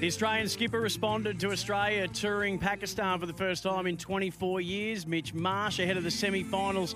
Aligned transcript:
The 0.00 0.06
Australian 0.06 0.48
skipper 0.48 0.80
responded 0.80 1.40
to 1.40 1.50
Australia 1.50 2.06
touring 2.06 2.56
Pakistan 2.56 3.18
for 3.18 3.26
the 3.26 3.32
first 3.32 3.64
time 3.64 3.88
in 3.88 3.96
24 3.96 4.60
years. 4.60 5.08
Mitch 5.08 5.34
Marsh 5.34 5.80
ahead 5.80 5.96
of 5.96 6.04
the 6.04 6.10
semi 6.10 6.44
finals. 6.44 6.94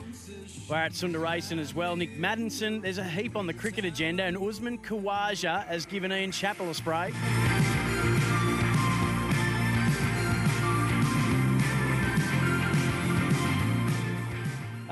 We're 0.71 0.77
at 0.77 0.93
Sundaresan 0.93 1.59
as 1.59 1.75
well. 1.75 1.97
Nick 1.97 2.17
Maddinson, 2.17 2.81
there's 2.81 2.99
a 2.99 3.05
heap 3.05 3.35
on 3.35 3.49
the 3.49 3.55
cricket 3.55 3.85
agenda, 3.85 4.23
and 4.23 4.39
Usman 4.39 4.79
Khawaja 4.79 5.67
has 5.67 5.85
given 5.85 6.13
Ian 6.13 6.31
Chappell 6.31 6.71
a 6.71 6.75
spray. 6.75 7.13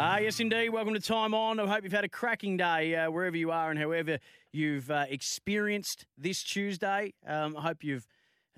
Ah, 0.03 0.17
yes, 0.17 0.41
indeed. 0.41 0.71
Welcome 0.71 0.95
to 0.95 1.01
Time 1.01 1.35
On. 1.35 1.61
I 1.61 1.67
hope 1.67 1.85
you've 1.85 1.93
had 1.93 2.05
a 2.05 2.09
cracking 2.09 2.57
day 2.57 2.95
uh, 2.95 3.11
wherever 3.11 3.37
you 3.37 3.51
are 3.51 3.69
and 3.69 3.79
however 3.79 4.19
you've 4.51 4.91
uh, 4.91 5.05
experienced 5.11 6.07
this 6.17 6.43
Tuesday. 6.43 7.13
Um, 7.27 7.55
I 7.55 7.61
hope 7.61 7.85
you've 7.85 8.07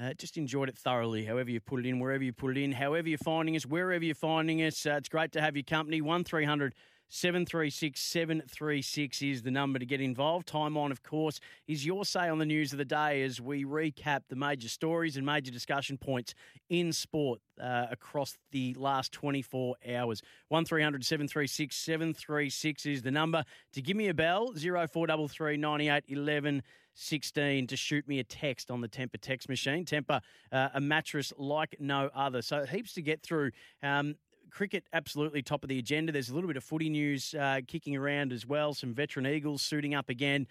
uh, 0.00 0.14
just 0.14 0.36
enjoyed 0.36 0.68
it 0.68 0.78
thoroughly, 0.78 1.24
however 1.24 1.50
you 1.50 1.58
put 1.58 1.80
it 1.80 1.86
in, 1.88 1.98
wherever 1.98 2.22
you 2.22 2.32
put 2.32 2.56
it 2.56 2.62
in, 2.62 2.70
however 2.70 3.08
you're 3.08 3.18
finding 3.18 3.56
us, 3.56 3.66
wherever 3.66 4.04
you're 4.04 4.14
finding 4.14 4.62
us. 4.62 4.86
Uh, 4.86 4.92
it's 4.92 5.08
great 5.08 5.32
to 5.32 5.40
have 5.40 5.56
your 5.56 5.64
company. 5.64 6.00
1300 6.00 6.74
736 7.14 8.00
736 8.00 9.20
is 9.20 9.42
the 9.42 9.50
number 9.50 9.78
to 9.78 9.84
get 9.84 10.00
involved. 10.00 10.48
Time 10.48 10.78
on, 10.78 10.90
of 10.90 11.02
course, 11.02 11.40
is 11.68 11.84
your 11.84 12.06
say 12.06 12.26
on 12.26 12.38
the 12.38 12.46
news 12.46 12.72
of 12.72 12.78
the 12.78 12.86
day 12.86 13.22
as 13.22 13.38
we 13.38 13.66
recap 13.66 14.22
the 14.30 14.34
major 14.34 14.70
stories 14.70 15.18
and 15.18 15.26
major 15.26 15.52
discussion 15.52 15.98
points 15.98 16.34
in 16.70 16.90
sport 16.90 17.40
uh, 17.62 17.84
across 17.90 18.38
the 18.50 18.72
last 18.78 19.12
24 19.12 19.76
hours. 19.94 20.22
1300 20.48 21.04
736 21.04 21.76
736 21.76 22.86
is 22.86 23.02
the 23.02 23.10
number 23.10 23.44
to 23.74 23.82
give 23.82 23.94
me 23.94 24.08
a 24.08 24.14
bell. 24.14 24.54
0433 24.54 25.58
98 25.58 26.04
11 26.08 26.62
16 26.94 27.66
to 27.66 27.76
shoot 27.76 28.08
me 28.08 28.20
a 28.20 28.24
text 28.24 28.70
on 28.70 28.80
the 28.80 28.88
Tempur 28.88 29.20
text 29.20 29.50
machine. 29.50 29.84
Tempur, 29.84 30.22
uh, 30.50 30.68
a 30.72 30.80
mattress 30.80 31.30
like 31.36 31.76
no 31.78 32.08
other. 32.14 32.40
So 32.40 32.64
heaps 32.64 32.94
to 32.94 33.02
get 33.02 33.22
through. 33.22 33.50
Um, 33.82 34.16
cricket 34.52 34.84
absolutely 34.92 35.42
top 35.42 35.62
of 35.62 35.68
the 35.68 35.78
agenda. 35.78 36.12
There's 36.12 36.28
a 36.28 36.34
little 36.34 36.48
bit 36.48 36.56
of 36.56 36.64
footy 36.64 36.90
news 36.90 37.34
uh, 37.34 37.60
kicking 37.66 37.96
around 37.96 38.32
as 38.32 38.46
well. 38.46 38.74
Some 38.74 38.94
veteran 38.94 39.26
Eagles 39.26 39.62
suiting 39.62 39.94
up 39.94 40.08
again. 40.08 40.46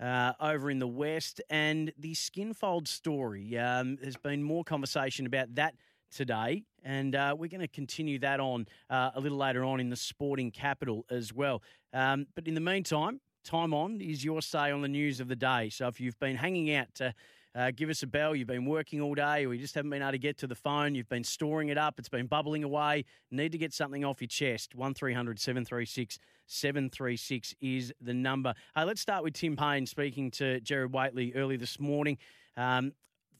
Uh, 0.00 0.32
over 0.40 0.72
in 0.72 0.80
the 0.80 0.88
West, 0.88 1.40
and 1.50 1.92
the 1.96 2.14
Skinfold 2.14 2.88
story. 2.88 3.56
Um, 3.56 3.96
there's 4.02 4.16
been 4.16 4.42
more 4.42 4.64
conversation 4.64 5.24
about 5.24 5.54
that 5.54 5.76
today, 6.10 6.64
and 6.82 7.14
uh, 7.14 7.36
we're 7.38 7.48
going 7.48 7.60
to 7.60 7.68
continue 7.68 8.18
that 8.18 8.40
on 8.40 8.66
uh, 8.90 9.10
a 9.14 9.20
little 9.20 9.38
later 9.38 9.62
on 9.62 9.78
in 9.78 9.90
the 9.90 9.96
sporting 9.96 10.50
capital 10.50 11.04
as 11.10 11.32
well. 11.32 11.62
Um, 11.92 12.26
but 12.34 12.48
in 12.48 12.54
the 12.54 12.60
meantime, 12.60 13.20
time 13.44 13.72
on 13.72 14.00
is 14.00 14.24
your 14.24 14.42
say 14.42 14.72
on 14.72 14.82
the 14.82 14.88
news 14.88 15.20
of 15.20 15.28
the 15.28 15.36
day. 15.36 15.68
So 15.70 15.86
if 15.86 16.00
you've 16.00 16.18
been 16.18 16.36
hanging 16.36 16.74
out 16.74 16.88
to 16.96 17.14
uh, 17.54 17.70
give 17.74 17.88
us 17.88 18.02
a 18.02 18.06
bell. 18.06 18.34
You've 18.34 18.48
been 18.48 18.66
working 18.66 19.00
all 19.00 19.14
day, 19.14 19.46
or 19.46 19.54
you 19.54 19.60
just 19.60 19.74
haven't 19.74 19.90
been 19.90 20.02
able 20.02 20.12
to 20.12 20.18
get 20.18 20.38
to 20.38 20.46
the 20.46 20.54
phone. 20.54 20.94
You've 20.94 21.08
been 21.08 21.24
storing 21.24 21.68
it 21.68 21.78
up. 21.78 21.98
It's 21.98 22.08
been 22.08 22.26
bubbling 22.26 22.64
away. 22.64 23.04
Need 23.30 23.52
to 23.52 23.58
get 23.58 23.72
something 23.72 24.04
off 24.04 24.20
your 24.20 24.28
chest. 24.28 24.74
One 24.74 24.94
736 24.94 26.18
736 26.46 27.54
is 27.60 27.92
the 28.00 28.14
number. 28.14 28.54
Uh, 28.76 28.84
let's 28.86 29.00
start 29.00 29.22
with 29.22 29.34
Tim 29.34 29.56
Paine 29.56 29.86
speaking 29.86 30.30
to 30.32 30.60
Gerard 30.60 30.92
Whateley 30.92 31.32
early 31.34 31.56
this 31.56 31.78
morning. 31.78 32.18
Um, 32.56 32.92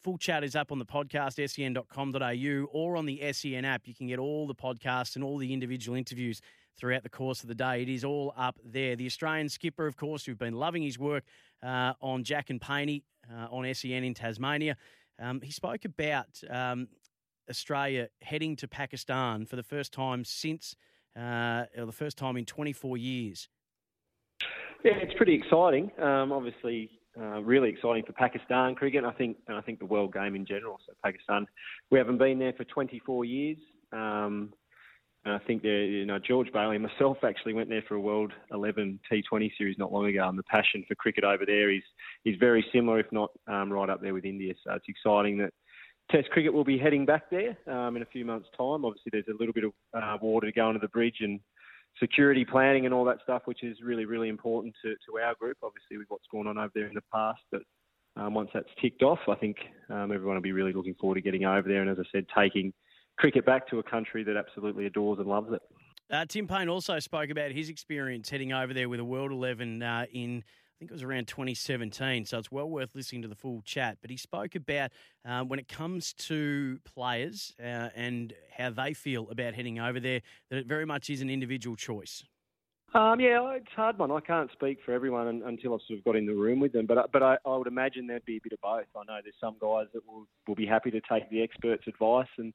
full 0.03 0.19
chat 0.19 0.45
is 0.45 0.55
up 0.55 0.71
on 0.71 0.79
the 0.79 0.87
podcast, 0.87 1.35
sen.com.au, 1.51 2.67
or 2.73 2.97
on 2.97 3.07
the 3.07 3.33
SEN 3.33 3.65
app. 3.65 3.87
You 3.87 3.95
can 3.95 4.07
get 4.07 4.19
all 4.19 4.47
the 4.47 4.55
podcasts 4.55 5.17
and 5.17 5.25
all 5.25 5.39
the 5.39 5.53
individual 5.53 5.97
interviews 5.97 6.41
throughout 6.79 7.03
the 7.03 7.09
course 7.09 7.43
of 7.43 7.49
the 7.49 7.55
day. 7.55 7.83
It 7.83 7.89
is 7.89 8.05
all 8.05 8.35
up 8.37 8.59
there. 8.65 8.97
The 8.97 9.07
Australian 9.07 9.49
skipper, 9.49 9.87
of 9.87 9.97
course, 9.97 10.25
who've 10.25 10.39
been 10.39 10.55
loving 10.55 10.83
his 10.83 10.99
work 10.99 11.25
uh, 11.63 11.95
on 12.01 12.25
Jack 12.25 12.51
and 12.51 12.61
Paney 12.61 13.05
uh, 13.33 13.47
on 13.51 13.73
SEN 13.75 14.05
in 14.05 14.15
Tasmania. 14.15 14.77
Um, 15.21 15.41
he 15.41 15.53
spoke 15.53 15.85
about 15.85 16.41
um, 16.51 16.89
Australia 17.49 18.09
heading 18.23 18.57
to 18.57 18.69
Pakistan 18.69 19.47
for 19.47 19.57
the 19.57 19.63
first 19.63 19.93
time 19.93 20.25
since, 20.25 20.75
uh, 21.17 21.65
or 21.77 21.87
the 21.87 21.93
first 21.93 22.19
time 22.19 22.37
in 22.37 22.45
24 22.45 22.97
years. 22.97 23.49
Yeah, 24.85 24.97
it's 24.97 25.15
pretty 25.15 25.35
exciting. 25.35 25.91
Um, 25.99 26.33
obviously, 26.33 26.91
uh, 27.19 27.41
really 27.43 27.71
exciting 27.71 28.05
for 28.05 28.13
Pakistan 28.13 28.75
cricket. 28.75 29.05
I 29.05 29.13
think, 29.13 29.39
and 29.49 29.57
I 29.57 29.61
think 29.61 29.79
the 29.79 29.87
world 29.87 30.13
game 30.13 30.35
in 30.35 30.45
general. 30.45 30.79
So 30.87 30.93
Pakistan, 31.03 31.47
we 31.91 31.99
haven't 31.99 32.19
been 32.19 32.39
there 32.39 32.53
for 32.53 32.65
24 32.65 33.25
years. 33.25 33.59
Um, 33.93 34.53
and 35.25 35.35
I 35.35 35.39
think 35.39 35.63
there, 35.63 35.85
you 35.85 36.05
know, 36.05 36.19
George 36.19 36.53
Bailey 36.53 36.77
and 36.77 36.87
myself 36.87 37.19
actually 37.23 37.55
went 37.55 37.69
there 37.69 37.83
for 37.89 37.95
a 37.95 38.01
World 38.01 38.33
11 38.53 39.01
T20 39.11 39.51
series 39.57 39.79
not 39.79 39.93
long 39.93 40.07
ago, 40.07 40.29
and 40.29 40.39
the 40.39 40.43
passion 40.45 40.85
for 40.87 40.95
cricket 40.95 41.25
over 41.25 41.47
there 41.47 41.71
is 41.71 41.83
is 42.25 42.37
very 42.39 42.65
similar, 42.73 43.01
if 43.01 43.11
not 43.13 43.31
um, 43.47 43.73
right 43.73 43.89
up 43.89 44.03
there 44.03 44.15
with 44.15 44.25
India. 44.25 44.55
So 44.65 44.75
it's 44.75 44.89
exciting 44.89 45.39
that 45.39 45.53
Test 46.11 46.29
cricket 46.31 46.53
will 46.53 46.65
be 46.65 46.77
heading 46.77 47.07
back 47.07 47.31
there 47.31 47.57
um, 47.67 47.97
in 47.97 48.03
a 48.03 48.07
few 48.07 48.25
months' 48.25 48.49
time. 48.57 48.85
Obviously, 48.85 49.11
there's 49.11 49.25
a 49.29 49.39
little 49.39 49.55
bit 49.55 49.65
of 49.65 49.73
uh, 49.95 50.19
water 50.21 50.47
to 50.47 50.53
go 50.53 50.69
under 50.69 50.79
the 50.79 50.89
bridge 50.89 51.17
and 51.21 51.41
security 51.99 52.45
planning 52.45 52.85
and 52.85 52.93
all 52.93 53.05
that 53.05 53.19
stuff, 53.23 53.43
which 53.47 53.63
is 53.63 53.79
really, 53.83 54.05
really 54.05 54.29
important 54.29 54.75
to, 54.85 54.91
to 54.91 55.19
our 55.25 55.35
group. 55.35 55.57
Obviously, 55.63 55.97
with 55.97 56.07
what's 56.09 56.27
gone 56.31 56.47
on 56.47 56.59
over 56.59 56.73
there 56.75 56.89
in 56.89 56.95
the 56.95 57.03
past, 57.13 57.41
but 57.51 57.63
um, 58.17 58.35
once 58.35 58.51
that's 58.53 58.69
ticked 58.83 59.03
off, 59.03 59.19
I 59.29 59.35
think 59.35 59.57
um, 59.89 60.13
everyone 60.13 60.35
will 60.35 60.43
be 60.43 60.53
really 60.53 60.75
looking 60.75 60.95
forward 61.01 61.15
to 61.15 61.21
getting 61.23 61.47
over 61.47 61.67
there. 61.67 61.81
And 61.81 61.91
as 61.91 61.99
I 61.99 62.05
said, 62.13 62.27
taking 62.37 62.75
cricket 63.17 63.47
back 63.47 63.69
to 63.69 63.79
a 63.79 63.83
country 63.83 64.25
that 64.25 64.37
absolutely 64.37 64.87
adores 64.87 65.19
and 65.19 65.29
loves 65.29 65.53
it. 65.53 65.63
Uh, 66.11 66.25
Tim 66.27 66.47
Paine 66.47 66.69
also 66.69 66.99
spoke 66.99 67.31
about 67.31 67.51
his 67.51 67.69
experience 67.69 68.29
heading 68.29 68.53
over 68.53 68.75
there 68.75 68.89
with 68.89 69.01
a 69.01 69.05
World 69.05 69.33
11 69.33 69.83
uh, 69.83 70.07
in, 70.13 70.39
I 70.39 70.75
think 70.79 70.91
it 70.91 70.95
was 70.95 71.03
around 71.03 71.29
2017. 71.29 72.27
So 72.27 72.39
it's 72.39 72.53
well 72.53 72.69
worth 72.69 72.95
listening 72.95 73.23
to 73.23 73.29
the 73.29 73.35
full 73.35 73.63
chat. 73.63 73.99
But 74.03 74.11
he 74.11 74.17
spoke 74.17 74.55
about 74.55 74.91
uh, 75.25 75.43
when 75.45 75.59
it 75.59 75.69
comes 75.69 76.13
to 76.15 76.79
players 76.85 77.55
uh, 77.59 77.89
and 77.95 78.35
how 78.57 78.71
they 78.71 78.93
feel 78.93 79.29
about 79.31 79.55
heading 79.55 79.79
over 79.79 79.99
there, 79.99 80.21
that 80.51 80.59
it 80.59 80.67
very 80.67 80.85
much 80.85 81.09
is 81.09 81.23
an 81.23 81.31
individual 81.31 81.75
choice. 81.75 82.23
Um, 82.95 83.19
yeah, 83.19 83.55
it's 83.55 83.67
a 83.73 83.77
hard 83.77 83.99
one. 83.99 84.13
I 84.13 84.21
can't 84.21 84.53
speak 84.53 84.79
for 84.85 84.93
everyone 84.93 85.43
until 85.45 85.75
I've 85.75 85.81
sort 85.89 85.99
of 85.99 86.05
got 86.05 86.15
in 86.15 86.27
the 86.27 86.35
room 86.35 86.61
with 86.61 86.73
them, 86.73 86.87
but 86.87 87.11
but 87.11 87.25
I, 87.25 87.37
I 87.45 87.57
would 87.57 87.67
imagine 87.67 88.07
there'd 88.07 88.25
be 88.25 88.37
a 88.37 88.41
bit 88.41 88.53
of 88.53 88.61
both. 88.61 88.85
I 88.97 89.03
know 89.09 89.19
there's 89.21 89.35
some 89.41 89.57
guys 89.61 89.87
that 89.95 90.07
will 90.07 90.29
will 90.47 90.55
be 90.55 90.65
happy 90.65 90.93
to 90.93 91.01
take 91.11 91.29
the 91.29 91.43
experts' 91.43 91.89
advice, 91.89 92.29
and 92.39 92.55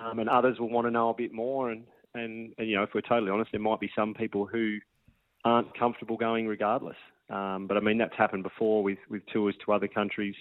um, 0.00 0.18
and 0.18 0.28
others 0.28 0.58
will 0.58 0.70
want 0.70 0.86
to 0.86 0.90
know 0.90 1.10
a 1.10 1.14
bit 1.14 1.32
more. 1.32 1.70
And, 1.70 1.84
and, 2.14 2.52
and, 2.58 2.68
you 2.68 2.76
know, 2.76 2.82
if 2.82 2.90
we're 2.94 3.00
totally 3.02 3.30
honest, 3.30 3.52
there 3.52 3.60
might 3.60 3.80
be 3.80 3.90
some 3.94 4.14
people 4.14 4.46
who 4.46 4.78
aren't 5.44 5.78
comfortable 5.78 6.16
going 6.16 6.46
regardless. 6.46 6.96
Um, 7.28 7.66
but 7.66 7.76
I 7.76 7.80
mean, 7.80 7.98
that's 7.98 8.16
happened 8.16 8.42
before 8.42 8.82
with, 8.82 8.98
with 9.08 9.22
tours 9.32 9.54
to 9.64 9.72
other 9.72 9.88
countries, 9.88 10.34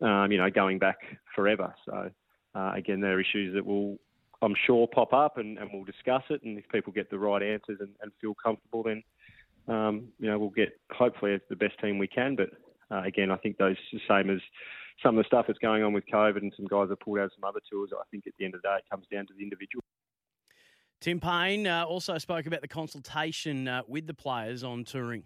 um, 0.00 0.30
you 0.30 0.38
know, 0.38 0.50
going 0.50 0.78
back 0.78 0.98
forever. 1.34 1.74
So, 1.84 2.10
uh, 2.54 2.72
again, 2.74 3.00
there 3.00 3.14
are 3.16 3.20
issues 3.20 3.54
that 3.54 3.66
will, 3.66 3.98
I'm 4.42 4.54
sure, 4.66 4.86
pop 4.86 5.12
up 5.12 5.38
and, 5.38 5.58
and 5.58 5.68
we'll 5.72 5.84
discuss 5.84 6.22
it. 6.30 6.42
And 6.44 6.58
if 6.58 6.68
people 6.68 6.92
get 6.92 7.10
the 7.10 7.18
right 7.18 7.42
answers 7.42 7.78
and, 7.80 7.90
and 8.02 8.12
feel 8.20 8.34
comfortable, 8.34 8.84
then, 8.84 9.02
um, 9.66 10.08
you 10.20 10.28
know, 10.28 10.38
we'll 10.38 10.50
get 10.50 10.78
hopefully 10.92 11.40
the 11.48 11.56
best 11.56 11.78
team 11.80 11.98
we 11.98 12.06
can. 12.06 12.36
But 12.36 12.50
uh, 12.90 13.02
again, 13.02 13.30
I 13.30 13.36
think 13.36 13.58
those 13.58 13.76
the 13.92 14.00
same 14.08 14.30
as 14.30 14.40
some 15.02 15.18
of 15.18 15.24
the 15.24 15.26
stuff 15.26 15.46
that's 15.46 15.58
going 15.58 15.82
on 15.82 15.92
with 15.92 16.04
COVID 16.12 16.38
and 16.38 16.52
some 16.56 16.66
guys 16.66 16.88
have 16.88 17.00
pulled 17.00 17.18
out 17.18 17.30
some 17.38 17.48
other 17.48 17.60
tours. 17.70 17.90
I 17.92 18.02
think 18.10 18.26
at 18.26 18.32
the 18.38 18.44
end 18.44 18.54
of 18.54 18.62
the 18.62 18.68
day, 18.68 18.76
it 18.76 18.84
comes 18.90 19.06
down 19.12 19.26
to 19.26 19.34
the 19.36 19.42
individual. 19.42 19.82
Tim 21.00 21.20
Paine 21.20 21.66
uh, 21.66 21.84
also 21.84 22.16
spoke 22.18 22.46
about 22.46 22.62
the 22.62 22.68
consultation 22.68 23.68
uh, 23.68 23.82
with 23.86 24.06
the 24.06 24.14
players 24.14 24.64
on 24.64 24.84
touring. 24.84 25.24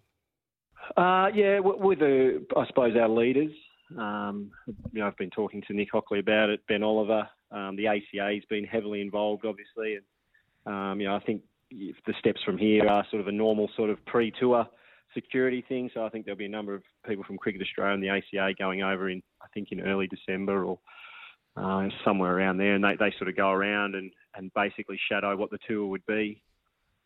Uh, 0.97 1.29
yeah, 1.35 1.61
with 1.61 2.01
the, 2.01 2.45
I 2.57 2.67
suppose 2.67 2.97
our 2.97 3.09
leaders 3.09 3.53
Um, 3.99 4.51
you 4.93 5.01
know, 5.01 5.07
I've 5.07 5.17
been 5.17 5.31
talking 5.31 5.63
to 5.67 5.73
Nick 5.73 5.91
Hockley 5.93 6.21
about 6.21 6.51
it, 6.51 6.61
Ben 6.69 6.83
Oliver. 6.83 7.29
Um, 7.51 7.77
the 7.77 7.87
ACA's 7.89 8.45
been 8.49 8.65
heavily 8.65 9.01
involved, 9.01 9.45
obviously, 9.45 9.97
and 9.97 10.05
um, 10.67 11.01
you 11.01 11.09
know, 11.09 11.17
I 11.17 11.21
think 11.21 11.43
the 11.71 12.15
steps 12.19 12.41
from 12.45 12.59
here 12.59 12.87
are 12.87 13.07
sort 13.11 13.21
of 13.21 13.29
a 13.29 13.33
normal 13.33 13.69
sort 13.77 13.91
of 13.91 14.05
pre-tour 14.07 14.67
security 15.15 15.65
thing. 15.69 15.91
So 15.95 16.05
I 16.05 16.09
think 16.09 16.25
there'll 16.25 16.39
be 16.39 16.47
a 16.47 16.49
number 16.49 16.75
of 16.75 16.83
people 17.07 17.25
from 17.25 17.39
Cricket 17.39 17.63
Australia 17.63 17.95
and 17.95 18.03
the 18.03 18.11
ACA 18.11 18.55
going 18.59 18.83
over 18.83 19.11
in, 19.11 19.23
I 19.43 19.47
think, 19.53 19.73
in 19.73 19.81
early 19.81 20.07
December 20.07 20.65
or 20.65 20.79
uh, 21.57 21.89
somewhere 22.05 22.37
around 22.37 22.59
there, 22.59 22.75
and 22.75 22.85
they, 22.85 22.97
they 22.99 23.13
sort 23.19 23.29
of 23.29 23.37
go 23.37 23.51
around 23.51 23.95
and, 23.95 24.11
and 24.37 24.53
basically 24.55 24.99
shadow 25.11 25.37
what 25.37 25.51
the 25.51 25.59
tour 25.67 25.87
would 25.87 26.05
be, 26.07 26.43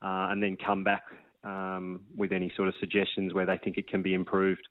uh, 0.03 0.29
and 0.31 0.43
then 0.43 0.57
come 0.57 0.85
back 0.85 1.03
um, 1.45 2.01
with 2.17 2.33
any 2.33 2.53
sort 2.57 2.69
of 2.69 2.75
suggestions 2.81 3.35
where 3.35 3.47
they 3.47 3.59
think 3.59 3.79
it 3.79 3.89
can 3.89 4.03
be 4.03 4.15
improved, 4.15 4.67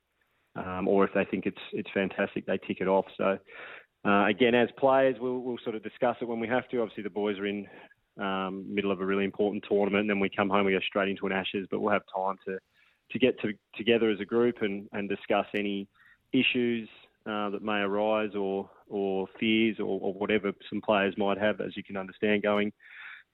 um, 0.55 0.87
or 0.87 1.03
if 1.03 1.13
they 1.13 1.25
think 1.25 1.45
it's 1.45 1.57
it's 1.71 1.89
fantastic, 1.93 2.45
they 2.45 2.57
tick 2.57 2.77
it 2.79 2.87
off. 2.87 3.05
So. 3.17 3.37
Uh, 4.05 4.27
again, 4.27 4.53
as 4.53 4.67
players, 4.77 5.15
we'll, 5.17 5.39
we'll 5.39 5.57
sort 5.63 5.77
of 5.77 5.81
discuss 5.81 6.17
it 6.19 6.27
when 6.27 6.37
we 6.37 6.45
have 6.45 6.67
to. 6.67 6.81
Obviously, 6.81 7.03
the 7.03 7.09
boys 7.09 7.39
are 7.39 7.45
in 7.45 7.65
um, 8.19 8.65
middle 8.67 8.91
of 8.91 8.99
a 8.99 9.05
really 9.05 9.23
important 9.23 9.63
tournament, 9.65 10.01
and 10.01 10.09
then 10.09 10.19
we 10.19 10.29
come 10.29 10.49
home, 10.49 10.65
we 10.65 10.73
go 10.73 10.79
straight 10.85 11.07
into 11.07 11.25
an 11.25 11.31
Ashes, 11.31 11.67
but 11.71 11.79
we'll 11.79 11.93
have 11.93 12.03
time 12.13 12.35
to 12.45 12.57
to 13.11 13.19
get 13.19 13.39
to, 13.41 13.53
together 13.75 14.09
as 14.09 14.19
a 14.19 14.25
group 14.25 14.61
and, 14.61 14.87
and 14.93 15.07
discuss 15.07 15.45
any 15.53 15.87
issues 16.31 16.89
uh, 17.25 17.49
that 17.49 17.61
may 17.61 17.79
arise 17.79 18.31
or 18.35 18.69
or 18.89 19.27
fears 19.39 19.77
or, 19.79 19.99
or, 20.01 20.13
whatever 20.13 20.51
some 20.69 20.81
players 20.81 21.15
might 21.17 21.37
have, 21.37 21.61
as 21.61 21.75
you 21.75 21.83
can 21.83 21.97
understand, 21.97 22.43
going 22.43 22.71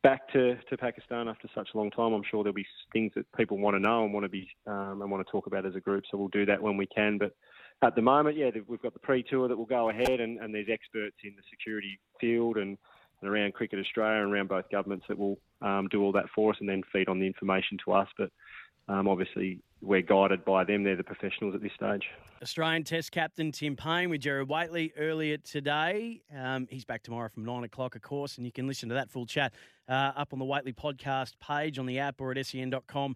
back 0.03 0.31
to, 0.31 0.56
to 0.69 0.77
Pakistan 0.77 1.27
after 1.27 1.50
such 1.53 1.69
a 1.74 1.77
long 1.77 1.91
time. 1.91 2.13
I'm 2.13 2.24
sure 2.30 2.44
there'll 2.44 2.53
be 2.53 2.65
things 2.94 3.12
that 3.15 3.25
people 3.36 3.57
want 3.57 3.75
to 3.75 3.80
know 3.80 4.06
and 4.06 4.13
want 4.13 4.24
to 4.24 4.30
be 4.30 4.47
um, 4.68 5.01
and 5.01 5.12
want 5.12 5.25
to 5.25 5.31
talk 5.31 5.47
about 5.47 5.65
as 5.65 5.75
a 5.75 5.80
group. 5.80 6.03
So 6.09 6.18
we'll 6.18 6.30
do 6.30 6.45
that 6.45 6.62
when 6.62 6.77
we 6.77 6.88
can. 6.88 7.18
But 7.18 7.33
at 7.81 7.95
the 7.95 8.01
moment, 8.01 8.38
yeah, 8.38 8.51
we've 8.68 8.81
got 8.81 8.94
the 8.94 9.00
pre-tour 9.00 9.47
that 9.47 9.57
will 9.57 9.65
go 9.65 9.89
ahead, 9.89 10.19
and, 10.19 10.39
and 10.39 10.53
there's 10.53 10.68
experts 10.71 11.15
in 11.24 11.33
the 11.36 11.44
security 11.50 12.00
field 12.19 12.57
and, 12.57 12.77
and 13.21 13.30
around 13.30 13.53
Cricket 13.53 13.80
Australia 13.80 14.24
and 14.24 14.33
around 14.33 14.50
both 14.50 14.69
governments 14.71 15.06
that 15.09 15.18
will 15.18 15.38
um, 15.62 15.88
do 15.89 16.01
all 16.01 16.12
that 16.13 16.25
for 16.33 16.51
us 16.51 16.57
and 16.59 16.69
then 16.69 16.81
feed 16.91 17.09
on 17.09 17.19
the 17.19 17.27
information 17.27 17.77
to 17.86 17.94
us. 17.94 18.07
But 18.18 18.30
um, 18.89 19.07
obviously, 19.07 19.59
we're 19.81 20.01
guided 20.01 20.44
by 20.44 20.63
them. 20.63 20.83
They're 20.83 20.95
the 20.95 21.03
professionals 21.03 21.53
at 21.53 21.62
this 21.62 21.71
stage. 21.75 22.03
Australian 22.41 22.83
Test 22.83 23.12
captain 23.12 23.51
Tim 23.51 23.75
Paine 23.75 24.09
with 24.09 24.21
Gerard 24.21 24.50
Whateley 24.50 24.91
earlier 24.97 25.38
today. 25.38 26.21
Um, 26.36 26.68
he's 26.71 26.86
back 26.86 27.03
tomorrow 27.03 27.30
from 27.30 27.45
nine 27.45 27.63
o'clock, 27.63 27.95
of 27.95 28.01
course, 28.01 28.38
and 28.38 28.45
you 28.45 28.51
can 28.51 28.65
listen 28.65 28.89
to 28.89 28.95
that 28.95 29.12
full 29.12 29.27
chat 29.27 29.53
uh, 29.88 30.12
up 30.15 30.33
on 30.33 30.39
the 30.39 30.45
Whateley 30.45 30.74
podcast 30.74 31.33
page 31.39 31.77
on 31.77 31.86
the 31.86 32.00
app 32.00 32.19
or 32.19 32.31
at 32.31 32.45
sen.com.au. 32.45 33.13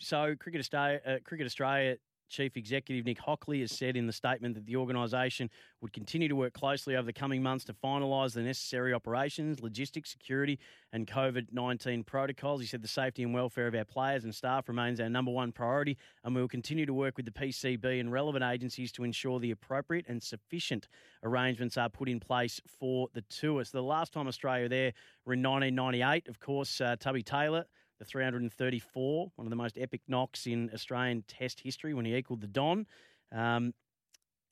So, 0.00 0.34
Cricket 0.38 0.60
Australia, 0.60 1.00
uh, 1.06 1.16
Cricket 1.24 1.46
Australia 1.46 1.96
Chief 2.28 2.56
Executive 2.56 3.04
Nick 3.04 3.18
Hockley 3.18 3.60
has 3.60 3.72
said 3.72 3.96
in 3.96 4.06
the 4.06 4.12
statement 4.12 4.54
that 4.54 4.66
the 4.66 4.76
organisation 4.76 5.50
would 5.80 5.92
continue 5.92 6.28
to 6.28 6.36
work 6.36 6.52
closely 6.52 6.96
over 6.96 7.06
the 7.06 7.12
coming 7.12 7.42
months 7.42 7.64
to 7.66 7.72
finalise 7.72 8.34
the 8.34 8.42
necessary 8.42 8.92
operations, 8.92 9.60
logistics, 9.60 10.10
security, 10.10 10.58
and 10.92 11.06
COVID 11.06 11.52
19 11.52 12.04
protocols. 12.04 12.60
He 12.60 12.66
said 12.66 12.82
the 12.82 12.88
safety 12.88 13.22
and 13.22 13.34
welfare 13.34 13.66
of 13.66 13.74
our 13.74 13.84
players 13.84 14.24
and 14.24 14.34
staff 14.34 14.68
remains 14.68 15.00
our 15.00 15.08
number 15.08 15.30
one 15.30 15.52
priority, 15.52 15.96
and 16.24 16.34
we 16.34 16.40
will 16.40 16.48
continue 16.48 16.86
to 16.86 16.94
work 16.94 17.16
with 17.16 17.26
the 17.26 17.32
PCB 17.32 18.00
and 18.00 18.12
relevant 18.12 18.44
agencies 18.44 18.92
to 18.92 19.04
ensure 19.04 19.40
the 19.40 19.50
appropriate 19.50 20.06
and 20.08 20.22
sufficient 20.22 20.88
arrangements 21.22 21.76
are 21.76 21.88
put 21.88 22.08
in 22.08 22.20
place 22.20 22.60
for 22.78 23.08
the 23.14 23.22
tour. 23.22 23.64
So, 23.64 23.78
the 23.78 23.82
last 23.82 24.12
time 24.12 24.26
Australia 24.26 24.64
were 24.64 24.68
there 24.68 24.92
were 25.24 25.34
in 25.34 25.42
1998, 25.42 26.28
of 26.28 26.40
course, 26.40 26.80
uh, 26.80 26.96
Tubby 26.98 27.22
Taylor 27.22 27.64
the 27.98 28.04
334, 28.04 29.32
one 29.34 29.46
of 29.46 29.50
the 29.50 29.56
most 29.56 29.78
epic 29.78 30.02
knocks 30.08 30.46
in 30.46 30.70
Australian 30.72 31.24
Test 31.26 31.60
history 31.60 31.94
when 31.94 32.04
he 32.04 32.14
equalled 32.14 32.40
the 32.40 32.46
Don. 32.46 32.86
Um, 33.32 33.74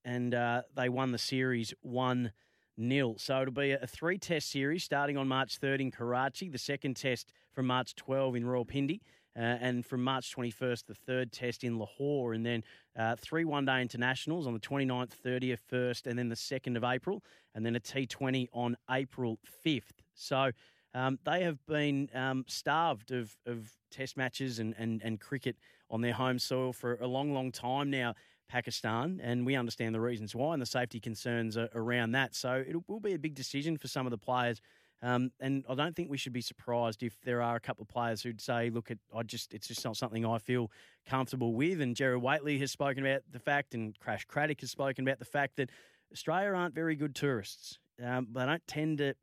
and 0.04 0.34
uh, 0.34 0.62
they 0.75 0.88
won 0.88 1.12
the 1.12 1.19
series 1.19 1.75
1 1.82 2.32
0. 2.81 3.14
So 3.19 3.43
it'll 3.43 3.54
be 3.54 3.72
a 3.72 3.87
three 3.87 4.19
test 4.19 4.50
series 4.50 4.84
starting 4.84 5.16
on 5.16 5.28
March 5.28 5.60
3rd 5.60 5.81
in 5.81 5.90
Karachi, 5.90 6.48
the 6.48 6.58
second 6.58 6.94
test 6.96 7.32
from 7.52 7.66
March 7.66 7.94
12 7.96 8.37
in 8.37 8.44
Rawalpindi. 8.44 9.00
Uh, 9.37 9.40
and 9.60 9.84
from 9.84 10.02
March 10.02 10.34
21st, 10.34 10.87
the 10.87 10.94
third 10.94 11.31
test 11.31 11.62
in 11.62 11.78
Lahore, 11.78 12.32
and 12.32 12.46
then 12.46 12.64
uh, 12.99 13.14
three 13.16 13.44
one 13.44 13.66
day 13.66 13.82
internationals 13.82 14.46
on 14.46 14.54
the 14.54 14.60
29th, 14.60 15.12
30th, 15.22 15.58
1st, 15.70 16.06
and 16.06 16.19
then 16.19 16.31
the 16.31 16.34
2nd 16.34 16.75
of 16.75 16.84
April, 16.84 17.22
and 17.54 17.64
then 17.64 17.76
a 17.76 17.81
T20 17.81 18.49
on 18.54 18.78
April 18.90 19.38
5th. 19.66 19.82
So 20.14 20.52
um, 20.96 21.19
they 21.26 21.43
have 21.43 21.64
been 21.66 22.08
um, 22.14 22.44
starved 22.48 23.12
of, 23.12 23.37
of 23.44 23.70
test 23.90 24.16
matches 24.16 24.58
and, 24.58 24.75
and, 24.78 25.02
and 25.04 25.20
cricket 25.20 25.56
on 25.90 26.00
their 26.00 26.14
home 26.14 26.38
soil 26.38 26.72
for 26.72 26.96
a 27.02 27.06
long, 27.06 27.34
long 27.34 27.52
time 27.52 27.90
now, 27.90 28.14
Pakistan, 28.48 29.20
and 29.22 29.44
we 29.44 29.56
understand 29.56 29.94
the 29.94 30.00
reasons 30.00 30.34
why 30.34 30.54
and 30.54 30.62
the 30.62 30.66
safety 30.66 30.98
concerns 30.98 31.58
around 31.75 32.12
that. 32.12 32.34
So 32.34 32.64
it 32.66 32.76
will 32.88 33.00
be 33.00 33.12
a 33.12 33.19
big 33.19 33.34
decision 33.34 33.76
for 33.76 33.88
some 33.88 34.06
of 34.06 34.10
the 34.10 34.16
players. 34.16 34.62
Um, 35.02 35.32
and 35.38 35.66
I 35.69 35.75
don't 35.75 35.94
think 35.94 36.08
we 36.08 36.16
should 36.16 36.32
be 36.32 36.40
surprised 36.40 37.02
if 37.02 37.20
there 37.20 37.42
are 37.42 37.56
a 37.56 37.60
couple 37.60 37.82
of 37.82 37.88
players 37.88 38.22
who'd 38.22 38.40
say, 38.40 38.70
"Look, 38.70 38.90
I 39.14 39.22
just 39.22 39.52
it's 39.52 39.69
just 39.69 39.84
not 39.84 39.99
something 39.99 40.25
I 40.25 40.38
feel 40.38 40.70
comfortable 41.06 41.52
with." 41.52 41.82
And 41.82 41.94
Gerard 41.94 42.22
Whateley 42.22 42.58
has 42.60 42.72
spoken 42.72 43.04
about 43.04 43.20
the 43.31 43.38
fact, 43.38 43.75
and 43.75 43.99
Crash 43.99 44.25
Craddock 44.25 44.62
has 44.62 44.70
spoken 44.70 45.06
about 45.06 45.19
the 45.19 45.26
fact 45.26 45.56
that 45.56 45.69
Australia 46.10 46.54
aren't 46.54 46.75
very 46.75 46.96
good 46.96 47.14
tourists. 47.14 47.78
Um, 48.02 48.28
they 48.32 48.46
don't 48.46 48.66
tend 48.66 48.99
to 48.99 49.14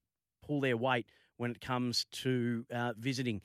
pull 0.45 0.61
their 0.61 0.77
weight 0.77 1.07
when 1.43 1.51
it 1.51 1.59
comes 1.59 2.05
to 2.23 2.65
uh, 2.73 2.93
visiting 2.97 3.41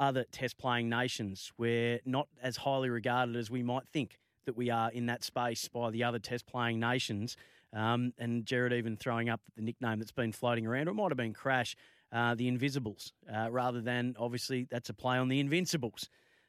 other 0.00 0.24
test 0.32 0.58
playing 0.58 0.88
nations. 0.88 1.52
We're 1.56 2.00
not 2.04 2.26
as 2.42 2.56
highly 2.56 2.90
regarded 2.90 3.36
as 3.36 3.52
we 3.52 3.62
might 3.62 3.84
think 3.92 4.18
that 4.46 4.56
we 4.56 4.68
are 4.68 4.90
in 4.90 5.06
that 5.06 5.22
space 5.22 5.68
by 5.68 5.90
the 5.90 6.02
other 6.02 6.18
test 6.18 6.44
playing 6.44 6.80
nations. 6.80 7.36
Um, 7.72 8.12
and 8.18 8.44
Gerard 8.44 8.72
even 8.72 8.96
throwing 8.96 9.28
up 9.28 9.40
the 9.54 9.62
nickname 9.62 10.00
that's 10.00 10.10
been 10.10 10.32
floating 10.32 10.66
around, 10.66 10.88
or 10.88 10.90
it 10.90 10.94
might 10.94 11.12
have 11.12 11.16
been 11.16 11.34
Crash, 11.34 11.76
uh, 12.12 12.34
the 12.34 12.48
Invisibles, 12.48 13.12
uh, 13.32 13.48
rather 13.48 13.80
than 13.80 14.16
obviously 14.18 14.66
that's 14.68 14.88
a 14.88 14.94
play 14.94 15.16
on 15.16 15.28
the 15.28 15.38
Invincibles. 15.38 16.08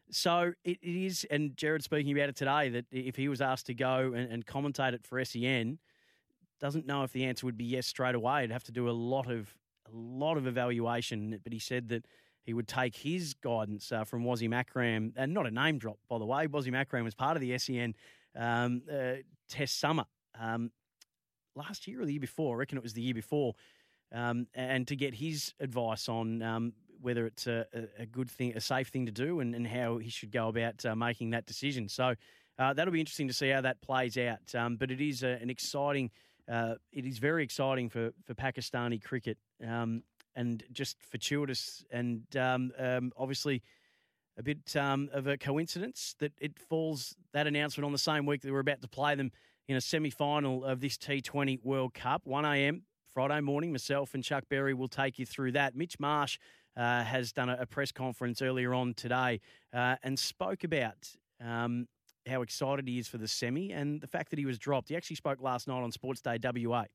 So 0.09 0.53
it, 0.63 0.79
it 0.81 1.05
is, 1.05 1.27
and 1.29 1.55
Gerard 1.55 1.83
speaking 1.83 2.11
about 2.17 2.29
it 2.29 2.35
today, 2.35 2.69
that 2.69 2.85
if 2.91 3.15
he 3.15 3.29
was 3.29 3.39
asked 3.39 3.67
to 3.67 3.75
go 3.75 4.13
and, 4.15 4.31
and 4.31 4.45
commentate 4.47 4.93
it 4.93 5.05
for 5.05 5.23
SEN, 5.23 5.77
doesn't 6.59 6.87
know 6.87 7.03
if 7.03 7.11
the 7.11 7.25
answer 7.25 7.45
would 7.45 7.57
be 7.57 7.65
yes 7.65 7.85
straight 7.85 8.15
away. 8.15 8.41
He'd 8.41 8.51
have 8.51 8.63
to 8.63 8.71
do 8.71 8.89
a 8.89 8.91
lot 8.91 9.29
of 9.29 9.53
a 9.91 9.95
lot 9.95 10.37
of 10.37 10.47
evaluation, 10.47 11.39
but 11.43 11.53
he 11.53 11.59
said 11.59 11.89
that 11.89 12.05
he 12.43 12.53
would 12.53 12.67
take 12.67 12.95
his 12.95 13.33
guidance 13.33 13.91
uh, 13.91 14.03
from 14.05 14.23
Wasim 14.23 14.55
Akram, 14.55 15.13
and 15.15 15.33
not 15.33 15.45
a 15.45 15.51
name 15.51 15.77
drop, 15.77 15.97
by 16.09 16.17
the 16.17 16.25
way. 16.25 16.47
Wasim 16.47 16.75
Akram 16.75 17.03
was 17.03 17.13
part 17.13 17.35
of 17.35 17.41
the 17.41 17.57
SEN 17.57 17.93
um, 18.35 18.83
uh, 18.91 19.15
Test 19.49 19.79
Summer 19.79 20.05
um, 20.39 20.71
last 21.55 21.87
year 21.87 22.01
or 22.01 22.05
the 22.05 22.13
year 22.13 22.21
before. 22.21 22.55
I 22.55 22.59
reckon 22.59 22.77
it 22.77 22.83
was 22.83 22.93
the 22.93 23.01
year 23.01 23.13
before. 23.13 23.53
Um, 24.13 24.47
and 24.53 24.87
to 24.87 24.95
get 24.95 25.13
his 25.13 25.53
advice 25.59 26.07
on 26.07 26.41
um, 26.41 26.73
whether 27.01 27.25
it's 27.25 27.47
a, 27.47 27.65
a, 27.99 28.05
good 28.05 28.29
thing, 28.29 28.55
a 28.55 28.61
safe 28.61 28.87
thing 28.87 29.05
to 29.05 29.11
do, 29.11 29.41
and, 29.41 29.53
and 29.53 29.67
how 29.67 29.97
he 29.97 30.09
should 30.09 30.31
go 30.31 30.47
about 30.47 30.85
uh, 30.85 30.95
making 30.95 31.31
that 31.31 31.45
decision. 31.45 31.89
So 31.89 32.15
uh, 32.57 32.73
that'll 32.73 32.93
be 32.93 32.99
interesting 32.99 33.27
to 33.27 33.33
see 33.33 33.49
how 33.49 33.61
that 33.61 33.81
plays 33.81 34.17
out. 34.17 34.55
Um, 34.55 34.77
but 34.77 34.91
it 34.91 35.01
is 35.01 35.23
a, 35.23 35.37
an 35.41 35.49
exciting 35.49 36.11
uh, 36.51 36.75
it 36.91 37.05
is 37.05 37.17
very 37.17 37.43
exciting 37.43 37.89
for, 37.89 38.11
for 38.25 38.33
Pakistani 38.33 39.03
cricket 39.03 39.37
um, 39.67 40.03
and 40.35 40.63
just 40.71 40.97
fortuitous 41.01 41.83
and 41.91 42.23
um, 42.37 42.71
um, 42.77 43.11
obviously 43.17 43.61
a 44.37 44.43
bit 44.43 44.75
um, 44.75 45.09
of 45.13 45.27
a 45.27 45.37
coincidence 45.37 46.15
that 46.19 46.31
it 46.39 46.57
falls 46.59 47.15
that 47.33 47.47
announcement 47.47 47.85
on 47.85 47.91
the 47.91 47.97
same 47.97 48.25
week 48.25 48.41
that 48.41 48.51
we're 48.51 48.59
about 48.59 48.81
to 48.81 48.87
play 48.87 49.15
them 49.15 49.31
in 49.67 49.75
a 49.75 49.81
semi 49.81 50.09
final 50.09 50.63
of 50.63 50.79
this 50.79 50.97
T20 50.97 51.63
World 51.63 51.93
Cup. 51.93 52.23
1am 52.25 52.81
Friday 53.13 53.41
morning, 53.41 53.71
myself 53.71 54.13
and 54.13 54.23
Chuck 54.23 54.43
Berry 54.47 54.73
will 54.73 54.87
take 54.87 55.17
you 55.17 55.25
through 55.25 55.53
that. 55.53 55.75
Mitch 55.75 55.99
Marsh 55.99 56.37
uh, 56.77 57.03
has 57.03 57.31
done 57.31 57.49
a, 57.49 57.57
a, 57.61 57.65
press 57.65 57.91
conference 57.91 58.41
earlier 58.41 58.73
on 58.73 58.93
today 58.93 59.41
uh, 59.73 59.95
and 60.03 60.17
spoke 60.19 60.63
about 60.63 61.09
um, 61.43 61.87
how 62.27 62.41
excited 62.41 62.87
he 62.87 62.99
is 62.99 63.07
for 63.07 63.17
the 63.17 63.27
semi 63.27 63.71
and 63.71 64.01
the 64.01 64.07
fact 64.07 64.29
that 64.31 64.39
he 64.39 64.45
was 64.45 64.57
dropped. 64.57 64.89
He 64.89 64.95
actually 64.95 65.15
spoke 65.15 65.41
last 65.41 65.67
night 65.67 65.81
on 65.81 65.91
Sports 65.91 66.21
Day 66.21 66.37
WA. 66.41 66.85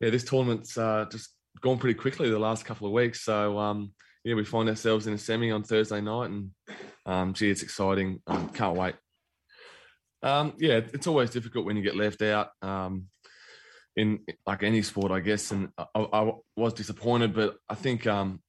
Yeah, 0.00 0.10
this 0.10 0.24
tournament's 0.24 0.76
uh, 0.76 1.06
just 1.10 1.30
gone 1.60 1.78
pretty 1.78 1.98
quickly 1.98 2.30
the 2.30 2.38
last 2.38 2.64
couple 2.64 2.86
of 2.86 2.92
weeks. 2.92 3.20
So, 3.22 3.58
um, 3.58 3.92
yeah, 4.24 4.34
we 4.34 4.44
find 4.44 4.68
ourselves 4.68 5.06
in 5.06 5.14
a 5.14 5.18
semi 5.18 5.50
on 5.50 5.62
Thursday 5.62 6.00
night, 6.00 6.30
and 6.30 6.50
um, 7.06 7.34
gee, 7.34 7.50
it's 7.50 7.62
exciting. 7.62 8.20
Um, 8.26 8.48
can't 8.50 8.76
wait. 8.76 8.94
Um, 10.22 10.54
yeah, 10.58 10.80
it's 10.92 11.06
always 11.06 11.30
difficult 11.30 11.66
when 11.66 11.76
you 11.76 11.82
get 11.82 11.96
left 11.96 12.22
out 12.22 12.50
um, 12.62 13.06
in 13.96 14.20
like 14.46 14.62
any 14.62 14.82
sport, 14.82 15.10
I 15.10 15.20
guess. 15.20 15.50
And 15.50 15.70
I, 15.76 15.84
I 15.94 16.32
was 16.56 16.74
disappointed, 16.74 17.34
but 17.34 17.56
I 17.68 17.74
think 17.74 18.06
um, 18.06 18.40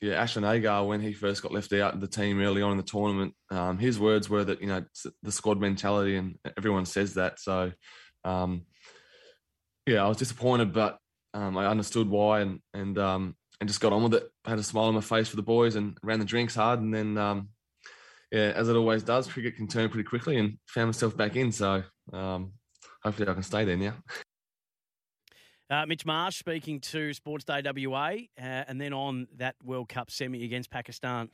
yeah, 0.00 0.14
Ashton 0.14 0.44
Agar, 0.44 0.86
when 0.86 1.00
he 1.00 1.12
first 1.12 1.42
got 1.42 1.52
left 1.52 1.72
out 1.74 1.94
of 1.94 2.00
the 2.00 2.08
team 2.08 2.40
early 2.40 2.62
on 2.62 2.72
in 2.72 2.78
the 2.78 2.82
tournament, 2.82 3.34
um, 3.50 3.78
his 3.78 4.00
words 4.00 4.30
were 4.30 4.44
that, 4.44 4.60
you 4.60 4.66
know, 4.66 4.82
the 5.22 5.32
squad 5.32 5.60
mentality 5.60 6.16
and 6.16 6.38
everyone 6.56 6.86
says 6.86 7.14
that. 7.14 7.38
So, 7.38 7.72
um, 8.24 8.62
yeah, 9.86 10.02
I 10.02 10.08
was 10.08 10.16
disappointed, 10.16 10.72
but 10.72 10.98
um, 11.34 11.58
I 11.58 11.66
understood 11.66 12.08
why 12.08 12.40
and, 12.40 12.60
and, 12.72 12.96
um, 12.98 13.36
and 13.60 13.68
just 13.68 13.80
got 13.80 13.92
on 13.92 14.02
with 14.04 14.14
it. 14.14 14.30
I 14.46 14.50
had 14.50 14.58
a 14.58 14.62
smile 14.62 14.86
on 14.86 14.94
my 14.94 15.02
face 15.02 15.28
for 15.28 15.36
the 15.36 15.42
boys 15.42 15.74
and 15.76 15.98
ran 16.02 16.18
the 16.18 16.24
drinks 16.24 16.54
hard. 16.54 16.80
And 16.80 16.94
then, 16.94 17.18
um, 17.18 17.50
yeah, 18.32 18.52
as 18.56 18.70
it 18.70 18.76
always 18.76 19.02
does, 19.02 19.28
cricket 19.28 19.56
can 19.56 19.68
turn 19.68 19.90
pretty 19.90 20.08
quickly 20.08 20.38
and 20.38 20.56
found 20.66 20.88
myself 20.88 21.14
back 21.14 21.36
in. 21.36 21.52
So, 21.52 21.82
um, 22.12 22.52
hopefully 23.02 23.28
I 23.28 23.34
can 23.34 23.42
stay 23.42 23.66
there 23.66 23.76
now. 23.76 23.96
Uh, 25.70 25.86
Mitch 25.86 26.04
Marsh 26.04 26.36
speaking 26.36 26.80
to 26.80 27.14
Sports 27.14 27.44
Day 27.44 27.62
WA, 27.64 28.08
uh, 28.36 28.42
and 28.42 28.80
then 28.80 28.92
on 28.92 29.28
that 29.36 29.54
World 29.62 29.88
Cup 29.88 30.10
semi 30.10 30.42
against 30.42 30.68
Pakistan. 30.68 31.28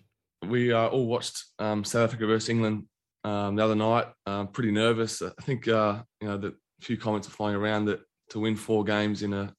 We 0.47 0.75
uh, 0.75 0.89
all 0.89 1.07
watched 1.07 1.43
um, 1.59 1.85
South 1.85 2.09
Africa 2.09 2.27
versus 2.27 2.51
England 2.51 2.85
um, 3.25 3.57
the 3.57 3.65
other 3.65 3.75
night. 3.75 4.09
Um, 4.27 4.49
pretty 4.49 4.73
nervous. 4.73 5.23
I 5.23 5.43
think 5.43 5.67
uh, 5.69 6.03
you 6.21 6.29
know 6.29 6.35
a 6.35 6.53
few 6.83 6.99
comments 6.99 7.27
are 7.29 7.31
flying 7.31 7.57
around 7.57 7.87
that 7.87 8.01
to 8.31 8.41
win 8.41 8.57
four 8.57 8.85
games 8.85 9.23
in 9.23 9.33
a 9.33 9.55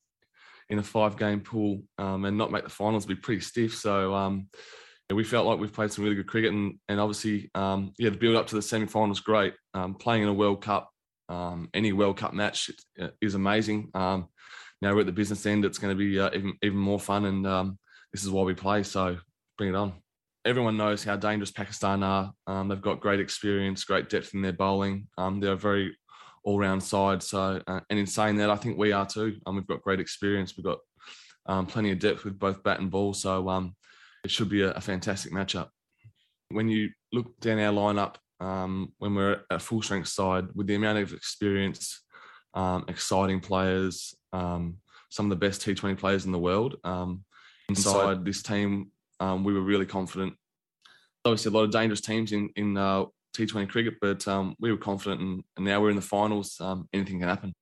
in 0.70 0.78
a 0.78 0.84
five 0.84 1.18
game 1.18 1.40
pool 1.40 1.82
um, 1.98 2.26
and 2.26 2.38
not 2.38 2.52
make 2.52 2.64
the 2.64 2.70
finals 2.70 3.08
would 3.08 3.16
be 3.16 3.20
pretty 3.20 3.42
stiff. 3.42 3.74
So 3.74 4.14
um, 4.14 4.48
yeah, 5.10 5.16
we 5.16 5.24
felt 5.24 5.48
like 5.48 5.58
we've 5.58 5.74
played 5.74 5.92
some 5.92 6.04
really 6.04 6.18
good 6.18 6.28
cricket, 6.28 6.54
and 6.54 6.76
and 6.88 7.00
obviously 7.00 7.50
um, 7.56 7.94
yeah, 7.98 8.12
the 8.12 8.18
build 8.18 8.36
up 8.36 8.46
to 8.48 8.56
the 8.56 8.62
semi 8.62 8.86
finals 8.86 9.22
great. 9.22 9.56
playing 9.98 10.22
in 10.22 10.30
a 10.30 10.34
World 10.34 10.62
Cup, 10.62 10.92
any 11.74 11.94
World 11.94 12.18
Cup 12.18 12.36
match 12.36 12.70
is 13.20 13.34
amazing 13.34 13.90
now 14.82 14.94
we're 14.94 15.02
at 15.02 15.06
the 15.06 15.12
business 15.12 15.46
end, 15.46 15.66
it's 15.66 15.78
going 15.78 15.96
to 15.96 15.98
be 15.98 16.20
uh, 16.20 16.30
even 16.34 16.54
even 16.62 16.78
more 16.78 17.00
fun. 17.00 17.26
And 17.26 17.48
um, 17.48 17.80
this 18.12 18.24
is 18.24 18.30
why 18.30 18.44
we 18.44 18.54
play. 18.54 18.84
So 18.84 19.18
bring 19.58 19.70
it 19.70 19.76
on. 19.76 19.94
Everyone 20.46 20.78
knows 20.78 21.04
how 21.04 21.18
dangerous 21.18 21.52
Pakistan 21.52 22.04
are. 22.04 22.32
Um, 22.46 22.68
they've 22.68 22.82
got 22.82 23.02
great 23.02 23.20
experience, 23.20 23.84
great 23.84 24.10
depth 24.10 24.34
in 24.34 24.42
their 24.42 24.54
bowling. 24.54 25.08
Um, 25.18 25.40
they're 25.40 25.54
a 25.54 25.58
very 25.58 25.98
all-round 26.44 26.82
side. 26.82 27.22
So, 27.22 27.62
uh, 27.68 27.82
and 27.90 28.00
in 28.00 28.08
saying 28.08 28.38
that, 28.38 28.50
I 28.50 28.56
think 28.56 28.78
we 28.78 28.94
are 28.94 29.06
too. 29.06 29.38
Um, 29.46 29.56
we've 29.56 29.68
got 29.68 29.82
great 29.82 30.00
experience. 30.00 30.56
We've 30.56 30.64
got 30.64 30.80
um, 31.48 31.66
plenty 31.66 31.92
of 31.92 32.00
depth 32.00 32.24
with 32.24 32.40
both 32.40 32.64
bat 32.64 32.80
and 32.80 32.90
ball. 32.90 33.14
So 33.14 33.50
um, 33.50 33.76
it 34.24 34.32
should 34.32 34.48
be 34.48 34.62
a, 34.62 34.72
a 34.72 34.82
fantastic 34.82 35.34
matchup. 35.34 35.68
When 36.50 36.70
you 36.70 36.92
look 37.12 37.38
down 37.42 37.60
our 37.60 37.74
lineup, 37.74 38.16
when 39.00 39.16
we're 39.16 39.42
a 39.50 39.60
full 39.60 39.82
strength 39.82 40.08
side 40.08 40.48
with 40.56 40.68
the 40.68 40.76
amount 40.76 41.00
of 41.00 41.12
experience, 41.12 42.04
um, 42.58 42.86
exciting 42.88 43.40
players, 43.40 44.16
um, 44.34 44.78
some 45.10 45.28
of 45.28 45.30
the 45.30 45.48
best 45.48 45.62
T20 45.62 45.98
players 45.98 46.26
in 46.26 46.32
the 46.32 46.40
world. 46.40 46.76
Um, 46.84 47.24
inside 47.70 48.26
this 48.26 48.42
team, 48.42 48.92
um, 49.20 49.44
we 49.44 49.54
were 49.54 49.62
really 49.62 49.86
confident. 49.86 50.34
Obviously, 51.24 51.50
a 51.50 51.54
lot 51.54 51.64
of 51.64 51.72
dangerous 51.72 52.02
teams 52.02 52.32
in 52.32 52.50
in 52.56 52.76
uh, 52.76 53.06
T20 53.38 53.70
cricket, 53.70 53.96
but 54.02 54.28
um, 54.28 54.56
we 54.60 54.72
were 54.72 54.78
confident, 54.78 55.22
and, 55.22 55.44
and, 55.56 55.66
now 55.66 55.80
we're 55.80 55.92
in 55.92 55.96
the 55.96 56.02
finals. 56.02 56.60
Um, 56.60 56.90
anything 56.94 57.20
can 57.20 57.28
happen. 57.30 57.54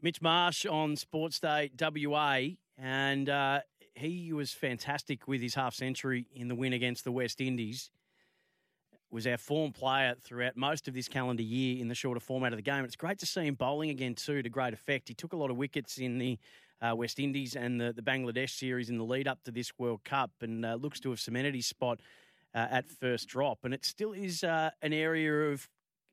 Mitch 0.00 0.22
Marsh 0.22 0.64
on 0.64 0.96
Sports 0.96 1.38
Day 1.40 1.70
WA, 1.78 2.40
and 2.78 3.28
uh, 3.28 3.60
he 3.94 4.32
was 4.32 4.52
fantastic 4.52 5.28
with 5.28 5.42
his 5.42 5.54
half 5.54 5.74
century 5.74 6.26
in 6.34 6.48
the 6.48 6.54
win 6.54 6.72
against 6.72 7.04
the 7.04 7.12
West 7.12 7.40
Indies 7.40 7.90
was 9.14 9.28
our 9.28 9.36
form 9.36 9.70
player 9.70 10.16
throughout 10.24 10.56
most 10.56 10.88
of 10.88 10.92
this 10.92 11.06
calendar 11.06 11.44
year 11.44 11.80
in 11.80 11.86
the 11.86 11.94
shorter 11.94 12.18
format 12.18 12.52
of 12.52 12.56
the 12.56 12.62
game. 12.62 12.84
It's 12.84 12.96
great 12.96 13.20
to 13.20 13.26
see 13.26 13.46
him 13.46 13.54
bowling 13.54 13.90
again 13.90 14.16
too 14.16 14.42
to 14.42 14.48
great 14.48 14.74
effect. 14.74 15.06
He 15.06 15.14
took 15.14 15.32
a 15.32 15.36
lot 15.36 15.52
of 15.52 15.56
wickets 15.56 15.98
in 15.98 16.18
the 16.18 16.36
uh, 16.82 16.96
West 16.96 17.20
Indies 17.20 17.54
and 17.54 17.80
the, 17.80 17.92
the 17.92 18.02
Bangladesh 18.02 18.50
series 18.50 18.90
in 18.90 18.98
the 18.98 19.04
lead 19.04 19.28
up 19.28 19.44
to 19.44 19.52
this 19.52 19.70
World 19.78 20.02
Cup 20.02 20.32
and 20.40 20.66
uh, 20.66 20.74
looks 20.74 20.98
to 20.98 21.10
have 21.10 21.20
cemented 21.20 21.54
his 21.54 21.64
spot 21.64 22.00
uh, 22.56 22.66
at 22.72 22.88
first 22.88 23.28
drop. 23.28 23.60
And 23.62 23.72
it 23.72 23.84
still 23.84 24.12
is 24.12 24.42
uh, 24.42 24.70
an 24.82 24.92
area 24.92 25.52
of 25.52 25.68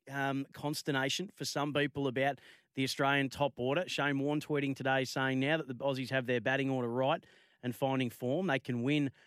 um, 0.08 0.46
consternation 0.52 1.28
for 1.34 1.44
some 1.44 1.72
people 1.72 2.06
about 2.06 2.38
the 2.76 2.84
Australian 2.84 3.30
top 3.30 3.54
order. 3.56 3.82
Shane 3.88 4.20
Warne 4.20 4.40
tweeting 4.40 4.76
today 4.76 5.04
saying 5.04 5.40
now 5.40 5.56
that 5.56 5.66
the 5.66 5.74
Aussies 5.74 6.10
have 6.10 6.26
their 6.26 6.40
batting 6.40 6.70
order 6.70 6.88
right 6.88 7.22
and 7.64 7.74
finding 7.74 8.10
form, 8.10 8.46
they 8.46 8.60
can 8.60 8.84
win– 8.84 9.10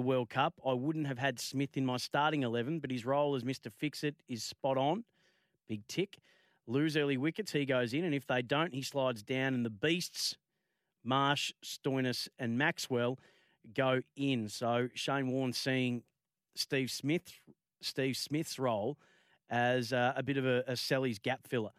the 0.00 0.06
World 0.06 0.30
Cup. 0.30 0.54
I 0.66 0.72
wouldn't 0.72 1.06
have 1.08 1.18
had 1.18 1.38
Smith 1.38 1.76
in 1.76 1.84
my 1.84 1.98
starting 1.98 2.42
11, 2.42 2.78
but 2.78 2.90
his 2.90 3.04
role 3.04 3.34
as 3.34 3.42
Mr. 3.42 3.70
Fix 3.70 4.02
It 4.02 4.16
is 4.28 4.42
spot 4.42 4.78
on. 4.78 5.04
Big 5.68 5.86
tick. 5.88 6.16
Lose 6.66 6.96
early 6.96 7.18
wickets, 7.18 7.52
he 7.52 7.66
goes 7.66 7.92
in, 7.92 8.04
and 8.04 8.14
if 8.14 8.26
they 8.26 8.40
don't, 8.40 8.72
he 8.72 8.80
slides 8.80 9.22
down, 9.22 9.52
and 9.52 9.62
the 9.62 9.70
Beasts, 9.70 10.38
Marsh, 11.04 11.52
Stoinis, 11.62 12.28
and 12.38 12.56
Maxwell 12.56 13.18
go 13.74 14.00
in. 14.16 14.48
So 14.48 14.88
Shane 14.94 15.28
Warne 15.28 15.52
seeing 15.52 16.02
Steve 16.54 16.90
Smith, 16.90 17.30
Steve 17.82 18.16
Smith's 18.16 18.58
role 18.58 18.96
as 19.50 19.92
uh, 19.92 20.14
a 20.16 20.22
bit 20.22 20.38
of 20.38 20.46
a, 20.46 20.64
a 20.66 20.76
Sally's 20.76 21.18
gap 21.18 21.46
filler. 21.46 21.72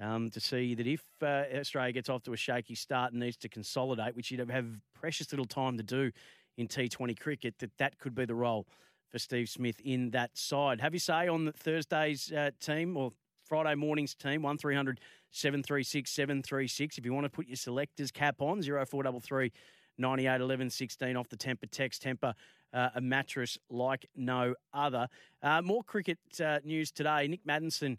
Um, 0.00 0.30
to 0.30 0.38
see 0.40 0.76
that 0.76 0.86
if 0.86 1.02
uh, 1.22 1.42
Australia 1.56 1.92
gets 1.92 2.08
off 2.08 2.22
to 2.22 2.32
a 2.32 2.36
shaky 2.36 2.76
start 2.76 3.12
and 3.12 3.20
needs 3.20 3.36
to 3.38 3.48
consolidate, 3.48 4.14
which 4.14 4.30
you'd 4.30 4.48
have 4.48 4.66
precious 4.94 5.32
little 5.32 5.44
time 5.44 5.76
to 5.76 5.82
do 5.82 6.12
in 6.58 6.68
T20 6.68 7.18
cricket, 7.18 7.58
that 7.60 7.70
that 7.78 7.98
could 7.98 8.14
be 8.14 8.26
the 8.26 8.34
role 8.34 8.66
for 9.08 9.18
Steve 9.18 9.48
Smith 9.48 9.80
in 9.82 10.10
that 10.10 10.36
side. 10.36 10.82
Have 10.82 10.92
you 10.92 11.00
say 11.00 11.28
on 11.28 11.50
Thursday's 11.56 12.30
uh, 12.30 12.50
team 12.60 12.96
or 12.96 13.12
Friday 13.48 13.74
morning's 13.74 14.14
team, 14.14 14.42
1300 14.42 15.00
736 15.30 16.10
736. 16.10 16.98
If 16.98 17.04
you 17.04 17.14
want 17.14 17.24
to 17.24 17.30
put 17.30 17.46
your 17.46 17.56
selector's 17.56 18.10
cap 18.10 18.36
on, 18.40 18.62
0433 18.62 19.52
98 19.96 20.40
11 20.40 20.70
16 20.70 21.16
off 21.16 21.28
the 21.28 21.36
temper 21.36 21.66
text. 21.66 22.02
temper. 22.02 22.34
uh, 22.72 22.90
a 22.94 23.00
mattress 23.00 23.58
like 23.70 24.06
no 24.14 24.54
other. 24.72 25.08
Uh, 25.42 25.62
more 25.62 25.82
cricket 25.82 26.18
uh, 26.44 26.58
news 26.64 26.90
today. 26.90 27.26
Nick 27.26 27.44
Maddinson 27.44 27.96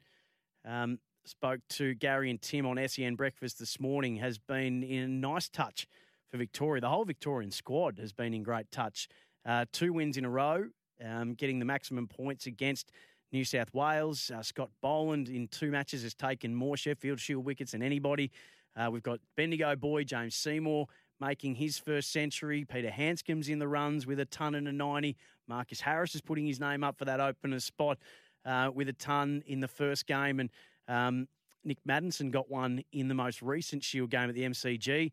um, 0.65 0.99
spoke 1.25 1.61
to 1.69 1.95
Gary 1.95 2.29
and 2.29 2.41
Tim 2.41 2.65
on 2.65 2.79
SEN 2.87 3.15
Breakfast 3.15 3.59
this 3.59 3.79
morning, 3.79 4.17
has 4.17 4.37
been 4.37 4.83
in 4.83 5.03
a 5.03 5.07
nice 5.07 5.49
touch 5.49 5.87
for 6.29 6.37
Victoria. 6.37 6.81
The 6.81 6.89
whole 6.89 7.05
Victorian 7.05 7.51
squad 7.51 7.99
has 7.99 8.13
been 8.13 8.33
in 8.33 8.43
great 8.43 8.71
touch. 8.71 9.07
Uh, 9.45 9.65
two 9.71 9.93
wins 9.93 10.17
in 10.17 10.25
a 10.25 10.29
row, 10.29 10.65
um, 11.03 11.33
getting 11.33 11.59
the 11.59 11.65
maximum 11.65 12.07
points 12.07 12.45
against 12.45 12.91
New 13.31 13.43
South 13.43 13.73
Wales. 13.73 14.31
Uh, 14.33 14.41
Scott 14.41 14.69
Boland 14.81 15.29
in 15.29 15.47
two 15.47 15.71
matches 15.71 16.03
has 16.03 16.13
taken 16.13 16.53
more 16.53 16.77
Sheffield 16.77 17.19
Shield 17.19 17.45
wickets 17.45 17.71
than 17.71 17.81
anybody. 17.81 18.31
Uh, 18.75 18.89
we've 18.91 19.03
got 19.03 19.19
Bendigo 19.35 19.75
boy 19.75 20.03
James 20.03 20.35
Seymour 20.35 20.87
making 21.19 21.55
his 21.55 21.77
first 21.77 22.11
century. 22.11 22.65
Peter 22.65 22.89
Handscomb's 22.89 23.49
in 23.49 23.59
the 23.59 23.67
runs 23.67 24.07
with 24.07 24.19
a 24.19 24.25
ton 24.25 24.55
and 24.55 24.67
a 24.67 24.71
90. 24.71 25.17
Marcus 25.47 25.81
Harris 25.81 26.15
is 26.15 26.21
putting 26.21 26.45
his 26.45 26.59
name 26.59 26.83
up 26.83 26.97
for 26.97 27.05
that 27.05 27.19
opener 27.19 27.59
spot 27.59 27.97
uh, 28.45 28.71
with 28.73 28.87
a 28.87 28.93
ton 28.93 29.43
in 29.45 29.59
the 29.59 29.67
first 29.67 30.07
game. 30.07 30.39
And 30.39 30.49
um, 30.87 31.27
Nick 31.63 31.79
Maddinson 31.87 32.31
got 32.31 32.49
one 32.49 32.83
in 32.93 33.09
the 33.09 33.15
most 33.15 33.41
recent 33.41 33.83
Shield 33.83 34.09
game 34.09 34.29
at 34.29 34.35
the 34.35 34.43
MCG 34.43 35.11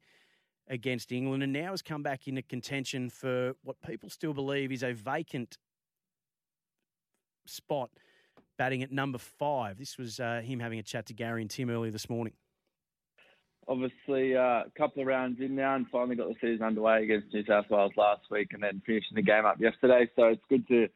against 0.69 1.13
England 1.13 1.43
and 1.43 1.53
now 1.53 1.71
has 1.71 1.83
come 1.83 2.03
back 2.03 2.27
into 2.27 2.43
contention 2.43 3.09
for 3.11 3.55
what 3.63 3.77
people 3.83 4.11
still 4.11 4.35
believe 4.35 4.73
is 4.73 4.83
a 4.83 4.93
vacant 4.93 5.59
spot 7.47 7.91
batting 8.59 8.83
at 8.83 8.91
number 8.91 9.19
five. 9.19 9.79
This 9.79 9.99
was 9.99 10.19
uh, 10.19 10.41
him 10.43 10.61
having 10.61 10.79
a 10.79 10.83
chat 10.83 11.07
to 11.07 11.15
Gary 11.15 11.43
and 11.43 11.51
Tim 11.51 11.71
earlier 11.71 11.93
this 11.93 12.09
morning. 12.09 12.33
Obviously, 13.69 14.37
uh, 14.37 14.63
a 14.65 14.73
couple 14.77 15.03
of 15.03 15.09
rounds 15.09 15.41
in 15.41 15.57
now 15.57 15.75
and 15.75 15.87
finally 15.91 16.15
got 16.15 16.29
the 16.29 16.37
season 16.41 16.65
underway 16.65 17.03
against 17.03 17.35
New 17.35 17.45
South 17.45 17.69
Wales 17.69 17.93
last 17.97 18.23
week 18.31 18.53
and 18.53 18.63
then 18.63 18.81
finishing 18.87 19.17
the 19.17 19.23
game 19.23 19.45
up 19.45 19.61
yesterday. 19.61 20.09
So 20.15 20.27
it's 20.27 20.45
good 20.49 20.67
to 20.69 20.89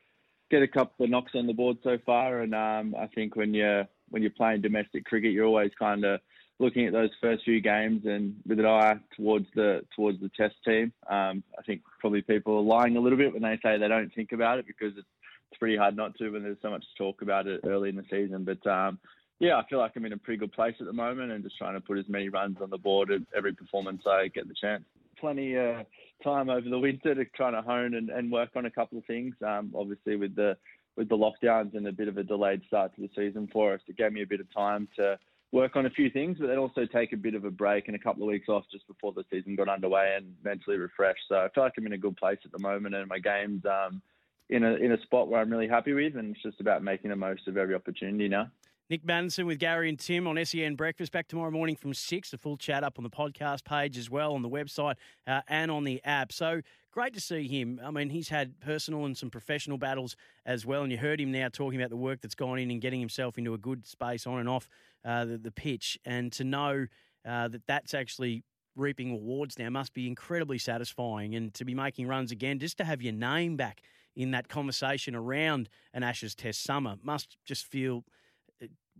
get 0.50 0.62
a 0.62 0.68
couple 0.68 1.04
of 1.04 1.10
knocks 1.10 1.32
on 1.34 1.48
the 1.48 1.52
board 1.52 1.78
so 1.82 1.98
far. 2.06 2.40
And 2.42 2.54
um, 2.54 2.94
I 2.98 3.08
think 3.08 3.34
when 3.34 3.54
you're 3.54 3.88
when 4.10 4.22
you're 4.22 4.30
playing 4.30 4.60
domestic 4.60 5.04
cricket, 5.04 5.32
you're 5.32 5.46
always 5.46 5.72
kind 5.78 6.04
of 6.04 6.20
looking 6.60 6.86
at 6.86 6.92
those 6.92 7.10
first 7.20 7.42
few 7.44 7.60
games 7.60 8.02
and 8.04 8.36
with 8.46 8.60
an 8.60 8.66
eye 8.66 8.94
towards 9.16 9.46
the 9.54 9.80
towards 9.96 10.20
the 10.20 10.30
test 10.36 10.54
team. 10.64 10.92
Um, 11.08 11.42
I 11.58 11.62
think 11.66 11.80
probably 11.98 12.22
people 12.22 12.58
are 12.58 12.62
lying 12.62 12.96
a 12.96 13.00
little 13.00 13.18
bit 13.18 13.32
when 13.32 13.42
they 13.42 13.58
say 13.62 13.78
they 13.78 13.88
don't 13.88 14.14
think 14.14 14.32
about 14.32 14.58
it 14.58 14.66
because 14.66 14.92
it's, 14.96 15.08
it's 15.50 15.58
pretty 15.58 15.76
hard 15.76 15.96
not 15.96 16.16
to 16.18 16.30
when 16.30 16.42
there's 16.42 16.58
so 16.62 16.70
much 16.70 16.84
talk 16.98 17.22
about 17.22 17.46
it 17.46 17.62
early 17.64 17.88
in 17.88 17.96
the 17.96 18.04
season. 18.10 18.44
But 18.44 18.64
um, 18.70 18.98
yeah, 19.40 19.56
I 19.56 19.64
feel 19.68 19.78
like 19.78 19.92
I'm 19.96 20.04
in 20.04 20.12
a 20.12 20.18
pretty 20.18 20.38
good 20.38 20.52
place 20.52 20.74
at 20.80 20.86
the 20.86 20.92
moment 20.92 21.32
and 21.32 21.42
just 21.42 21.56
trying 21.56 21.74
to 21.74 21.80
put 21.80 21.98
as 21.98 22.08
many 22.08 22.28
runs 22.28 22.58
on 22.60 22.68
the 22.68 22.78
board 22.78 23.10
at 23.10 23.22
every 23.34 23.54
performance 23.54 24.02
I 24.06 24.28
get 24.28 24.46
the 24.46 24.54
chance. 24.60 24.84
Plenty 25.18 25.56
of 25.56 25.86
time 26.22 26.50
over 26.50 26.68
the 26.68 26.78
winter 26.78 27.14
to 27.14 27.24
try 27.24 27.50
to 27.50 27.62
hone 27.62 27.94
and, 27.94 28.10
and 28.10 28.30
work 28.30 28.50
on 28.54 28.66
a 28.66 28.70
couple 28.70 28.98
of 28.98 29.04
things. 29.06 29.34
Um, 29.44 29.72
obviously 29.74 30.16
with 30.16 30.36
the 30.36 30.56
with 30.96 31.08
the 31.08 31.16
lockdowns 31.16 31.74
and 31.74 31.86
a 31.86 31.92
bit 31.92 32.08
of 32.08 32.18
a 32.18 32.22
delayed 32.22 32.60
start 32.66 32.94
to 32.96 33.00
the 33.00 33.08
season 33.16 33.48
for 33.50 33.72
us, 33.72 33.80
it 33.86 33.96
gave 33.96 34.12
me 34.12 34.22
a 34.22 34.26
bit 34.26 34.40
of 34.40 34.52
time 34.52 34.88
to 34.96 35.18
work 35.52 35.76
on 35.76 35.87
a 35.87 35.90
few 35.90 36.11
things, 36.11 36.38
but 36.38 36.47
then 36.47 36.59
also 36.59 36.87
take 36.87 37.12
a 37.12 37.16
bit 37.16 37.35
of 37.35 37.45
a 37.45 37.50
break 37.50 37.88
and 37.88 37.97
a 37.97 37.99
couple 37.99 38.23
of 38.23 38.28
weeks 38.28 38.49
off 38.49 38.64
just 38.71 38.87
before 38.87 39.12
the 39.12 39.25
season 39.30 39.57
got 39.57 39.69
underway 39.69 40.14
and 40.16 40.35
mentally 40.45 40.76
refresh. 40.76 41.16
So 41.28 41.37
I 41.37 41.49
feel 41.49 41.64
like 41.64 41.73
I'm 41.76 41.87
in 41.87 41.92
a 41.92 41.99
good 41.99 42.16
place 42.16 42.38
at 42.45 42.52
the 42.52 42.59
moment, 42.59 42.95
and 42.95 43.09
my 43.09 43.19
game's 43.19 43.64
um, 43.64 44.00
in 44.49 44.64
a 44.64 44.75
in 44.75 44.92
a 44.92 45.02
spot 45.02 45.28
where 45.28 45.40
I'm 45.40 45.50
really 45.50 45.69
happy 45.69 45.92
with, 45.92 46.16
and 46.16 46.35
it's 46.35 46.42
just 46.42 46.61
about 46.61 46.83
making 46.83 47.11
the 47.11 47.16
most 47.16 47.49
of 47.49 47.57
every 47.57 47.75
opportunity 47.75 48.28
now. 48.28 48.50
Nick 48.90 49.06
Maddinson 49.06 49.47
with 49.47 49.61
Gary 49.61 49.88
and 49.88 49.97
Tim 49.97 50.26
on 50.26 50.44
SEN 50.44 50.75
Breakfast. 50.75 51.12
Back 51.12 51.28
tomorrow 51.28 51.52
morning 51.52 51.76
from 51.76 51.94
6. 51.94 52.32
A 52.32 52.37
full 52.37 52.56
chat 52.56 52.82
up 52.82 52.99
on 52.99 53.04
the 53.04 53.09
podcast 53.09 53.64
page 53.64 53.97
as 53.97 54.11
well, 54.11 54.35
on 54.35 54.42
the 54.42 54.49
website 54.49 54.97
uh, 55.28 55.42
and 55.47 55.70
on 55.70 55.85
the 55.85 56.02
app. 56.04 56.32
So 56.32 56.61
great 56.90 57.14
to 57.14 57.20
see 57.20 57.47
him. 57.47 57.80
I 57.85 57.92
mean, 57.92 58.11
he's 58.11 58.30
had 58.30 58.59
personal 58.59 59.04
and 59.04 59.16
some 59.16 59.30
professional 59.30 59.78
battles 59.78 60.16
as 60.44 60.66
well. 60.66 60.82
And 60.82 60.90
you 60.90 60.99
heard 60.99 61.20
him 61.20 61.30
now 61.30 61.49
talking 61.49 61.80
about 61.80 61.90
the 61.90 61.97
work 61.97 62.20
that's 62.20 62.35
gone 62.35 62.59
in 62.59 62.68
and 62.68 62.80
getting 62.80 62.99
himself 62.99 63.38
into 63.38 63.54
a 63.54 63.59
good 63.59 63.87
space 63.87 64.26
on 64.26 64.40
and 64.40 64.49
off 64.49 64.68
uh, 65.04 65.25
the, 65.25 65.38
the, 65.38 65.52
pitch. 65.52 65.97
And 66.04 66.32
to 66.32 66.42
know 66.42 66.88
uh, 67.25 67.47
that 67.47 67.68
that's 67.68 67.94
actually 67.94 68.42
reaping 68.75 69.12
rewards 69.12 69.56
now 69.56 69.70
must 69.70 69.94
be 69.94 70.09
incredibly 70.09 70.59
satisfying. 70.59 71.37
And 71.37 71.54
to 71.54 71.64
be 71.64 71.75
making 71.75 72.09
runs 72.09 72.32
again, 72.32 72.59
just 72.59 72.76
to 72.78 72.85
have 72.85 73.00
your 73.02 73.12
name 73.12 73.56
back 73.56 73.82
in 74.16 74.32
that 74.32 74.49
conversation 74.49 75.14
around 75.14 75.68
an 75.94 76.02
Ashes 76.02 76.35
Test 76.35 76.64
summer 76.64 76.97
must 77.04 77.37
just 77.44 77.64
feel 77.64 78.02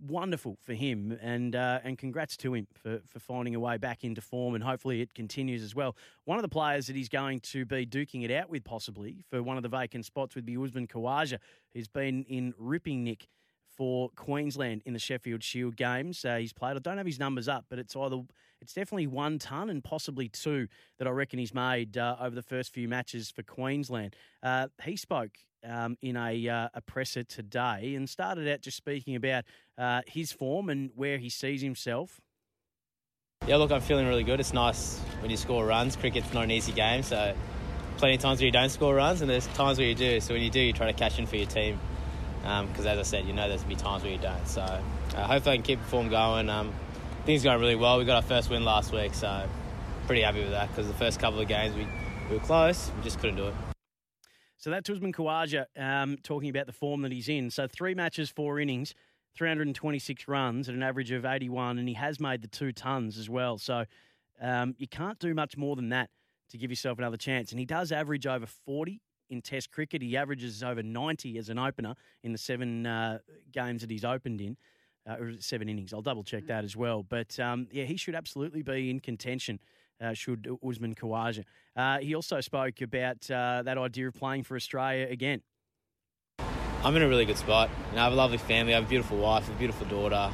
wonderful 0.07 0.57
for 0.63 0.75
him, 0.75 1.19
and 1.21 1.55
uh, 1.55 1.81
and 1.85 1.99
congrats 1.99 2.37
to 2.39 2.55
him 2.55 2.67
for, 2.73 3.01
for 3.07 3.19
finding 3.19 3.55
a 3.55 3.61
way 3.61 3.77
back 3.77 4.05
into 4.05 4.21
form, 4.21 4.55
and 4.55 4.65
hopefully 4.65 5.01
it 5.01 5.15
continues 5.15 5.63
as 5.63 5.75
well. 5.75 5.97
One 6.25 6.39
of 6.39 6.43
the 6.43 6.49
players 6.49 6.87
that 6.87 6.97
he's 6.97 7.09
going 7.09 7.41
to 7.41 7.65
be 7.65 7.87
duking 7.87 8.25
it 8.25 8.31
out 8.31 8.51
with, 8.51 8.65
possibly 8.65 9.25
for 9.29 9.43
one 9.43 9.57
of 9.57 9.63
the 9.63 9.69
vacant 9.69 10.05
spots, 10.05 10.35
would 10.35 10.47
be 10.47 10.57
Usman 10.57 10.87
Khawaja, 10.87 11.39
who's 11.75 11.89
been 11.89 12.25
in 12.25 12.55
ripping 12.59 13.05
nick 13.05 13.29
for 13.69 14.11
Queensland 14.11 14.83
in 14.85 14.93
the 14.93 14.99
Sheffield 14.99 15.43
Shield 15.43 15.77
games. 15.77 16.25
Uh, 16.25 16.37
he's 16.37 16.53
played. 16.53 16.77
I 16.77 16.81
don't 16.81 16.99
have 16.99 17.07
his 17.07 17.19
numbers 17.19 17.49
up, 17.49 17.67
but 17.69 17.79
it's 17.79 17.97
either 17.97 18.23
it's 18.61 18.75
definitely 18.75 19.07
one 19.07 19.39
ton 19.39 19.71
and 19.71 19.83
possibly 19.83 20.29
two 20.29 20.69
that 20.99 21.09
I 21.09 21.11
reckon 21.11 21.39
he's 21.39 21.55
made 21.55 21.97
uh, 21.97 22.17
over 22.21 22.35
the 22.35 22.43
first 22.43 22.73
few 22.73 22.89
matches 22.89 23.31
for 23.31 23.43
Queensland. 23.43 24.15
Uh, 24.43 24.69
he 24.85 24.97
spoke 24.97 25.39
um, 25.67 25.97
in 26.03 26.17
a, 26.17 26.49
uh, 26.49 26.69
a 26.75 26.81
presser 26.81 27.23
today 27.23 27.95
and 27.97 28.09
started 28.09 28.49
out 28.49 28.61
just 28.61 28.77
speaking 28.77 29.17
about 29.17 29.45
uh, 29.79 30.03
his 30.07 30.33
form 30.33 30.69
and 30.69 30.91
where 30.95 31.19
he 31.19 31.29
sees 31.29 31.63
himself. 31.63 32.21
Yeah, 33.47 33.57
look, 33.57 33.73
I'm 33.73 33.81
feeling 33.81 34.07
really 34.07 34.23
good. 34.23 34.39
It's 34.39 34.53
nice 34.53 34.99
when 35.21 35.31
you 35.31 35.37
score 35.37 35.65
runs. 35.65 35.97
Cricket's 35.97 36.33
not 36.35 36.45
an 36.45 36.51
easy 36.51 36.73
game, 36.73 37.03
so 37.03 37.35
plenty 37.97 38.15
of 38.15 38.21
times 38.21 38.41
where 38.41 38.47
you 38.47 38.53
don't 38.53 38.69
score 38.69 38.95
runs, 38.95 39.23
and 39.23 39.31
there's 39.31 39.47
times 39.49 39.79
where 39.79 39.87
you 39.87 39.95
do. 39.95 40.21
So 40.21 40.35
when 40.35 40.43
you 40.43 40.51
do, 40.51 40.61
you 40.61 40.73
try 40.73 40.87
to 40.87 40.93
cash 40.93 41.19
in 41.19 41.27
for 41.27 41.37
your 41.37 41.47
team. 41.47 41.81
Because 42.43 42.87
um, 42.87 42.87
as 42.87 42.99
I 42.99 43.03
said, 43.03 43.27
you 43.27 43.33
know 43.33 43.49
there's 43.49 43.65
be 43.65 43.77
times 43.77 44.03
where 44.03 44.13
you 44.13 44.19
don't. 44.19 44.47
So 44.47 44.63
uh, 44.63 45.27
hopefully 45.27 45.55
I 45.55 45.57
can 45.57 45.63
keep 45.63 45.81
the 45.81 45.87
form 45.87 46.09
going. 46.09 46.49
Um, 46.49 46.73
things 47.25 47.43
going 47.43 47.61
really 47.61 47.77
well. 47.77 47.99
We 47.99 48.05
got 48.05 48.17
our 48.17 48.23
first 48.23 48.51
win 48.51 48.65
last 48.65 48.93
week, 48.93 49.15
so 49.15 49.47
pretty 50.07 50.23
happy 50.23 50.41
with 50.41 50.51
that. 50.51 50.69
Because 50.69 50.87
the 50.87 50.95
first 50.95 51.21
couple 51.21 51.41
of 51.41 51.49
games 51.49 51.75
we, 51.75 51.87
we 52.29 52.37
were 52.37 52.43
close, 52.43 52.91
we 52.97 53.03
just 53.03 53.21
couldn't 53.21 53.37
do 53.37 53.49
it. 53.49 53.55
So 54.61 54.69
that's 54.69 54.91
Usman 54.91 55.15
Khawaja 55.15 55.65
um, 55.79 56.19
talking 56.23 56.51
about 56.51 56.67
the 56.67 56.73
form 56.73 57.01
that 57.03 57.13
he's 57.13 57.31
in. 57.31 57.51
So 57.51 57.67
three 57.67 57.95
matches, 57.95 58.29
four 58.29 58.61
innings, 58.61 58.95
326 59.35 60.29
runs 60.29 60.69
at 60.69 60.75
an 60.75 60.83
average 60.83 61.11
of 61.13 61.25
81, 61.25 61.79
and 61.79 61.89
he 61.89 61.95
has 61.95 62.21
made 62.21 62.43
the 62.43 62.49
two 62.49 62.71
tons 62.71 63.17
as 63.17 63.31
well. 63.31 63.57
So 63.57 63.87
um, 64.39 64.75
you 64.77 64.87
can't 64.87 65.19
do 65.19 65.33
much 65.33 65.57
more 65.57 65.77
than 65.77 65.89
that 65.89 66.11
to 66.51 66.59
give 66.59 66.71
yourself 66.71 66.99
another 66.99 67.17
chance. 67.17 67.53
And 67.53 67.59
he 67.59 67.65
does 67.65 67.91
average 67.91 68.27
over 68.27 68.45
40 68.45 69.01
in 69.31 69.41
Test 69.41 69.71
cricket. 69.71 70.03
He 70.03 70.15
averages 70.15 70.63
over 70.63 70.83
90 70.83 71.39
as 71.39 71.49
an 71.49 71.59
opener 71.59 71.95
in 72.23 72.33
the 72.33 72.39
seven 72.39 72.85
uh, 72.85 73.21
games 73.53 73.81
that 73.81 73.91
he's 73.91 74.05
opened 74.05 74.43
in, 74.43 74.59
uh, 75.09 75.15
or 75.15 75.33
seven 75.39 75.71
innings. 75.71 75.95
I'll 75.95 76.03
double 76.03 76.25
check 76.25 76.47
that 76.49 76.65
as 76.65 76.77
well. 76.77 77.03
But 77.03 77.41
um, 77.41 77.67
yeah, 77.73 77.85
he 77.85 77.97
should 77.97 78.15
absolutely 78.15 78.63
be 78.63 78.91
in 78.91 79.01
contention. 79.01 79.59
Uh, 80.01 80.15
should 80.15 80.49
Usman 80.67 80.95
Khawaja. 80.95 81.45
Uh, 81.77 81.99
he 81.99 82.15
also 82.15 82.41
spoke 82.41 82.81
about 82.81 83.31
uh, 83.31 83.63
that 83.63 83.77
idea 83.77 84.09
of 84.09 84.15
playing 84.15 84.45
for 84.45 84.57
Australia 84.57 85.07
again. 85.11 85.43
I'm 86.83 86.97
in 86.97 87.03
a 87.03 87.09
really 87.09 87.27
good 87.27 87.37
spot. 87.37 87.69
You 87.91 87.97
know, 87.97 88.01
I 88.01 88.05
have 88.05 88.15
a 88.15 88.17
lovely 88.17 88.39
family. 88.39 88.73
I 88.73 88.77
have 88.77 88.87
a 88.87 88.89
beautiful 88.89 89.19
wife, 89.19 89.49
a 89.51 89.53
beautiful 89.53 89.87
daughter. 89.87 90.33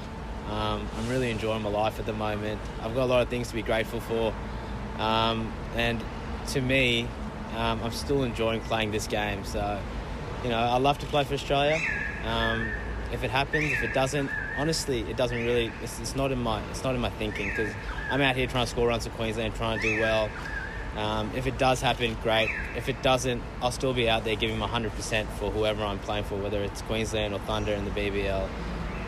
Um, 0.49 0.89
I'm 0.97 1.09
really 1.09 1.33
enjoying 1.33 1.63
my 1.63 1.71
life 1.71 1.99
at 1.99 2.07
the 2.07 2.13
moment. 2.13 2.61
I've 2.81 2.95
got 2.95 3.03
a 3.03 3.07
lot 3.07 3.23
of 3.23 3.29
things 3.29 3.49
to 3.49 3.55
be 3.55 3.63
grateful 3.63 3.99
for. 3.99 4.33
Um, 4.99 5.53
and 5.75 6.01
to 6.49 6.61
me, 6.61 7.09
um, 7.57 7.83
I'm 7.83 7.91
still 7.91 8.23
enjoying 8.23 8.61
playing 8.61 8.93
this 8.93 9.09
game. 9.09 9.45
So, 9.45 9.81
you 10.45 10.51
know, 10.51 10.59
I 10.59 10.79
love 10.79 10.99
to 11.01 11.07
play 11.07 11.25
for 11.25 11.35
Australia. 11.35 11.81
If 13.13 13.25
it 13.25 13.31
happens, 13.31 13.73
if 13.73 13.83
it 13.83 13.95
doesn't, 13.95 14.31
honestly, 14.59 15.01
it 15.03 15.17
doesn't 15.17 15.37
really. 15.37 15.73
It's, 15.83 16.01
it's 16.01 16.17
not 16.17 16.33
in 16.33 16.39
my. 16.39 16.63
It's 16.71 16.83
not 16.83 16.95
in 16.95 17.01
my 17.01 17.11
thinking 17.11 17.49
because 17.51 17.73
I'm 18.11 18.21
out 18.21 18.37
here 18.37 18.47
trying 18.47 18.65
to 18.65 18.71
score 18.71 18.89
runs 18.89 19.07
for 19.07 19.13
Queensland, 19.15 19.55
trying 19.55 19.81
to 19.81 19.83
do 19.83 20.01
well. 20.01 20.29
Um, 20.97 21.31
if 21.37 21.47
it 21.47 21.59
does 21.59 21.83
happen, 21.83 22.17
great. 22.23 22.49
If 22.75 22.89
it 22.89 23.03
doesn't, 23.03 23.43
I'll 23.61 23.71
still 23.71 23.93
be 23.93 24.09
out 24.09 24.25
there 24.25 24.35
giving 24.35 24.59
my 24.59 24.67
100% 24.67 25.27
for 25.39 25.51
whoever 25.51 25.85
I'm 25.85 25.99
playing 25.99 26.25
for, 26.25 26.37
whether 26.37 26.63
it's 26.63 26.81
Queensland 26.83 27.35
or 27.35 27.39
Thunder 27.41 27.73
in 27.73 27.85
the 27.85 27.91
BBL. 27.91 28.49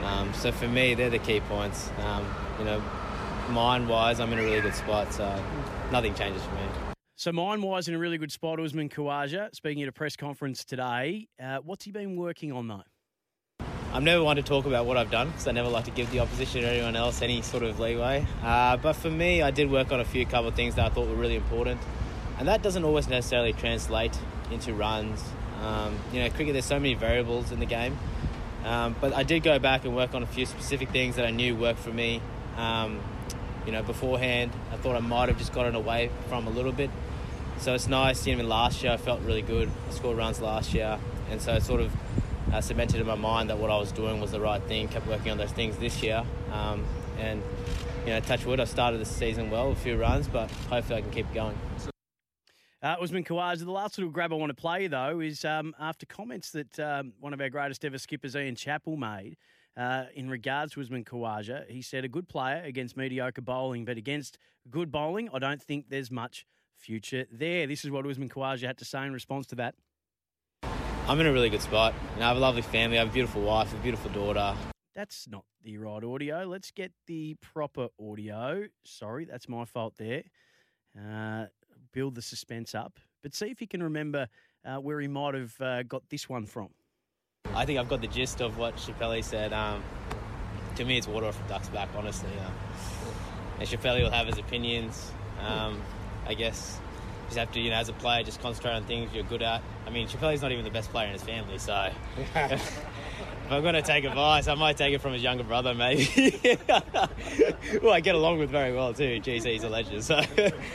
Um, 0.02 0.32
so 0.34 0.52
for 0.52 0.68
me, 0.68 0.94
they're 0.94 1.08
the 1.08 1.18
key 1.18 1.40
points. 1.40 1.90
Um, 2.04 2.26
you 2.58 2.66
know, 2.66 2.82
mind-wise, 3.48 4.20
I'm 4.20 4.32
in 4.34 4.38
a 4.38 4.42
really 4.42 4.60
good 4.60 4.74
spot, 4.74 5.14
so 5.14 5.42
nothing 5.90 6.14
changes 6.14 6.42
for 6.42 6.54
me. 6.56 6.60
So 7.16 7.32
mind-wise, 7.32 7.88
in 7.88 7.94
a 7.94 7.98
really 7.98 8.18
good 8.18 8.30
spot, 8.30 8.60
Usman 8.60 8.90
Khawaja, 8.90 9.54
speaking 9.54 9.82
at 9.82 9.88
a 9.88 9.92
press 9.92 10.14
conference 10.14 10.64
today. 10.64 11.28
Uh, 11.42 11.58
what's 11.64 11.84
he 11.84 11.90
been 11.90 12.16
working 12.16 12.52
on, 12.52 12.68
though? 12.68 12.84
I'm 13.90 14.04
never 14.04 14.22
one 14.22 14.36
to 14.36 14.42
talk 14.42 14.66
about 14.66 14.84
what 14.84 14.98
I've 14.98 15.10
done 15.10 15.30
because 15.30 15.48
I 15.48 15.52
never 15.52 15.68
like 15.68 15.86
to 15.86 15.90
give 15.90 16.10
the 16.10 16.20
opposition 16.20 16.62
or 16.62 16.68
anyone 16.68 16.94
else 16.94 17.22
any 17.22 17.40
sort 17.40 17.62
of 17.62 17.80
leeway. 17.80 18.26
Uh, 18.42 18.76
but 18.76 18.92
for 18.92 19.10
me, 19.10 19.40
I 19.40 19.50
did 19.50 19.70
work 19.70 19.90
on 19.92 19.98
a 19.98 20.04
few 20.04 20.26
couple 20.26 20.48
of 20.48 20.54
things 20.54 20.74
that 20.74 20.84
I 20.84 20.88
thought 20.90 21.08
were 21.08 21.14
really 21.14 21.36
important, 21.36 21.80
and 22.38 22.46
that 22.48 22.62
doesn't 22.62 22.84
always 22.84 23.08
necessarily 23.08 23.54
translate 23.54 24.16
into 24.50 24.74
runs. 24.74 25.24
Um, 25.62 25.98
you 26.12 26.20
know, 26.20 26.28
cricket 26.28 26.52
there's 26.52 26.66
so 26.66 26.78
many 26.78 26.94
variables 26.94 27.50
in 27.50 27.60
the 27.60 27.66
game, 27.66 27.98
um, 28.64 28.94
but 29.00 29.14
I 29.14 29.22
did 29.22 29.42
go 29.42 29.58
back 29.58 29.86
and 29.86 29.96
work 29.96 30.14
on 30.14 30.22
a 30.22 30.26
few 30.26 30.44
specific 30.44 30.90
things 30.90 31.16
that 31.16 31.24
I 31.24 31.30
knew 31.30 31.56
worked 31.56 31.80
for 31.80 31.90
me. 31.90 32.20
Um, 32.58 33.00
you 33.64 33.72
know, 33.72 33.82
beforehand, 33.82 34.52
I 34.70 34.76
thought 34.76 34.96
I 34.96 35.00
might 35.00 35.30
have 35.30 35.38
just 35.38 35.54
gotten 35.54 35.74
away 35.74 36.10
from 36.28 36.46
a 36.46 36.50
little 36.50 36.72
bit. 36.72 36.90
So 37.58 37.74
it's 37.74 37.88
nice. 37.88 38.26
Know, 38.26 38.36
last 38.44 38.82
year 38.82 38.92
I 38.92 38.96
felt 38.98 39.20
really 39.22 39.42
good. 39.42 39.70
I 39.88 39.92
scored 39.92 40.18
runs 40.18 40.40
last 40.40 40.74
year, 40.74 40.98
and 41.30 41.40
so 41.40 41.58
sort 41.58 41.80
of 41.80 41.90
uh, 42.52 42.60
cemented 42.60 43.00
in 43.00 43.06
my 43.06 43.14
mind 43.14 43.50
that 43.50 43.58
what 43.58 43.70
I 43.70 43.78
was 43.78 43.92
doing 43.92 44.20
was 44.20 44.30
the 44.30 44.40
right 44.40 44.62
thing. 44.62 44.88
Kept 44.88 45.06
working 45.06 45.30
on 45.30 45.38
those 45.38 45.52
things 45.52 45.76
this 45.76 46.02
year, 46.02 46.24
um, 46.52 46.84
and 47.18 47.42
you 48.04 48.14
know, 48.14 48.20
touch 48.20 48.44
wood, 48.46 48.60
I 48.60 48.64
started 48.64 49.00
the 49.00 49.04
season 49.04 49.50
well, 49.50 49.68
with 49.68 49.78
a 49.78 49.80
few 49.82 49.96
runs, 49.96 50.28
but 50.28 50.50
hopefully 50.70 50.98
I 50.98 51.02
can 51.02 51.10
keep 51.10 51.32
going. 51.34 51.58
Uh, 52.80 52.96
Usman 53.02 53.24
Khawaja. 53.24 53.64
The 53.64 53.70
last 53.70 53.98
little 53.98 54.12
grab 54.12 54.32
I 54.32 54.36
want 54.36 54.50
to 54.50 54.54
play, 54.54 54.86
though, 54.86 55.20
is 55.20 55.44
um, 55.44 55.74
after 55.80 56.06
comments 56.06 56.52
that 56.52 56.78
um, 56.78 57.12
one 57.18 57.32
of 57.34 57.40
our 57.40 57.50
greatest 57.50 57.84
ever 57.84 57.98
skippers, 57.98 58.36
Ian 58.36 58.54
Chappell, 58.54 58.96
made 58.96 59.36
uh, 59.76 60.04
in 60.14 60.30
regards 60.30 60.74
to 60.74 60.80
Usman 60.80 61.04
Khawaja. 61.04 61.68
He 61.68 61.82
said, 61.82 62.04
a 62.04 62.08
good 62.08 62.28
player 62.28 62.62
against 62.64 62.96
mediocre 62.96 63.42
bowling, 63.42 63.84
but 63.84 63.96
against 63.96 64.38
good 64.70 64.92
bowling, 64.92 65.28
I 65.34 65.38
don't 65.38 65.62
think 65.62 65.88
there's 65.88 66.10
much 66.10 66.46
future 66.76 67.26
there. 67.32 67.66
This 67.66 67.84
is 67.84 67.90
what 67.90 68.06
Usman 68.06 68.28
Khawaja 68.28 68.66
had 68.68 68.78
to 68.78 68.84
say 68.84 69.04
in 69.04 69.12
response 69.12 69.46
to 69.48 69.56
that. 69.56 69.74
I'm 71.08 71.18
in 71.20 71.26
a 71.26 71.32
really 71.32 71.48
good 71.48 71.62
spot. 71.62 71.94
You 72.12 72.20
know, 72.20 72.26
I 72.26 72.28
have 72.28 72.36
a 72.36 72.40
lovely 72.40 72.60
family. 72.60 72.98
I 72.98 73.00
have 73.00 73.08
a 73.08 73.12
beautiful 73.12 73.40
wife, 73.40 73.72
a 73.72 73.76
beautiful 73.78 74.10
daughter. 74.10 74.54
That's 74.94 75.26
not 75.26 75.46
the 75.64 75.78
right 75.78 76.04
audio. 76.04 76.44
Let's 76.44 76.70
get 76.70 76.92
the 77.06 77.34
proper 77.40 77.88
audio. 77.98 78.64
Sorry, 78.84 79.24
that's 79.24 79.48
my 79.48 79.64
fault 79.64 79.94
there. 79.96 80.24
Uh, 80.94 81.46
build 81.94 82.14
the 82.14 82.20
suspense 82.20 82.74
up. 82.74 82.98
But 83.22 83.34
see 83.34 83.46
if 83.46 83.62
you 83.62 83.66
can 83.66 83.82
remember 83.82 84.28
uh, 84.66 84.76
where 84.76 85.00
he 85.00 85.08
might 85.08 85.32
have 85.32 85.58
uh, 85.62 85.82
got 85.82 86.02
this 86.10 86.28
one 86.28 86.44
from. 86.44 86.68
I 87.54 87.64
think 87.64 87.78
I've 87.78 87.88
got 87.88 88.02
the 88.02 88.08
gist 88.08 88.42
of 88.42 88.58
what 88.58 88.76
Chappelli 88.76 89.24
said. 89.24 89.54
Um, 89.54 89.82
to 90.76 90.84
me, 90.84 90.98
it's 90.98 91.08
water 91.08 91.24
off 91.24 91.42
a 91.42 91.48
duck's 91.48 91.70
back, 91.70 91.88
honestly. 91.96 92.28
Um, 92.44 92.52
and 93.60 93.66
Chappelli 93.66 94.02
will 94.02 94.10
have 94.10 94.26
his 94.26 94.36
opinions. 94.36 95.10
Um, 95.40 95.80
I 96.26 96.34
guess 96.34 96.78
just 97.28 97.38
have 97.38 97.52
to, 97.52 97.60
you 97.60 97.70
know, 97.70 97.76
as 97.76 97.88
a 97.88 97.92
player, 97.92 98.22
just 98.22 98.40
concentrate 98.40 98.72
on 98.72 98.84
things 98.84 99.12
you're 99.12 99.24
good 99.24 99.42
at. 99.42 99.62
I 99.86 99.90
mean, 99.90 100.08
Chappelli's 100.08 100.42
not 100.42 100.50
even 100.50 100.64
the 100.64 100.70
best 100.70 100.90
player 100.90 101.06
in 101.06 101.12
his 101.12 101.22
family, 101.22 101.58
so 101.58 101.90
if 102.34 102.86
I'm 103.50 103.62
going 103.62 103.74
to 103.74 103.82
take 103.82 104.04
advice, 104.04 104.48
I 104.48 104.54
might 104.54 104.76
take 104.76 104.94
it 104.94 105.00
from 105.00 105.12
his 105.12 105.22
younger 105.22 105.44
brother, 105.44 105.74
maybe. 105.74 106.40
well, 107.82 107.92
I 107.92 108.00
get 108.00 108.14
along 108.14 108.38
with 108.38 108.50
very 108.50 108.74
well 108.74 108.94
too. 108.94 109.20
Geez, 109.20 109.44
he's 109.44 109.62
a 109.62 109.68
legend. 109.68 110.04
So, 110.04 110.20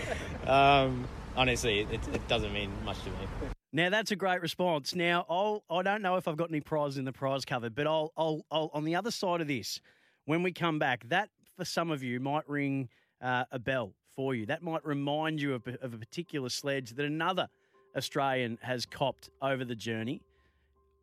um, 0.48 1.08
honestly, 1.36 1.82
it, 1.82 2.08
it 2.14 2.28
doesn't 2.28 2.54
mean 2.54 2.72
much 2.86 3.02
to 3.04 3.10
me. 3.10 3.18
Now 3.76 3.90
that's 3.90 4.12
a 4.12 4.16
great 4.16 4.42
response. 4.42 4.94
Now 4.94 5.26
I'll 5.28 5.64
I 5.68 5.82
don't 5.82 6.04
know 6.04 6.16
if 6.18 6.28
I've 6.28 6.38
got 6.38 6.50
any 6.50 6.62
prizes 6.62 7.00
in 7.00 7.06
the 7.06 7.12
prize 7.12 7.44
cupboard, 7.44 7.74
but 7.74 7.88
I'll 7.88 8.14
I'll, 8.16 8.46
I'll 8.52 8.70
on 8.74 8.84
the 8.84 8.96
other 8.96 9.10
side 9.10 9.42
of 9.42 9.48
this, 9.48 9.82
when 10.26 10.44
we 10.44 10.52
come 10.52 10.78
back, 10.78 11.08
that 11.10 11.30
for 11.58 11.66
some 11.66 11.90
of 11.90 12.04
you 12.04 12.20
might 12.20 12.48
ring 12.48 12.90
uh, 13.20 13.46
a 13.52 13.58
bell 13.58 13.94
for 14.16 14.36
you. 14.36 14.46
That 14.46 14.64
might 14.64 14.86
remind 14.86 15.42
you 15.42 15.54
of, 15.54 15.68
of 15.82 15.94
a 15.94 15.98
particular 15.98 16.50
sledge 16.50 16.92
that 16.92 17.06
another 17.06 17.48
Australian 17.96 18.58
has 18.62 18.86
copped 18.86 19.30
over 19.42 19.66
the 19.66 19.76
journey. 19.76 20.22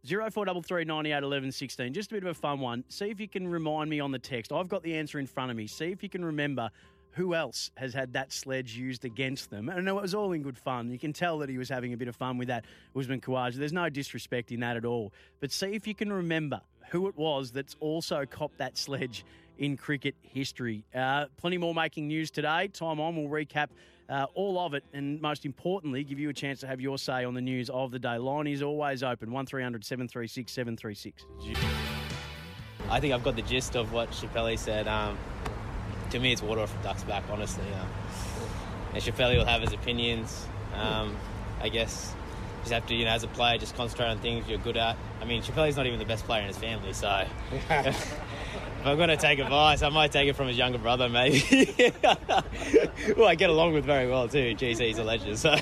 0433 0.06 0.84
98 0.84 1.22
11 1.22 1.52
16. 1.52 1.92
Just 1.92 2.10
a 2.10 2.14
bit 2.14 2.22
of 2.22 2.30
a 2.30 2.34
fun 2.34 2.60
one. 2.60 2.84
See 2.88 3.10
if 3.10 3.20
you 3.20 3.28
can 3.28 3.46
remind 3.46 3.90
me 3.90 4.00
on 4.00 4.12
the 4.12 4.18
text. 4.18 4.52
I've 4.52 4.68
got 4.68 4.82
the 4.82 4.96
answer 4.96 5.18
in 5.18 5.26
front 5.26 5.50
of 5.50 5.56
me. 5.56 5.66
See 5.66 5.86
if 5.86 6.02
you 6.02 6.08
can 6.08 6.24
remember 6.24 6.70
who 7.12 7.34
else 7.34 7.70
has 7.76 7.92
had 7.92 8.12
that 8.12 8.32
sledge 8.32 8.76
used 8.76 9.04
against 9.04 9.50
them. 9.50 9.68
And 9.68 9.86
it 9.88 9.92
was 9.92 10.14
all 10.14 10.32
in 10.32 10.42
good 10.42 10.56
fun. 10.56 10.90
You 10.90 10.98
can 10.98 11.12
tell 11.12 11.38
that 11.38 11.48
he 11.48 11.58
was 11.58 11.68
having 11.68 11.92
a 11.92 11.96
bit 11.96 12.08
of 12.08 12.16
fun 12.16 12.38
with 12.38 12.48
that, 12.48 12.64
Usman 12.96 13.20
Khawaja. 13.20 13.54
There's 13.54 13.72
no 13.72 13.88
disrespect 13.88 14.52
in 14.52 14.60
that 14.60 14.76
at 14.76 14.84
all. 14.84 15.12
But 15.40 15.50
see 15.50 15.72
if 15.72 15.86
you 15.86 15.94
can 15.94 16.12
remember 16.12 16.60
who 16.90 17.08
it 17.08 17.16
was 17.16 17.50
that's 17.50 17.76
also 17.80 18.24
copped 18.26 18.58
that 18.58 18.78
sledge 18.78 19.24
in 19.60 19.76
cricket 19.76 20.16
history. 20.22 20.82
Uh, 20.92 21.26
plenty 21.36 21.58
more 21.58 21.74
making 21.74 22.08
news 22.08 22.30
today. 22.30 22.66
Time 22.68 22.98
on, 22.98 23.14
we'll 23.14 23.28
recap 23.28 23.68
uh, 24.08 24.26
all 24.34 24.58
of 24.58 24.74
it 24.74 24.82
and 24.92 25.20
most 25.20 25.44
importantly, 25.44 26.02
give 26.02 26.18
you 26.18 26.30
a 26.30 26.32
chance 26.32 26.58
to 26.60 26.66
have 26.66 26.80
your 26.80 26.98
say 26.98 27.24
on 27.24 27.34
the 27.34 27.40
news 27.40 27.70
of 27.70 27.92
the 27.92 27.98
day. 27.98 28.18
Line 28.18 28.48
is 28.48 28.62
always 28.62 29.04
open 29.04 29.30
1300 29.30 29.84
736 29.84 30.50
736. 30.50 31.26
I 32.88 32.98
think 32.98 33.14
I've 33.14 33.22
got 33.22 33.36
the 33.36 33.42
gist 33.42 33.76
of 33.76 33.92
what 33.92 34.10
Chappelli 34.10 34.58
said. 34.58 34.88
Um, 34.88 35.16
to 36.10 36.18
me, 36.18 36.32
it's 36.32 36.42
water 36.42 36.62
off 36.62 36.76
a 36.80 36.82
duck's 36.82 37.04
back, 37.04 37.22
honestly. 37.30 37.62
Um, 37.74 37.88
and 38.94 39.02
Chappelli 39.02 39.36
will 39.36 39.44
have 39.44 39.62
his 39.62 39.72
opinions. 39.72 40.46
Um, 40.74 41.16
I 41.60 41.68
guess 41.68 42.14
just 42.62 42.72
have 42.72 42.86
to, 42.86 42.94
you 42.94 43.04
know, 43.04 43.12
as 43.12 43.22
a 43.22 43.28
player, 43.28 43.58
just 43.58 43.76
concentrate 43.76 44.06
on 44.08 44.18
things 44.18 44.48
you're 44.48 44.58
good 44.58 44.76
at. 44.76 44.96
I 45.20 45.24
mean, 45.24 45.42
Chappelli's 45.42 45.76
not 45.76 45.86
even 45.86 45.98
the 45.98 46.04
best 46.04 46.24
player 46.24 46.42
in 46.42 46.48
his 46.48 46.58
family, 46.58 46.92
so 46.92 47.06
if 48.80 48.86
I'm 48.86 48.96
going 48.96 49.10
to 49.10 49.16
take 49.18 49.38
advice, 49.38 49.82
I 49.82 49.90
might 49.90 50.10
take 50.10 50.28
it 50.28 50.36
from 50.36 50.48
his 50.48 50.56
younger 50.56 50.78
brother, 50.78 51.10
maybe. 51.10 51.92
well, 53.16 53.28
I 53.28 53.34
get 53.34 53.50
along 53.50 53.74
with 53.74 53.84
very 53.84 54.08
well 54.08 54.26
too. 54.26 54.56
He's 54.58 54.80
a 54.98 55.04
legend. 55.04 55.38
So, 55.38 55.54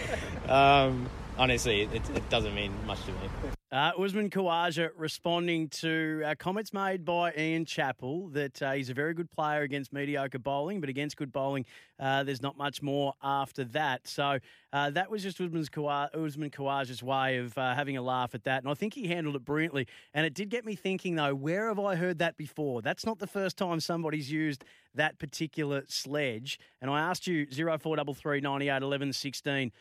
um, 0.48 1.08
honestly, 1.36 1.82
it, 1.82 2.10
it 2.10 2.30
doesn't 2.30 2.54
mean 2.54 2.72
much 2.86 3.02
to 3.04 3.12
me. 3.12 3.52
Uh, 3.72 3.90
Usman 3.98 4.28
Khawaja 4.28 4.90
responding 4.98 5.66
to 5.70 6.22
uh, 6.26 6.34
comments 6.38 6.74
made 6.74 7.06
by 7.06 7.32
Ian 7.32 7.64
Chappell 7.64 8.28
that 8.28 8.60
uh, 8.60 8.72
he's 8.72 8.90
a 8.90 8.94
very 8.94 9.14
good 9.14 9.30
player 9.30 9.62
against 9.62 9.94
mediocre 9.94 10.38
bowling, 10.38 10.78
but 10.78 10.90
against 10.90 11.16
good 11.16 11.32
bowling, 11.32 11.64
uh, 11.98 12.22
there's 12.22 12.42
not 12.42 12.58
much 12.58 12.82
more 12.82 13.14
after 13.22 13.64
that. 13.64 14.06
So 14.06 14.40
uh, 14.74 14.90
that 14.90 15.10
was 15.10 15.22
just 15.22 15.40
Usman's 15.40 15.70
Usman 15.74 16.50
Khawaja's 16.50 17.02
way 17.02 17.38
of 17.38 17.56
uh, 17.56 17.74
having 17.74 17.96
a 17.96 18.02
laugh 18.02 18.34
at 18.34 18.44
that. 18.44 18.62
And 18.62 18.70
I 18.70 18.74
think 18.74 18.92
he 18.92 19.08
handled 19.08 19.36
it 19.36 19.44
brilliantly. 19.46 19.88
And 20.12 20.26
it 20.26 20.34
did 20.34 20.50
get 20.50 20.66
me 20.66 20.74
thinking, 20.74 21.14
though, 21.14 21.34
where 21.34 21.68
have 21.68 21.78
I 21.78 21.94
heard 21.94 22.18
that 22.18 22.36
before? 22.36 22.82
That's 22.82 23.06
not 23.06 23.20
the 23.20 23.26
first 23.26 23.56
time 23.56 23.80
somebody's 23.80 24.30
used 24.30 24.66
that 24.94 25.18
particular 25.18 25.84
sledge. 25.88 26.58
And 26.82 26.90
I 26.90 27.00
asked 27.00 27.26
you, 27.26 27.46
0433 27.46 28.42
98 28.42 28.82
11 28.82 29.12
16, 29.14 29.72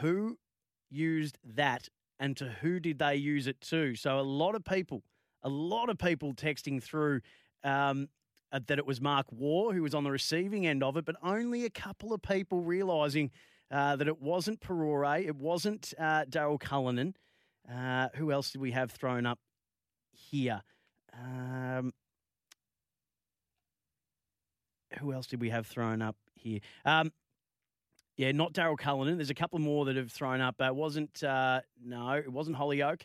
who 0.00 0.38
used 0.90 1.36
that 1.44 1.90
and 2.18 2.36
to 2.36 2.48
who 2.60 2.80
did 2.80 2.98
they 2.98 3.16
use 3.16 3.46
it 3.46 3.60
to? 3.62 3.94
So 3.94 4.18
a 4.18 4.22
lot 4.22 4.54
of 4.54 4.64
people, 4.64 5.02
a 5.42 5.48
lot 5.48 5.88
of 5.88 5.98
people 5.98 6.34
texting 6.34 6.82
through 6.82 7.20
um, 7.62 8.08
uh, 8.52 8.60
that 8.66 8.78
it 8.78 8.86
was 8.86 9.00
Mark 9.00 9.26
Waugh 9.30 9.72
who 9.72 9.82
was 9.82 9.94
on 9.94 10.04
the 10.04 10.10
receiving 10.10 10.66
end 10.66 10.82
of 10.82 10.96
it, 10.96 11.04
but 11.04 11.16
only 11.22 11.64
a 11.64 11.70
couple 11.70 12.12
of 12.12 12.22
people 12.22 12.60
realising 12.60 13.30
uh, 13.70 13.96
that 13.96 14.06
it 14.06 14.20
wasn't 14.20 14.60
Parore, 14.60 15.24
it 15.24 15.36
wasn't 15.36 15.92
uh, 15.98 16.24
Daryl 16.28 16.60
Cullinan. 16.60 17.14
Uh, 17.72 18.08
who 18.14 18.30
else 18.30 18.52
did 18.52 18.60
we 18.60 18.72
have 18.72 18.90
thrown 18.90 19.26
up 19.26 19.38
here? 20.12 20.62
Um, 21.12 21.92
who 25.00 25.12
else 25.12 25.26
did 25.26 25.40
we 25.40 25.50
have 25.50 25.66
thrown 25.66 26.02
up 26.02 26.16
here? 26.34 26.60
Um, 26.84 27.10
yeah, 28.16 28.32
not 28.32 28.52
Daryl 28.52 28.78
Cullinan. 28.78 29.16
There's 29.16 29.30
a 29.30 29.34
couple 29.34 29.58
more 29.58 29.84
that 29.86 29.96
have 29.96 30.12
thrown 30.12 30.40
up. 30.40 30.60
It 30.60 30.74
wasn't, 30.74 31.22
uh, 31.22 31.60
no, 31.84 32.12
it 32.12 32.30
wasn't 32.30 32.56
Hollioake. 32.56 33.02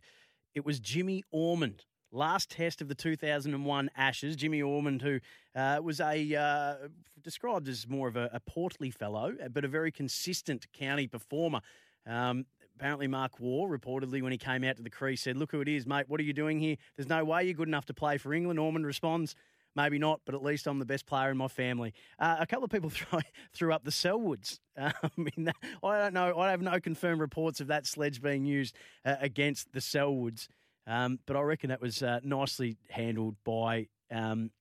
It 0.53 0.65
was 0.65 0.79
Jimmy 0.79 1.23
Ormond. 1.31 1.85
Last 2.11 2.49
test 2.49 2.81
of 2.81 2.87
the 2.87 2.95
2001 2.95 3.89
Ashes. 3.95 4.35
Jimmy 4.35 4.61
Ormond, 4.61 5.01
who 5.01 5.19
uh, 5.55 5.79
was 5.83 5.99
a 5.99 6.35
uh, 6.35 6.87
described 7.21 7.67
as 7.67 7.87
more 7.87 8.07
of 8.07 8.15
a, 8.15 8.29
a, 8.33 8.39
portly 8.39 8.89
fellow, 8.89 9.35
but 9.51 9.63
a 9.63 9.67
very 9.67 9.91
consistent 9.91 10.65
county 10.73 11.05
performer. 11.05 11.61
Um, 12.07 12.45
apparently, 12.75 13.07
Mark 13.07 13.39
Waugh 13.39 13.67
reportedly, 13.67 14.23
when 14.23 14.31
he 14.31 14.39
came 14.39 14.63
out 14.63 14.77
to 14.77 14.81
the 14.81 14.89
crease, 14.89 15.21
said, 15.21 15.37
"Look 15.37 15.51
who 15.51 15.61
it 15.61 15.67
is, 15.67 15.85
mate. 15.85 16.05
What 16.07 16.19
are 16.19 16.23
you 16.23 16.33
doing 16.33 16.59
here? 16.59 16.77
There's 16.95 17.09
no 17.09 17.23
way 17.23 17.43
you're 17.43 17.53
good 17.53 17.67
enough 17.67 17.85
to 17.85 17.93
play 17.93 18.17
for 18.17 18.33
England." 18.33 18.59
Ormond 18.59 18.87
responds, 18.87 19.35
Maybe 19.79 19.97
not, 19.97 20.19
but 20.25 20.35
at 20.35 20.43
least 20.43 20.67
I'm 20.67 20.77
the 20.77 20.85
best 20.85 21.05
player 21.05 21.31
in 21.31 21.37
my 21.37 21.47
family. 21.47 21.93
Uh, 22.19 22.35
a 22.39 22.45
couple 22.45 22.65
of 22.65 22.69
people 22.69 22.89
throw, 22.89 23.19
threw 23.53 23.71
up 23.71 23.85
the 23.85 23.91
Selwoods. 23.91 24.59
Um, 24.77 25.27
that, 25.37 25.55
I 25.81 25.99
don't 25.99 26.13
know. 26.13 26.37
I 26.37 26.51
have 26.51 26.61
no 26.61 26.81
confirmed 26.81 27.21
reports 27.21 27.61
of 27.61 27.67
that 27.67 27.85
sledge 27.85 28.21
being 28.21 28.45
used 28.45 28.75
uh, 29.05 29.15
against 29.21 29.71
the 29.71 29.79
Selwoods, 29.79 30.47
um, 30.85 31.19
but 31.25 31.37
I 31.37 31.41
reckon 31.41 31.69
that 31.69 31.81
was 31.81 32.03
uh, 32.03 32.19
nicely 32.23 32.77
handled 32.89 33.37
by 33.45 33.87
um, 34.11 34.51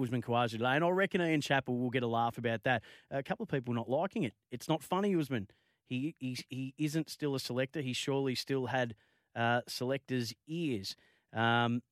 Usman 0.00 0.22
Khawaja. 0.22 0.54
And 0.54 0.84
I 0.84 0.88
reckon 0.88 1.20
Ian 1.20 1.42
Chappell 1.42 1.78
will 1.78 1.90
get 1.90 2.02
a 2.02 2.06
laugh 2.06 2.38
about 2.38 2.62
that. 2.62 2.82
A 3.10 3.22
couple 3.22 3.44
of 3.44 3.50
people 3.50 3.74
not 3.74 3.90
liking 3.90 4.22
it. 4.22 4.32
It's 4.50 4.68
not 4.68 4.82
funny, 4.82 5.14
Usman. 5.14 5.48
He, 5.84 6.14
he, 6.18 6.38
he 6.48 6.74
isn't 6.78 7.10
still 7.10 7.34
a 7.34 7.40
selector. 7.40 7.82
He 7.82 7.92
surely 7.92 8.34
still 8.34 8.66
had 8.66 8.94
uh, 9.36 9.60
selectors' 9.68 10.32
ears. 10.48 10.96
Um, 11.34 11.82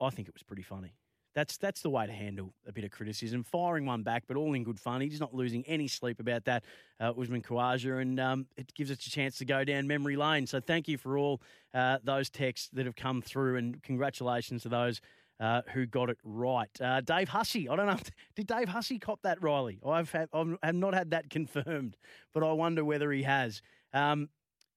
I 0.00 0.10
think 0.10 0.26
it 0.26 0.34
was 0.34 0.42
pretty 0.42 0.62
funny. 0.62 0.94
That's 1.34 1.56
that's 1.56 1.80
the 1.80 1.90
way 1.90 2.06
to 2.06 2.12
handle 2.12 2.52
a 2.66 2.72
bit 2.72 2.84
of 2.84 2.90
criticism, 2.90 3.42
firing 3.42 3.86
one 3.86 4.02
back, 4.02 4.24
but 4.26 4.36
all 4.36 4.52
in 4.54 4.64
good 4.64 4.78
fun. 4.78 5.00
He's 5.00 5.20
not 5.20 5.34
losing 5.34 5.64
any 5.66 5.88
sleep 5.88 6.20
about 6.20 6.44
that, 6.44 6.64
uh, 7.00 7.12
Usman 7.18 7.42
Khawaja, 7.42 8.02
and 8.02 8.20
um, 8.20 8.46
it 8.56 8.72
gives 8.74 8.90
us 8.90 9.06
a 9.06 9.10
chance 9.10 9.38
to 9.38 9.44
go 9.44 9.64
down 9.64 9.86
memory 9.86 10.16
lane. 10.16 10.46
So 10.46 10.60
thank 10.60 10.88
you 10.88 10.98
for 10.98 11.16
all 11.16 11.40
uh, 11.72 11.98
those 12.04 12.28
texts 12.28 12.68
that 12.74 12.86
have 12.86 12.96
come 12.96 13.22
through, 13.22 13.56
and 13.56 13.82
congratulations 13.82 14.62
to 14.62 14.68
those 14.68 15.00
uh, 15.40 15.62
who 15.72 15.86
got 15.86 16.10
it 16.10 16.18
right. 16.22 16.70
Uh, 16.80 17.00
Dave 17.00 17.28
Hussey, 17.28 17.68
I 17.68 17.76
don't 17.76 17.86
know, 17.86 17.98
did 18.36 18.46
Dave 18.46 18.68
Hussey 18.68 18.98
cop 18.98 19.22
that, 19.22 19.42
Riley? 19.42 19.80
I've 19.84 20.10
had, 20.12 20.28
I've 20.32 20.74
not 20.74 20.94
had 20.94 21.10
that 21.10 21.30
confirmed, 21.30 21.96
but 22.32 22.42
I 22.44 22.52
wonder 22.52 22.84
whether 22.84 23.10
he 23.10 23.22
has. 23.22 23.62
Um, 23.92 24.28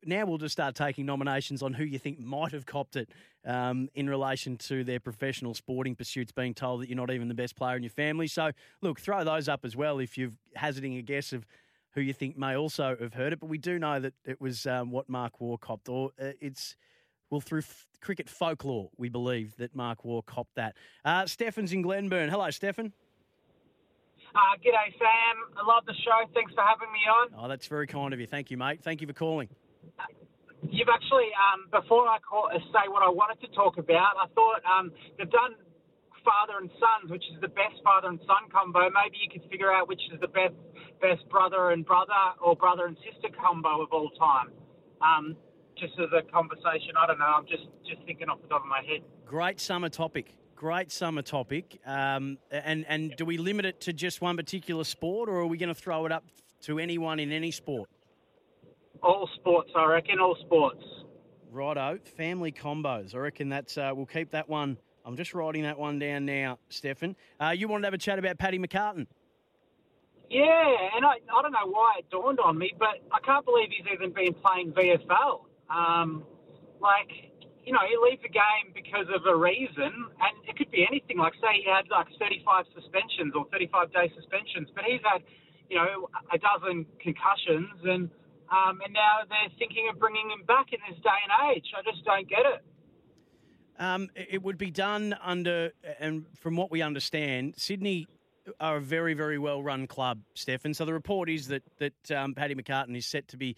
now 0.06 0.26
we'll 0.26 0.38
just 0.38 0.54
start 0.54 0.76
taking 0.76 1.06
nominations 1.06 1.62
on 1.63 1.74
who 1.74 1.84
you 1.84 2.00
think 2.00 2.20
might 2.20 2.52
have 2.52 2.65
copped 2.65 2.96
it 2.96 3.10
um, 3.45 3.89
in 3.93 4.10
relation 4.10 4.58
to 4.58 4.84
their 4.84 4.99
professional 4.99 5.53
sporting 5.53 5.95
pursuits, 5.95 6.31
being 6.31 6.53
told 6.53 6.81
that 6.81 6.89
you're 6.89 6.97
not 6.97 7.12
even 7.12 7.27
the 7.27 7.36
best 7.36 7.55
player 7.55 7.75
in 7.75 7.84
your 7.84 7.89
family. 7.91 8.27
So, 8.27 8.51
look, 8.81 8.99
throw 8.99 9.23
those 9.23 9.47
up 9.47 9.65
as 9.65 9.75
well 9.75 9.99
if 9.99 10.17
you're 10.17 10.31
hazarding 10.55 10.97
a 10.97 11.01
guess 11.01 11.34
of 11.34 11.45
who 11.91 12.01
you 12.01 12.13
think 12.13 12.38
may 12.38 12.55
also 12.55 12.95
have 12.99 13.13
heard 13.13 13.34
it. 13.34 13.39
But 13.39 13.47
we 13.47 13.58
do 13.58 13.79
know 13.79 13.99
that 13.99 14.13
it 14.25 14.41
was 14.41 14.65
um, 14.65 14.91
what 14.91 15.08
Mark 15.10 15.39
Waugh 15.39 15.58
copped, 15.58 15.89
or 15.89 16.12
uh, 16.21 16.31
it's. 16.41 16.75
Well, 17.31 17.41
through 17.41 17.62
f- 17.62 17.88
cricket 18.01 18.29
folklore, 18.29 18.91
we 18.97 19.10
believe 19.10 19.58
that 19.58 19.75
Mark 19.75 20.05
Waugh 20.05 20.21
copped 20.21 20.55
that. 20.55 20.75
Uh, 21.03 21.25
Stefan's 21.25 21.73
in 21.73 21.81
Glenburn. 21.81 22.29
Hello, 22.29 22.51
Stefan. 22.51 22.93
Uh, 24.36 24.39
g'day, 24.63 24.91
Sam. 24.99 25.58
I 25.58 25.65
love 25.65 25.86
the 25.88 25.93
show. 26.03 26.29
Thanks 26.34 26.53
for 26.53 26.62
having 26.62 26.91
me 26.91 26.99
on. 27.10 27.43
Oh, 27.43 27.47
that's 27.47 27.65
very 27.65 27.88
kind 27.88 28.13
of 28.13 28.19
you. 28.19 28.27
Thank 28.27 28.51
you, 28.51 28.58
mate. 28.58 28.84
Thank 28.84 29.01
you 29.01 29.08
for 29.08 29.13
calling. 29.13 29.49
You've 30.71 30.89
actually, 30.89 31.30
um, 31.36 31.67
before 31.69 32.08
I 32.08 32.17
call, 32.19 32.49
uh, 32.54 32.60
say 32.73 32.88
what 32.88 33.04
I 33.04 33.10
wanted 33.10 33.41
to 33.45 33.49
talk 33.56 33.78
about, 33.78 34.15
I 34.17 34.28
thought 34.34 34.62
um, 34.65 34.91
they've 35.17 35.30
done 35.30 35.56
father 36.25 36.58
and 36.60 36.69
sons, 36.82 37.12
which 37.12 37.23
is 37.32 37.39
the 37.39 37.47
best 37.47 37.78
father 37.84 38.10
and 38.10 38.19
son 38.25 38.49
combo. 38.51 38.89
Maybe 38.89 39.21
you 39.21 39.30
could 39.30 39.47
figure 39.49 39.71
out 39.71 39.88
which 39.88 40.01
is 40.12 40.19
the 40.19 40.28
best 40.28 40.58
best 41.01 41.28
brother 41.30 41.69
and 41.69 41.86
brother 41.86 42.17
or 42.43 42.56
brother 42.56 42.86
and 42.88 42.97
sister 43.06 43.30
combo 43.38 43.84
of 43.84 43.89
all 43.91 44.10
time. 44.17 44.49
Um, 45.01 45.38
just 45.78 45.93
as 45.99 46.10
a 46.12 46.23
conversation, 46.32 46.97
I 46.97 47.06
don't 47.06 47.19
know. 47.19 47.25
I'm 47.25 47.45
just 47.45 47.67
just 47.88 48.01
thinking 48.06 48.28
off 48.28 48.41
the 48.41 48.47
top 48.47 48.62
of 48.62 48.67
my 48.67 48.82
head. 48.82 49.01
Great 49.25 49.60
summer 49.60 49.89
topic. 49.89 50.36
Great 50.56 50.91
summer 50.91 51.21
topic. 51.21 51.80
Um, 51.86 52.39
and 52.49 52.86
and 52.88 53.15
do 53.15 53.25
we 53.25 53.38
limit 53.38 53.65
it 53.65 53.82
to 53.82 53.93
just 53.93 54.21
one 54.21 54.36
particular 54.36 54.84
sport, 54.84 55.30
or 55.30 55.38
are 55.39 55.47
we 55.47 55.58
going 55.58 55.73
to 55.73 55.80
throw 55.80 56.06
it 56.06 56.12
up 56.12 56.25
to 56.62 56.80
anyone 56.80 57.19
in 57.19 57.32
any 57.32 57.51
sport? 57.51 57.89
All 59.06 59.30
sports, 59.36 59.70
I 59.76 59.86
reckon. 59.86 60.20
All 60.20 60.36
sports. 60.41 60.84
Righto, 61.52 62.00
family 62.18 62.52
combos. 62.52 63.13
I 63.13 63.20
reckon 63.20 63.50
that's. 63.50 63.78
Uh, 63.78 63.91
we'll 63.94 64.08
keep 64.08 64.32
that 64.32 64.50
one. 64.50 64.80
I'm 65.06 65.15
just 65.15 65.36
writing 65.36 65.62
that 65.62 65.78
one 65.78 66.00
down 66.00 66.26
now, 66.26 66.58
Stefan. 66.70 67.15
Uh, 67.39 67.54
you 67.56 67.68
wanted 67.68 67.82
to 67.84 67.88
have 67.88 67.94
a 67.94 68.00
chat 68.00 68.18
about 68.18 68.39
Paddy 68.39 68.58
McCartin? 68.58 69.06
Yeah, 70.32 70.74
and 70.96 71.06
I, 71.06 71.22
I 71.30 71.41
don't 71.44 71.52
know 71.52 71.70
why 71.70 71.98
it 72.00 72.10
dawned 72.10 72.39
on 72.39 72.58
me, 72.58 72.74
but 72.80 72.98
I 73.12 73.20
can't 73.24 73.46
believe 73.46 73.70
he's 73.70 73.86
even 73.94 74.12
been 74.12 74.34
playing 74.41 74.74
VFL. 74.74 75.46
Um, 75.70 76.24
like, 76.82 77.30
you 77.63 77.74
know, 77.74 77.86
he 77.88 77.96
leaves 78.10 78.24
the 78.24 78.34
game 78.34 78.74
because 78.74 79.06
of 79.13 79.22
a 79.28 79.36
reason, 79.36 80.10
and 80.18 80.34
it 80.50 80.58
could 80.58 80.72
be 80.72 80.84
anything. 80.89 81.20
Like, 81.20 81.34
say 81.34 81.62
he 81.63 81.70
had 81.70 81.86
like 81.91 82.08
35 82.18 82.65
suspensions 82.74 83.34
or 83.38 83.46
35 83.52 83.94
day 83.94 84.12
suspensions, 84.18 84.70
but 84.74 84.84
he's 84.84 85.02
had, 85.06 85.22
you 85.70 85.78
know, 85.78 86.10
a 86.34 86.39
dozen 86.41 86.88
concussions 86.98 87.78
and 87.86 88.10
um, 88.51 88.79
and 88.84 88.93
now 88.93 89.19
they're 89.29 89.53
thinking 89.58 89.89
of 89.91 89.99
bringing 89.99 90.29
him 90.29 90.45
back 90.45 90.67
in 90.71 90.79
this 90.89 90.99
day 91.01 91.10
and 91.10 91.55
age. 91.55 91.65
I 91.77 91.81
just 91.89 92.03
don't 92.05 92.27
get 92.29 92.45
it. 92.45 92.63
Um, 93.77 94.10
it 94.15 94.41
would 94.41 94.58
be 94.58 94.71
done 94.71 95.15
under, 95.21 95.71
and 95.99 96.25
from 96.39 96.55
what 96.55 96.71
we 96.71 96.81
understand, 96.81 97.55
Sydney 97.58 98.08
are 98.60 98.77
a 98.77 98.81
very, 98.81 99.13
very 99.13 99.38
well 99.38 99.62
run 99.62 99.88
club, 99.88 100.21
Stefan. 100.34 100.73
So 100.73 100.86
the 100.86 100.93
report 100.93 101.29
is 101.29 101.47
that 101.47 101.63
that 101.79 102.12
um, 102.12 102.34
Paddy 102.34 102.55
McCartin 102.55 102.95
is 102.95 103.05
set 103.05 103.27
to 103.29 103.38
be 103.38 103.55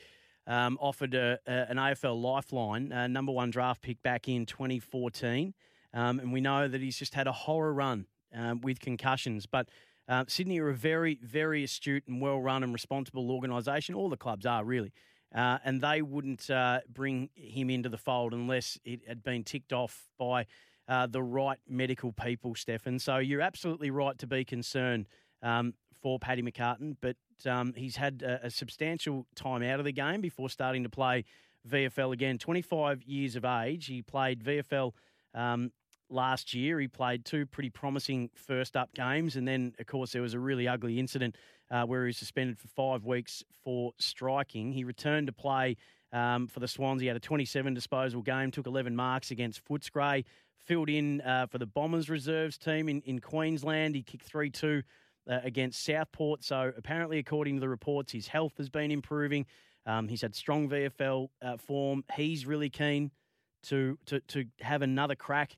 um, 0.48 0.78
offered 0.82 1.14
a, 1.14 1.40
a, 1.46 1.52
an 1.70 1.78
AFL 1.78 2.20
lifeline, 2.22 2.92
a 2.92 3.08
number 3.08 3.32
one 3.32 3.52
draft 3.52 3.82
pick 3.82 4.02
back 4.02 4.28
in 4.28 4.46
2014. 4.46 5.54
Um, 5.94 6.20
and 6.20 6.34
we 6.34 6.42
know 6.42 6.68
that 6.68 6.82
he's 6.82 6.98
just 6.98 7.14
had 7.14 7.28
a 7.28 7.32
horror 7.32 7.74
run 7.74 8.06
um, 8.34 8.62
with 8.62 8.80
concussions. 8.80 9.46
But 9.46 9.70
uh, 10.08 10.24
Sydney 10.28 10.60
are 10.60 10.70
a 10.70 10.74
very, 10.76 11.20
very 11.22 11.64
astute 11.64 12.04
and 12.08 12.22
well 12.22 12.40
run 12.40 12.64
and 12.64 12.74
responsible 12.74 13.30
organisation. 13.32 13.96
All 13.96 14.10
the 14.10 14.18
clubs 14.18 14.46
are, 14.46 14.64
really. 14.64 14.94
Uh, 15.36 15.58
and 15.66 15.82
they 15.82 16.02
wouldn't 16.02 16.50
uh, 16.50 16.80
bring 16.90 17.30
him 17.36 17.70
into 17.70 17.90
the 17.90 17.98
fold 17.98 18.34
unless 18.34 18.80
it 18.86 19.02
had 19.08 19.24
been 19.24 19.44
ticked 19.44 19.74
off 19.74 20.08
by 20.18 20.46
uh, 20.88 21.06
the 21.06 21.22
right 21.22 21.60
medical 21.68 22.14
people, 22.14 22.56
Stefan. 22.56 23.00
So 23.00 23.18
you're 23.18 23.42
absolutely 23.42 23.92
right 23.92 24.18
to 24.20 24.28
be 24.28 24.46
concerned 24.46 25.08
um, 25.44 25.74
for 25.94 26.18
Paddy 26.18 26.42
McCartin, 26.42 26.96
but 27.02 27.18
um, 27.46 27.74
he's 27.76 27.98
had 27.98 28.22
a, 28.22 28.46
a, 28.48 28.50
substantial 28.50 29.28
time 29.36 29.62
out 29.62 29.80
of 29.80 29.86
the 29.86 29.92
game 29.92 30.22
before 30.22 30.50
starting 30.50 30.84
to 30.84 30.90
play 30.90 31.26
VFL 31.70 32.14
again. 32.14 32.38
25 32.38 33.04
years 33.04 33.36
of 33.36 33.46
age. 33.46 33.88
He 33.88 34.02
played 34.02 34.44
VFL 34.44 34.94
um, 35.36 35.72
last 36.10 36.54
year. 36.54 36.80
He 36.80 36.88
played 36.88 37.26
two 37.26 37.46
pretty 37.46 37.70
promising 37.70 38.30
first 38.36 38.76
up 38.76 38.94
games, 38.94 39.36
and 39.36 39.48
then, 39.48 39.74
of 39.80 39.86
course, 39.88 40.12
there 40.12 40.22
was 40.22 40.34
a 40.34 40.40
really 40.40 40.68
ugly 40.68 41.00
incident 41.00 41.36
uh, 41.70 41.84
where 41.84 42.04
he 42.04 42.08
was 42.08 42.18
suspended 42.18 42.58
for 42.58 42.68
five 42.68 43.06
weeks 43.06 43.44
for 43.64 43.94
striking. 44.00 44.72
He 44.72 44.84
returned 44.84 45.28
to 45.28 45.34
play 45.34 45.78
um, 46.12 46.48
for 46.48 46.60
the 46.60 46.68
Swans. 46.68 47.02
He 47.02 47.08
had 47.08 47.18
a 47.18 47.22
27 47.22 47.74
disposal 47.74 48.22
game, 48.22 48.52
took 48.52 48.68
11 48.68 48.96
marks 48.96 49.32
against 49.32 49.64
Footscray, 49.66 50.24
filled 50.66 50.90
in 50.90 51.22
uh, 51.22 51.48
for 51.48 51.58
the 51.58 51.66
Bombers 51.66 52.10
reserves 52.10 52.58
team 52.58 52.90
in, 52.90 53.02
in 53.02 53.20
Queensland. 53.20 53.96
He 53.96 54.04
kicked 54.04 54.26
3 54.26 54.50
2 54.50 54.82
uh, 55.30 55.40
against 55.44 55.84
Southport. 55.84 56.44
So 56.44 56.72
apparently, 56.78 57.20
according 57.20 57.56
to 57.56 57.60
the 57.60 57.70
reports, 57.70 58.12
his 58.12 58.28
health 58.28 58.54
has 58.58 58.70
been 58.70 58.92
improving. 58.92 59.46
Um, 59.86 60.08
he's 60.08 60.22
had 60.22 60.36
strong 60.36 60.70
VFL 60.70 61.30
uh, 61.42 61.58
form. 61.58 62.04
He's 62.16 62.46
really 62.46 62.70
keen 62.70 63.12
to 63.64 63.98
to, 64.06 64.20
to 64.22 64.46
have 64.62 64.82
another 64.82 65.16
crack 65.16 65.58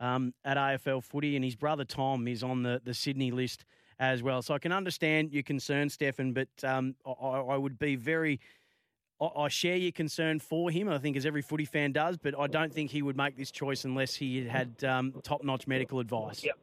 um, 0.00 0.34
at 0.44 0.56
AFL 0.56 1.04
footy, 1.04 1.36
and 1.36 1.44
his 1.44 1.54
brother 1.54 1.84
Tom 1.84 2.26
is 2.26 2.42
on 2.42 2.62
the, 2.62 2.80
the 2.84 2.94
Sydney 2.94 3.30
list 3.30 3.64
as 3.98 4.22
well. 4.22 4.42
So 4.42 4.54
I 4.54 4.58
can 4.58 4.72
understand 4.72 5.32
your 5.32 5.42
concern, 5.42 5.90
Stefan, 5.90 6.32
but 6.32 6.48
um, 6.64 6.96
I, 7.06 7.10
I 7.10 7.56
would 7.56 7.78
be 7.78 7.96
very. 7.96 8.40
I, 9.20 9.26
I 9.26 9.48
share 9.48 9.76
your 9.76 9.92
concern 9.92 10.40
for 10.40 10.70
him. 10.70 10.88
I 10.88 10.98
think 10.98 11.16
as 11.16 11.26
every 11.26 11.42
footy 11.42 11.66
fan 11.66 11.92
does, 11.92 12.16
but 12.16 12.36
I 12.38 12.46
don't 12.46 12.72
think 12.72 12.90
he 12.90 13.02
would 13.02 13.16
make 13.16 13.36
this 13.36 13.50
choice 13.50 13.84
unless 13.84 14.14
he 14.14 14.46
had 14.46 14.82
um, 14.82 15.12
top-notch 15.22 15.66
medical 15.66 16.00
advice. 16.00 16.42
Yep. 16.42 16.58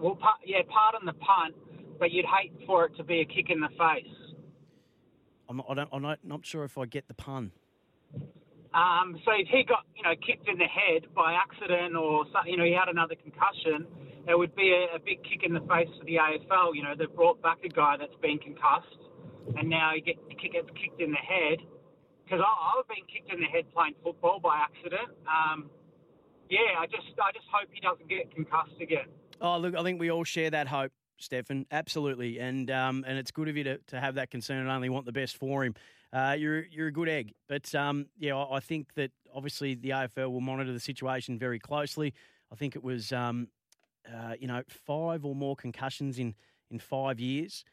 Well, 0.00 0.14
pa- 0.14 0.38
yeah, 0.44 0.58
pardon 0.68 1.06
the 1.06 1.14
punt, 1.14 1.54
but 1.98 2.12
you'd 2.12 2.26
hate 2.26 2.52
for 2.66 2.84
it 2.84 2.96
to 2.98 3.02
be 3.02 3.20
a 3.20 3.24
kick 3.24 3.50
in 3.50 3.60
the 3.60 3.68
face. 3.70 4.12
I'm 5.48 5.56
not, 5.56 5.66
I 5.70 5.74
don't, 5.74 5.88
I'm 5.92 6.02
not, 6.02 6.18
not 6.22 6.44
sure 6.44 6.64
if 6.64 6.76
I 6.76 6.84
get 6.84 7.08
the 7.08 7.14
pun. 7.14 7.52
Um, 8.78 9.18
so 9.26 9.34
if 9.34 9.50
he 9.50 9.66
got, 9.66 9.82
you 9.98 10.06
know, 10.06 10.14
kicked 10.22 10.46
in 10.46 10.54
the 10.54 10.70
head 10.70 11.10
by 11.10 11.34
accident 11.34 11.98
or, 11.98 12.22
you 12.46 12.56
know, 12.56 12.62
he 12.62 12.70
had 12.70 12.86
another 12.86 13.18
concussion, 13.18 13.90
it 14.28 14.38
would 14.38 14.54
be 14.54 14.70
a, 14.70 14.94
a 14.94 15.00
big 15.02 15.18
kick 15.26 15.42
in 15.42 15.52
the 15.52 15.64
face 15.66 15.90
for 15.98 16.04
the 16.06 16.22
AFL. 16.22 16.78
You 16.78 16.86
know, 16.86 16.94
they've 16.94 17.10
brought 17.10 17.42
back 17.42 17.58
a 17.64 17.68
guy 17.68 17.96
that's 17.98 18.14
been 18.22 18.38
concussed, 18.38 19.02
and 19.58 19.68
now 19.68 19.90
he 19.94 20.00
get, 20.00 20.14
gets 20.30 20.70
kicked 20.78 21.00
in 21.02 21.10
the 21.10 21.18
head. 21.18 21.58
Because 22.22 22.44
I've 22.44 22.86
been 22.86 23.02
kicked 23.10 23.32
in 23.32 23.40
the 23.40 23.50
head 23.50 23.64
playing 23.74 23.94
football 24.04 24.38
by 24.38 24.62
accident. 24.62 25.10
Um, 25.26 25.70
yeah, 26.50 26.78
I 26.78 26.86
just, 26.86 27.08
I 27.18 27.32
just 27.32 27.46
hope 27.50 27.68
he 27.72 27.80
doesn't 27.80 28.08
get 28.08 28.30
concussed 28.32 28.78
again. 28.80 29.10
Oh, 29.40 29.58
look, 29.58 29.74
I 29.74 29.82
think 29.82 29.98
we 29.98 30.10
all 30.10 30.24
share 30.24 30.50
that 30.50 30.68
hope, 30.68 30.92
Stefan. 31.16 31.66
Absolutely, 31.72 32.38
and 32.38 32.70
um, 32.70 33.04
and 33.08 33.18
it's 33.18 33.30
good 33.30 33.48
of 33.48 33.56
you 33.56 33.64
to, 33.64 33.78
to 33.88 33.98
have 33.98 34.16
that 34.16 34.30
concern 34.30 34.58
and 34.58 34.68
only 34.68 34.88
want 34.88 35.06
the 35.06 35.12
best 35.12 35.36
for 35.36 35.64
him. 35.64 35.74
Uh, 36.12 36.34
you're 36.38 36.64
you're 36.66 36.88
a 36.88 36.92
good 36.92 37.08
egg, 37.08 37.34
but 37.48 37.74
um, 37.74 38.06
yeah, 38.18 38.34
I, 38.34 38.56
I 38.56 38.60
think 38.60 38.94
that 38.94 39.10
obviously 39.34 39.74
the 39.74 39.90
AFL 39.90 40.30
will 40.30 40.40
monitor 40.40 40.72
the 40.72 40.80
situation 40.80 41.38
very 41.38 41.58
closely. 41.58 42.14
I 42.50 42.54
think 42.54 42.76
it 42.76 42.82
was 42.82 43.12
um, 43.12 43.48
uh, 44.10 44.34
you 44.38 44.46
know 44.46 44.62
five 44.86 45.24
or 45.24 45.34
more 45.34 45.54
concussions 45.54 46.18
in 46.18 46.34
in 46.70 46.78
five 46.78 47.20
years. 47.20 47.64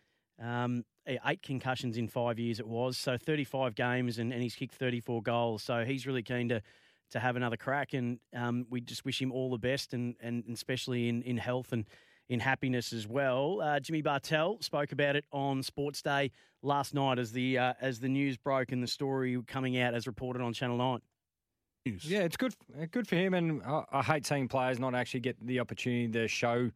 Um, 0.42 0.84
eight 1.08 1.42
concussions 1.42 1.98
in 1.98 2.08
five 2.08 2.40
years 2.40 2.60
it 2.60 2.68
was. 2.68 2.98
So 2.98 3.18
35 3.18 3.76
games 3.76 4.20
and, 4.20 4.34
and 4.34 4.42
he's 4.42 4.56
kicked 4.56 4.76
34 4.76 5.22
goals. 5.22 5.64
So 5.64 5.86
he's 5.86 6.06
really 6.06 6.24
keen 6.24 6.50
to 6.50 6.62
to 7.12 7.20
have 7.20 7.36
another 7.36 7.58
crack. 7.58 7.94
And 7.94 8.20
um, 8.36 8.66
we 8.70 8.82
just 8.82 9.06
wish 9.06 9.22
him 9.22 9.32
all 9.32 9.52
the 9.52 9.58
best 9.58 9.94
and, 9.94 10.16
and 10.20 10.44
especially 10.52 11.08
in, 11.08 11.22
in 11.22 11.38
health 11.38 11.72
and 11.72 11.86
in 12.30 12.40
happiness 12.40 12.92
as 12.94 13.08
well. 13.08 13.62
Uh, 13.62 13.80
Jimmy 13.80 14.02
Bartel 14.02 14.58
spoke 14.62 14.92
about 14.92 15.16
it 15.16 15.26
on 15.32 15.62
Sports 15.62 16.02
Day 16.02 16.32
last 16.64 16.94
night 16.94 17.20
as 17.20 17.32
the 17.32 17.58
uh, 17.58 17.74
as 17.82 18.00
the 18.00 18.10
news 18.10 18.38
broke 18.38 18.72
and 18.72 18.82
the 18.82 18.88
story 18.88 19.40
coming 19.48 19.78
out 19.80 19.94
as 19.94 20.08
reported 20.08 20.42
on 20.42 20.54
Channel 20.54 20.78
9. 20.78 21.00
Yeah, 22.04 22.22
it's 22.22 22.38
good. 22.38 22.56
uh, 22.82 22.86
Good 22.90 23.08
for 23.08 23.16
him, 23.16 23.36
and 23.36 23.62
I, 23.64 23.84
I 23.92 24.02
hate 24.02 24.26
seeing 24.26 24.48
players 24.48 24.80
not 24.80 24.96
actually 24.96 25.20
get 25.20 25.38
the 25.46 25.60
opportunity 25.60 26.08
to 26.14 26.28
show 26.28 26.72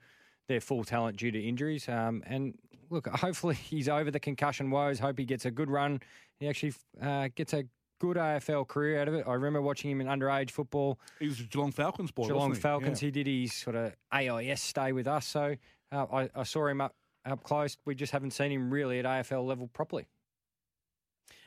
their 0.48 0.62
full 0.62 0.84
talent 0.84 1.18
due 1.18 1.32
to 1.32 1.40
injuries. 1.42 1.90
Um, 1.90 2.22
and 2.28 2.56
look, 2.92 3.08
hopefully 3.08 3.56
he's 3.70 3.90
over 3.90 4.12
the 4.12 4.20
concussion 4.20 4.70
woes. 4.70 5.00
Hope 5.00 5.18
he 5.18 5.26
gets 5.26 5.46
a 5.46 5.52
good 5.52 5.70
run. 5.70 6.00
He 6.40 6.48
actually 6.48 6.74
uh, 7.02 7.30
gets 7.36 7.54
a 7.54 7.64
good 8.00 8.18
AFL 8.18 8.68
career 8.68 9.02
out 9.02 9.08
of 9.08 9.14
it. 9.14 9.26
I 9.28 9.34
remember 9.34 9.62
watching 9.62 9.92
him 9.92 10.02
in 10.02 10.08
underage 10.08 10.52
football. 10.52 11.00
He 11.20 11.28
was 11.28 11.40
a 11.40 11.44
Geelong 11.44 11.72
Falcons 11.72 12.12
boy. 12.12 12.24
Geelong 12.24 12.50
wasn't 12.50 12.56
he? 12.56 12.62
Falcons. 12.62 13.02
Yeah. 13.02 13.08
He 13.08 13.12
did 13.12 13.28
his 13.28 13.54
sort 13.54 13.76
of 13.76 13.94
AIS 14.14 14.62
stay 14.62 14.92
with 14.92 15.08
us, 15.08 15.28
so 15.28 15.56
uh, 15.92 16.06
I, 16.12 16.30
I 16.36 16.44
saw 16.44 16.68
him 16.68 16.82
up 16.82 16.96
up 17.26 17.44
close. 17.44 17.78
We 17.86 17.96
just 17.96 18.12
haven't 18.12 18.32
seen 18.32 18.52
him 18.52 18.72
really 18.72 19.00
at 19.00 19.06
AFL 19.06 19.46
level 19.46 19.68
properly. 19.68 20.08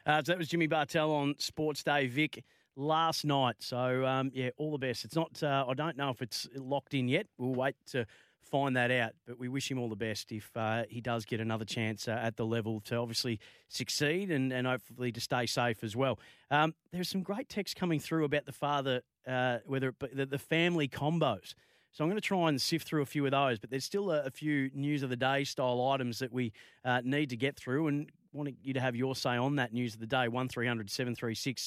Uh, 0.04 0.18
so 0.18 0.32
that 0.32 0.38
was 0.38 0.48
Jimmy 0.48 0.66
Bartel 0.66 1.10
on 1.12 1.34
Sports 1.38 1.82
Day, 1.82 2.06
Vic, 2.06 2.44
last 2.76 3.24
night. 3.24 3.56
So 3.60 4.04
um, 4.04 4.30
yeah, 4.34 4.50
all 4.56 4.72
the 4.72 4.78
best. 4.78 5.04
It's 5.04 5.16
not. 5.16 5.42
Uh, 5.42 5.64
I 5.68 5.74
don't 5.74 5.96
know 5.96 6.10
if 6.10 6.22
it's 6.22 6.48
locked 6.56 6.94
in 6.94 7.08
yet. 7.08 7.26
We'll 7.38 7.54
wait 7.54 7.76
to 7.90 8.06
find 8.42 8.76
that 8.76 8.90
out. 8.90 9.12
But 9.26 9.38
we 9.38 9.48
wish 9.48 9.70
him 9.70 9.78
all 9.78 9.88
the 9.88 9.96
best 9.96 10.32
if 10.32 10.50
uh, 10.56 10.84
he 10.88 11.00
does 11.00 11.24
get 11.24 11.40
another 11.40 11.64
chance 11.64 12.08
uh, 12.08 12.12
at 12.12 12.36
the 12.36 12.46
level 12.46 12.80
to 12.86 12.96
obviously 12.96 13.40
succeed 13.68 14.30
and, 14.30 14.52
and 14.52 14.66
hopefully 14.66 15.12
to 15.12 15.20
stay 15.20 15.46
safe 15.46 15.82
as 15.82 15.96
well. 15.96 16.18
Um, 16.50 16.74
there's 16.92 17.08
some 17.08 17.22
great 17.22 17.48
text 17.48 17.76
coming 17.76 18.00
through 18.00 18.24
about 18.24 18.46
the 18.46 18.52
father, 18.52 19.02
uh, 19.26 19.58
whether 19.66 19.92
be- 19.92 20.08
the, 20.12 20.26
the 20.26 20.38
family 20.38 20.88
combos. 20.88 21.54
So 21.92 22.02
I'm 22.02 22.08
going 22.08 22.20
to 22.20 22.26
try 22.26 22.48
and 22.48 22.60
sift 22.60 22.86
through 22.86 23.02
a 23.02 23.06
few 23.06 23.24
of 23.26 23.32
those, 23.32 23.58
but 23.58 23.70
there's 23.70 23.84
still 23.84 24.10
a, 24.10 24.22
a 24.22 24.30
few 24.30 24.70
news 24.74 25.02
of 25.02 25.10
the 25.10 25.16
day 25.16 25.44
style 25.44 25.88
items 25.88 26.20
that 26.20 26.32
we 26.32 26.52
uh, 26.84 27.02
need 27.04 27.30
to 27.30 27.36
get 27.36 27.56
through, 27.56 27.88
and 27.88 28.10
want 28.32 28.54
you 28.62 28.72
to 28.72 28.80
have 28.80 28.96
your 28.96 29.14
say 29.14 29.36
on 29.36 29.56
that 29.56 29.74
news 29.74 29.94
of 29.94 30.00
the 30.00 30.06
day. 30.06 30.28
One 30.28 30.48
736 30.48 31.62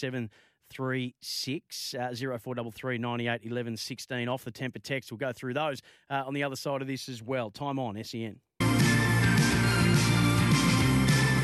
736 0.71 1.95
0433 1.97 2.97
98 2.97 3.41
11 3.43 3.77
16 3.77 4.27
off 4.27 4.43
the 4.43 4.51
temper 4.51 4.79
text. 4.79 5.11
We'll 5.11 5.17
go 5.17 5.31
through 5.31 5.53
those 5.53 5.81
uh, 6.09 6.23
on 6.25 6.33
the 6.33 6.43
other 6.43 6.55
side 6.55 6.81
of 6.81 6.87
this 6.87 7.07
as 7.09 7.21
well. 7.21 7.49
Time 7.49 7.79
on 7.79 8.01
SEN. 8.03 8.39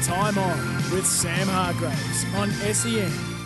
Time 0.04 0.38
on 0.38 0.58
with 0.92 1.06
Sam 1.06 1.48
Hargreaves 1.48 2.26
on 2.36 2.50
SEN. 2.74 3.41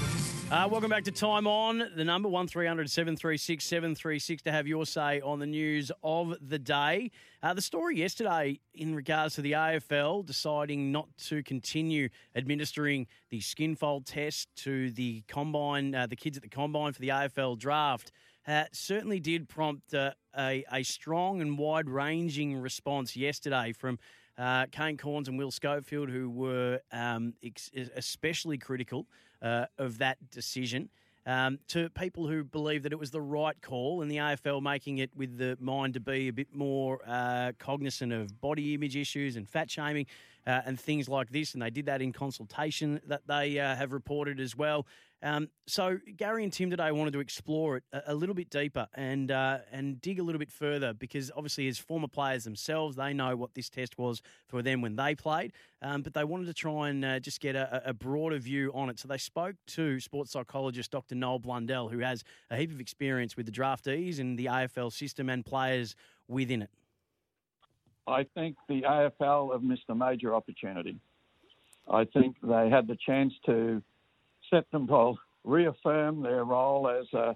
Uh, 0.51 0.67
welcome 0.71 0.91
back 0.91 1.03
to 1.03 1.11
Time 1.11 1.47
On. 1.47 1.89
The 1.95 2.05
number 2.05 2.29
1300 2.29 2.87
736 2.87 3.65
736 3.65 4.43
to 4.43 4.51
have 4.51 4.67
your 4.67 4.85
say 4.85 5.19
on 5.21 5.39
the 5.39 5.47
news 5.47 5.91
of 6.03 6.35
the 6.39 6.59
day. 6.59 7.09
Uh, 7.41 7.55
the 7.55 7.63
story 7.63 7.97
yesterday 7.97 8.59
in 8.75 8.93
regards 8.93 9.33
to 9.35 9.41
the 9.41 9.53
AFL 9.53 10.23
deciding 10.23 10.91
not 10.91 11.07
to 11.29 11.41
continue 11.41 12.09
administering 12.35 13.07
the 13.31 13.41
skin 13.41 13.75
fold 13.75 14.05
test 14.05 14.47
to 14.57 14.91
the 14.91 15.23
combine, 15.27 15.95
uh, 15.95 16.05
the 16.05 16.15
kids 16.15 16.37
at 16.37 16.43
the 16.43 16.49
combine 16.49 16.93
for 16.93 17.01
the 17.01 17.09
AFL 17.09 17.57
draft. 17.57 18.11
Uh, 18.47 18.65
certainly 18.71 19.19
did 19.19 19.49
prompt 19.49 19.95
uh, 19.95 20.11
a, 20.37 20.63
a 20.71 20.83
strong 20.83 21.41
and 21.41 21.57
wide 21.57 21.89
ranging 21.89 22.55
response 22.55 23.15
yesterday 23.15 23.73
from 23.73 23.97
uh, 24.37 24.67
Kane 24.71 24.97
Cornes 24.97 25.27
and 25.27 25.39
Will 25.39 25.49
Schofield, 25.49 26.09
who 26.09 26.29
were 26.29 26.81
um, 26.91 27.33
ex- 27.43 27.71
especially 27.95 28.59
critical 28.59 29.07
uh, 29.45 29.67
of 29.77 29.99
that 29.99 30.17
decision, 30.31 30.89
um, 31.27 31.59
to 31.67 31.89
people 31.89 32.27
who 32.27 32.43
believe 32.43 32.83
that 32.83 32.91
it 32.91 32.99
was 32.99 33.11
the 33.11 33.21
right 33.21 33.59
call, 33.61 34.01
and 34.01 34.11
the 34.11 34.17
AFL 34.17 34.61
making 34.61 34.97
it 34.97 35.11
with 35.15 35.37
the 35.37 35.57
mind 35.59 35.93
to 35.93 35.99
be 35.99 36.27
a 36.27 36.33
bit 36.33 36.53
more 36.53 36.99
uh, 37.07 37.51
cognizant 37.59 38.11
of 38.11 38.41
body 38.41 38.73
image 38.73 38.97
issues 38.97 39.35
and 39.35 39.47
fat 39.47 39.69
shaming. 39.69 40.07
Uh, 40.47 40.61
and 40.65 40.79
things 40.79 41.09
like 41.09 41.31
this, 41.31 41.53
and 41.53 41.61
they 41.63 41.71
did 41.71 41.87
that 41.87 42.03
in 42.03 42.13
consultation 42.13 43.01
that 43.07 43.25
they 43.25 43.57
uh, 43.59 43.75
have 43.75 43.91
reported 43.91 44.39
as 44.39 44.55
well. 44.55 44.85
Um, 45.25 45.49
so 45.65 45.97
Gary 46.17 46.43
and 46.43 46.53
Tim 46.53 46.69
today 46.69 46.91
wanted 46.91 47.13
to 47.13 47.19
explore 47.19 47.77
it 47.77 47.83
a, 47.91 48.01
a 48.07 48.13
little 48.13 48.35
bit 48.35 48.51
deeper 48.51 48.87
and 48.93 49.31
uh, 49.31 49.59
and 49.71 49.99
dig 49.99 50.19
a 50.19 50.23
little 50.23 50.37
bit 50.37 50.51
further 50.51 50.93
because 50.93 51.31
obviously 51.35 51.67
as 51.67 51.79
former 51.79 52.07
players 52.07 52.43
themselves, 52.43 52.95
they 52.95 53.11
know 53.11 53.35
what 53.35 53.55
this 53.55 53.67
test 53.67 53.97
was 53.97 54.21
for 54.47 54.61
them 54.61 54.81
when 54.81 54.95
they 54.95 55.15
played, 55.15 55.53
um, 55.81 56.03
but 56.03 56.13
they 56.13 56.23
wanted 56.23 56.45
to 56.45 56.53
try 56.53 56.89
and 56.89 57.03
uh, 57.03 57.19
just 57.19 57.41
get 57.41 57.55
a, 57.55 57.89
a 57.89 57.93
broader 57.93 58.37
view 58.37 58.71
on 58.75 58.89
it. 58.89 58.99
So 58.99 59.07
they 59.07 59.17
spoke 59.17 59.55
to 59.67 59.99
sports 59.99 60.31
psychologist 60.31 60.91
Dr. 60.91 61.15
Noel 61.15 61.39
Blundell, 61.39 61.87
who 61.87 61.99
has 61.99 62.23
a 62.51 62.57
heap 62.57 62.71
of 62.71 62.79
experience 62.79 63.35
with 63.35 63.47
the 63.47 63.51
draftees 63.51 64.19
and 64.19 64.37
the 64.37 64.45
AFL 64.45 64.93
system 64.93 65.29
and 65.29 65.43
players 65.43 65.95
within 66.27 66.61
it. 66.61 66.69
I 68.07 68.25
think 68.35 68.55
the 68.67 68.81
AFL 68.81 69.53
have 69.53 69.63
missed 69.63 69.85
a 69.89 69.95
major 69.95 70.35
opportunity. 70.35 70.99
I 71.91 72.05
think 72.05 72.35
they 72.41 72.69
had 72.69 72.87
the 72.87 72.97
chance 73.05 73.33
to 73.45 73.81
to 74.51 75.15
reaffirm 75.43 76.21
their 76.21 76.43
role 76.43 76.87
as 76.87 77.05
a, 77.13 77.35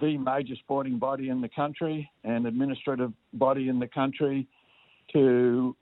the 0.00 0.16
major 0.18 0.54
sporting 0.56 0.98
body 0.98 1.28
in 1.28 1.40
the 1.40 1.48
country 1.48 2.10
and 2.24 2.46
administrative 2.46 3.12
body 3.32 3.68
in 3.68 3.78
the 3.78 3.86
country 3.86 4.46
to 5.12 5.76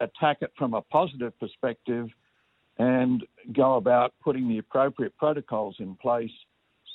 attack 0.00 0.38
it 0.42 0.52
from 0.56 0.74
a 0.74 0.82
positive 0.82 1.38
perspective 1.40 2.08
and 2.78 3.24
go 3.52 3.76
about 3.76 4.12
putting 4.22 4.48
the 4.48 4.58
appropriate 4.58 5.16
protocols 5.16 5.76
in 5.78 5.94
place 5.96 6.30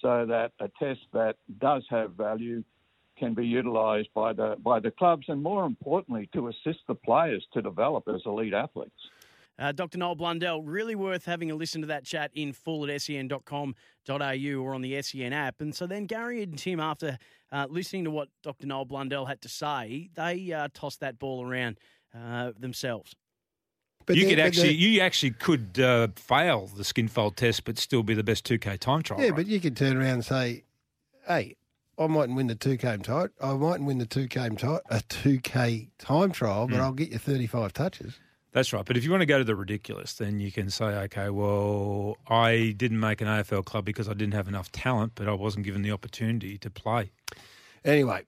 so 0.02 0.26
that 0.28 0.52
a 0.60 0.70
test 0.80 1.02
that 1.14 1.38
does 1.60 1.84
have 1.90 2.12
value 2.12 2.64
can 3.22 3.36
be 3.36 3.46
utilised 3.46 4.10
by 4.16 4.34
the 4.34 4.58
by 4.64 4.80
the 4.80 4.90
clubs 4.90 5.26
and 5.30 5.42
more 5.42 5.66
importantly 5.66 6.28
to 6.34 6.48
assist 6.48 6.80
the 6.88 6.96
players 6.96 7.46
to 7.54 7.62
develop 7.62 8.04
as 8.08 8.22
elite 8.26 8.54
athletes. 8.54 8.92
Uh, 9.60 9.72
Dr. 9.72 10.00
Noel 10.00 10.16
Blundell, 10.16 10.64
really 10.64 10.96
worth 10.96 11.26
having 11.26 11.52
a 11.52 11.56
listen 11.56 11.82
to 11.82 11.88
that 11.88 12.04
chat 12.04 12.32
in 12.34 12.52
full 12.52 12.90
at 12.90 13.00
sen.com.au 13.00 14.64
or 14.64 14.74
on 14.74 14.82
the 14.82 15.00
SEN 15.04 15.34
app. 15.34 15.62
And 15.62 15.76
so 15.76 15.86
then 15.86 16.06
Gary 16.06 16.42
and 16.42 16.58
Tim, 16.58 16.80
after 16.80 17.20
uh, 17.52 17.68
listening 17.70 18.06
to 18.06 18.12
what 18.12 18.30
Dr. 18.42 18.66
Noel 18.66 18.86
Blundell 18.86 19.26
had 19.26 19.40
to 19.42 19.50
say, 19.50 20.10
they 20.16 20.52
uh, 20.52 20.70
tossed 20.74 21.02
that 21.02 21.20
ball 21.20 21.46
around 21.46 21.78
uh, 22.18 22.54
themselves. 22.58 23.14
you 24.10 24.28
could 24.28 24.40
actually, 24.40 24.74
you 24.74 25.00
actually 25.00 25.32
could 25.32 25.80
uh, 25.80 26.08
fail 26.16 26.66
the 26.66 26.84
skin 26.84 27.08
fold 27.08 27.38
test, 27.38 27.64
but 27.64 27.78
still 27.78 28.02
be 28.02 28.16
the 28.16 28.24
best 28.24 28.48
2K 28.48 28.80
time 28.80 29.04
trial. 29.04 29.20
Yeah, 29.20 29.28
right? 29.28 29.36
but 29.36 29.48
you 29.48 29.60
could 29.60 29.78
turn 29.78 29.96
around 29.96 30.14
and 30.14 30.26
say, 30.26 30.64
hey, 31.28 31.56
I 32.00 32.08
mightn't 32.08 32.36
win 32.36 32.48
the 32.48 32.56
two 32.56 32.78
k 32.78 32.98
tight. 32.98 33.30
I 33.42 33.54
mightn't 33.54 33.86
win 33.86 33.98
the 34.00 34.06
two 34.06 34.28
k 34.28 34.50
tight 34.50 34.82
a 34.90 35.02
two 35.02 35.40
k 35.40 35.90
time 36.00 36.32
trial, 36.32 36.68
but 36.68 36.78
Mm. 36.78 36.82
I'll 36.82 36.94
get 36.94 37.12
you 37.12 37.18
thirty 37.18 37.48
five 37.48 37.74
touches. 37.74 38.18
That's 38.54 38.74
right. 38.74 38.84
But 38.84 38.98
if 38.98 39.06
you 39.06 39.12
want 39.12 39.22
to 39.22 39.26
go 39.26 39.38
to 39.38 39.44
the 39.46 39.56
ridiculous, 39.56 40.14
then 40.16 40.42
you 40.42 40.52
can 40.52 40.70
say, 40.70 40.84
okay, 40.86 41.30
well, 41.30 42.18
I 42.28 42.74
didn't 42.76 43.00
make 43.00 43.22
an 43.22 43.28
AFL 43.28 43.64
club 43.64 43.86
because 43.86 44.10
I 44.10 44.14
didn't 44.14 44.34
have 44.34 44.50
enough 44.50 44.70
talent, 44.74 45.14
but 45.16 45.30
I 45.30 45.34
wasn't 45.34 45.64
given 45.64 45.84
the 45.84 45.92
opportunity 45.92 46.58
to 46.58 46.70
play. 46.70 47.12
Anyway, 47.86 48.24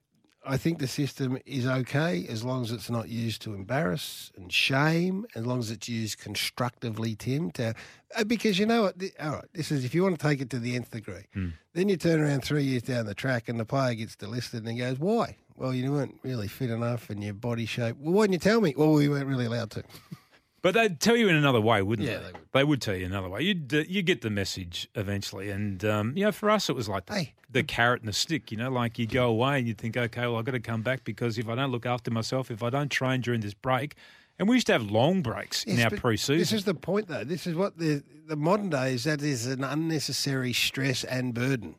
I 0.46 0.58
think 0.58 0.80
the 0.80 0.88
system 0.88 1.38
is 1.46 1.66
okay 1.66 2.26
as 2.30 2.44
long 2.44 2.64
as 2.64 2.72
it's 2.72 2.90
not 2.90 3.08
used 3.10 3.42
to 3.44 3.54
embarrass 3.54 4.32
and 4.36 4.52
shame, 4.52 5.26
as 5.36 5.46
long 5.46 5.60
as 5.60 5.72
it's 5.72 5.88
used 5.88 6.20
constructively, 6.20 7.16
Tim. 7.16 7.52
To 7.52 7.74
uh, 8.16 8.24
because 8.26 8.60
you 8.60 8.66
know 8.66 8.84
what? 8.84 8.96
All 9.22 9.32
right, 9.32 9.46
this 9.54 9.72
is 9.72 9.86
if 9.86 9.96
you 9.96 10.04
want 10.04 10.20
to 10.20 10.28
take 10.28 10.42
it 10.42 10.50
to 10.52 10.60
the 10.60 10.76
nth 10.76 10.92
degree. 10.92 11.26
Then 11.74 11.90
you 11.90 11.98
turn 11.98 12.20
around 12.20 12.44
three 12.44 12.64
years 12.64 12.84
down 12.84 13.06
the 13.06 13.16
track 13.16 13.48
and 13.50 13.60
the 13.60 13.66
player 13.66 13.96
gets 13.96 14.16
delisted 14.16 14.60
and 14.60 14.70
he 14.70 14.78
goes, 14.80 15.00
"Why? 15.00 15.38
Well, 15.56 15.74
you 15.74 15.92
weren't 15.92 16.20
really 16.24 16.48
fit 16.48 16.70
enough 16.70 17.10
and 17.10 17.24
your 17.24 17.34
body 17.36 17.66
shape. 17.66 17.96
Well, 18.00 18.14
why 18.14 18.24
didn't 18.24 18.34
you 18.34 18.40
tell 18.40 18.62
me? 18.62 18.74
Well, 18.76 18.92
we 18.94 19.08
weren't 19.08 19.28
really 19.28 19.46
allowed 19.46 19.72
to. 19.72 19.84
But 20.64 20.74
they'd 20.76 21.00
tell 21.00 21.16
you 21.18 21.28
in 21.28 21.36
another 21.36 21.60
way, 21.62 21.82
wouldn't 21.82 22.08
Yeah, 22.08 22.20
they? 22.20 22.32
they 22.32 22.40
They 22.54 22.64
would 22.64 22.82
tell 22.82 22.96
you 22.96 23.06
another 23.06 23.28
way. 23.30 23.42
You'd 23.42 23.72
uh, 23.74 23.84
you 23.88 24.02
get 24.02 24.22
the 24.22 24.30
message 24.30 24.88
eventually, 24.96 25.50
and 25.52 25.84
um, 25.86 26.14
you 26.18 26.24
know, 26.24 26.32
for 26.32 26.50
us, 26.50 26.70
it 26.70 26.76
was 26.76 26.88
like 26.90 27.06
the, 27.08 27.28
the 27.52 27.64
carrot 27.64 28.00
and 28.02 28.08
the 28.08 28.14
stick. 28.14 28.50
You 28.50 28.58
know, 28.58 28.72
like 28.72 28.98
you 28.98 29.06
go 29.06 29.28
away 29.28 29.60
and 29.60 29.68
you 29.68 29.74
think, 29.74 29.98
okay, 29.98 30.22
well, 30.22 30.38
I've 30.38 30.46
got 30.46 30.54
to 30.54 30.62
come 30.62 30.82
back 30.82 31.04
because 31.04 31.38
if 31.38 31.50
I 31.50 31.56
don't 31.56 31.72
look 31.72 31.86
after 31.86 32.10
myself, 32.12 32.50
if 32.50 32.64
I 32.64 32.70
don't 32.70 32.90
train 32.90 33.20
during 33.22 33.42
this 33.42 33.54
break, 33.54 33.96
and 34.40 34.48
we 34.48 34.56
used 34.56 34.68
to 34.68 34.74
have 34.74 34.90
long 34.90 35.22
breaks 35.22 35.66
in 35.66 35.80
our 35.82 35.90
pre-season. 35.92 36.38
This 36.40 36.54
is 36.54 36.64
the 36.64 36.74
point, 36.74 37.08
though. 37.10 37.26
This 37.26 37.46
is 37.46 37.56
what 37.56 37.78
the 37.78 38.02
the 38.26 38.38
modern 38.38 38.70
day 38.70 38.94
is. 38.94 39.04
That 39.04 39.22
is 39.22 39.46
an 39.46 39.66
unnecessary 39.66 40.54
stress 40.54 41.04
and 41.04 41.34
burden. 41.34 41.76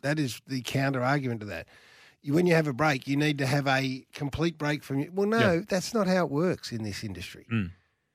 That 0.00 0.18
is 0.18 0.40
the 0.46 0.62
counter 0.62 1.02
argument 1.02 1.40
to 1.40 1.46
that. 1.46 1.68
When 2.26 2.46
you 2.46 2.54
have 2.54 2.66
a 2.66 2.72
break, 2.72 3.06
you 3.06 3.16
need 3.18 3.36
to 3.36 3.44
have 3.46 3.66
a 3.66 4.06
complete 4.14 4.56
break 4.56 4.82
from 4.82 5.00
you. 5.00 5.10
Well, 5.12 5.26
no, 5.28 5.38
Yeah. 5.56 5.60
that's 5.68 5.92
not 5.92 6.06
how 6.06 6.24
it 6.24 6.30
works 6.30 6.72
in 6.72 6.82
this 6.84 7.04
industry. 7.04 7.44
Mm. 7.52 7.70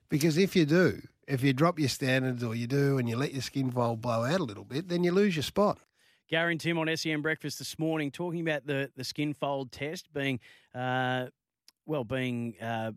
Because 0.10 0.38
if 0.38 0.56
you 0.56 0.66
do, 0.66 1.02
if 1.28 1.44
you 1.44 1.54
drop 1.54 1.80
your 1.80 1.90
standards 1.90 2.44
or 2.44 2.56
you 2.56 2.68
do, 2.68 2.98
and 2.98 3.08
you 3.08 3.16
let 3.16 3.34
your 3.34 3.42
skin 3.42 3.72
fold 3.72 4.02
blow 4.02 4.26
out 4.26 4.40
a 4.40 4.44
little 4.44 4.64
bit, 4.64 4.90
then 4.90 5.04
you 5.04 5.12
lose 5.12 5.36
your 5.36 5.44
spot. 5.44 5.78
Gary 6.30 6.54
and 6.54 6.62
Tim 6.62 6.78
on 6.78 6.96
SEN 6.96 7.22
Breakfast 7.22 7.58
this 7.58 7.80
morning 7.80 8.12
talking 8.12 8.42
about 8.42 8.66
the, 8.66 8.92
the 8.96 9.04
skin 9.04 9.34
fold 9.34 9.72
test 9.72 10.12
being, 10.14 10.40
uh, 10.76 11.28
well, 11.86 12.04
being 12.04 12.56
uh, 12.62 12.92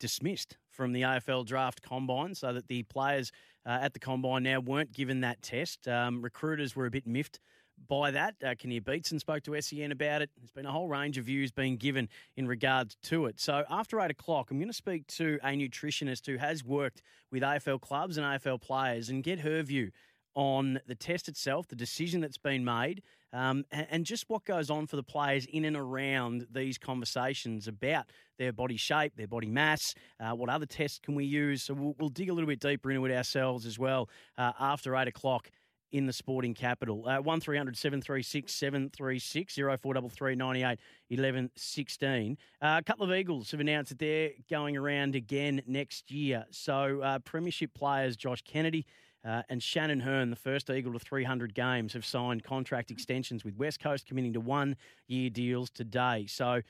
dismissed 0.00 0.58
from 0.68 0.92
the 0.92 1.02
AFL 1.02 1.46
draft 1.46 1.80
combine 1.82 2.34
so 2.34 2.52
that 2.52 2.68
the 2.68 2.82
players 2.84 3.32
uh, 3.64 3.78
at 3.80 3.94
the 3.94 4.00
combine 4.00 4.42
now 4.42 4.60
weren't 4.60 4.92
given 4.92 5.20
that 5.20 5.40
test. 5.40 5.88
Um, 5.88 6.20
recruiters 6.20 6.76
were 6.76 6.86
a 6.86 6.90
bit 6.90 7.06
miffed 7.06 7.40
by 7.88 8.10
that. 8.10 8.34
Uh, 8.44 8.54
Kinnear 8.56 8.80
Beatson 8.80 9.18
spoke 9.18 9.42
to 9.44 9.60
SEN 9.60 9.92
about 9.92 10.22
it. 10.22 10.30
There's 10.36 10.50
been 10.50 10.66
a 10.66 10.72
whole 10.72 10.88
range 10.88 11.18
of 11.18 11.24
views 11.24 11.50
being 11.50 11.76
given 11.76 12.08
in 12.36 12.46
regards 12.46 12.96
to 13.04 13.26
it. 13.26 13.40
So 13.40 13.64
after 13.70 14.00
eight 14.00 14.10
o'clock, 14.10 14.50
I'm 14.50 14.58
going 14.58 14.68
to 14.68 14.74
speak 14.74 15.06
to 15.08 15.38
a 15.42 15.48
nutritionist 15.48 16.26
who 16.26 16.36
has 16.36 16.64
worked 16.64 17.02
with 17.30 17.42
AFL 17.42 17.80
clubs 17.80 18.16
and 18.16 18.26
AFL 18.26 18.60
players 18.60 19.08
and 19.08 19.22
get 19.22 19.40
her 19.40 19.62
view 19.62 19.90
on 20.34 20.80
the 20.86 20.94
test 20.94 21.28
itself, 21.28 21.68
the 21.68 21.76
decision 21.76 22.20
that's 22.20 22.38
been 22.38 22.64
made, 22.64 23.02
um, 23.32 23.64
and, 23.70 23.86
and 23.90 24.04
just 24.04 24.24
what 24.28 24.44
goes 24.44 24.70
on 24.70 24.86
for 24.86 24.96
the 24.96 25.02
players 25.02 25.46
in 25.46 25.64
and 25.64 25.76
around 25.76 26.46
these 26.52 26.78
conversations 26.78 27.68
about 27.68 28.06
their 28.38 28.52
body 28.52 28.76
shape, 28.76 29.12
their 29.16 29.28
body 29.28 29.48
mass, 29.48 29.94
uh, 30.20 30.32
what 30.32 30.48
other 30.48 30.66
tests 30.66 30.98
can 30.98 31.14
we 31.14 31.24
use. 31.24 31.62
So 31.62 31.74
we'll, 31.74 31.94
we'll 31.98 32.08
dig 32.08 32.30
a 32.30 32.32
little 32.32 32.48
bit 32.48 32.60
deeper 32.60 32.90
into 32.90 33.04
it 33.06 33.14
ourselves 33.14 33.66
as 33.66 33.78
well 33.78 34.08
uh, 34.36 34.52
after 34.58 34.96
eight 34.96 35.08
o'clock 35.08 35.50
in 35.94 36.06
the 36.06 36.12
sporting 36.12 36.54
capital. 36.54 37.06
Uh, 37.06 37.20
1300 37.20 37.76
736 37.76 38.52
736 38.52 39.54
0433 39.54 40.34
98 40.34 40.78
11 41.10 41.50
16. 41.54 42.36
Uh, 42.60 42.76
a 42.78 42.82
couple 42.82 43.04
of 43.04 43.16
Eagles 43.16 43.52
have 43.52 43.60
announced 43.60 43.90
that 43.90 44.00
they're 44.00 44.30
going 44.50 44.76
around 44.76 45.14
again 45.14 45.62
next 45.68 46.10
year. 46.10 46.44
So, 46.50 47.00
uh, 47.00 47.20
Premiership 47.20 47.72
players 47.74 48.16
Josh 48.16 48.42
Kennedy. 48.42 48.84
Uh, 49.26 49.40
and 49.48 49.62
Shannon 49.62 50.00
Hurn, 50.00 50.28
the 50.28 50.36
first 50.36 50.68
Eagle 50.68 50.92
to 50.92 50.98
300 50.98 51.54
games, 51.54 51.94
have 51.94 52.04
signed 52.04 52.44
contract 52.44 52.90
extensions 52.90 53.42
with 53.42 53.56
West 53.56 53.80
Coast, 53.80 54.04
committing 54.04 54.34
to 54.34 54.40
one 54.40 54.76
year 55.06 55.30
deals 55.30 55.70
today. 55.70 56.26
So 56.28 56.60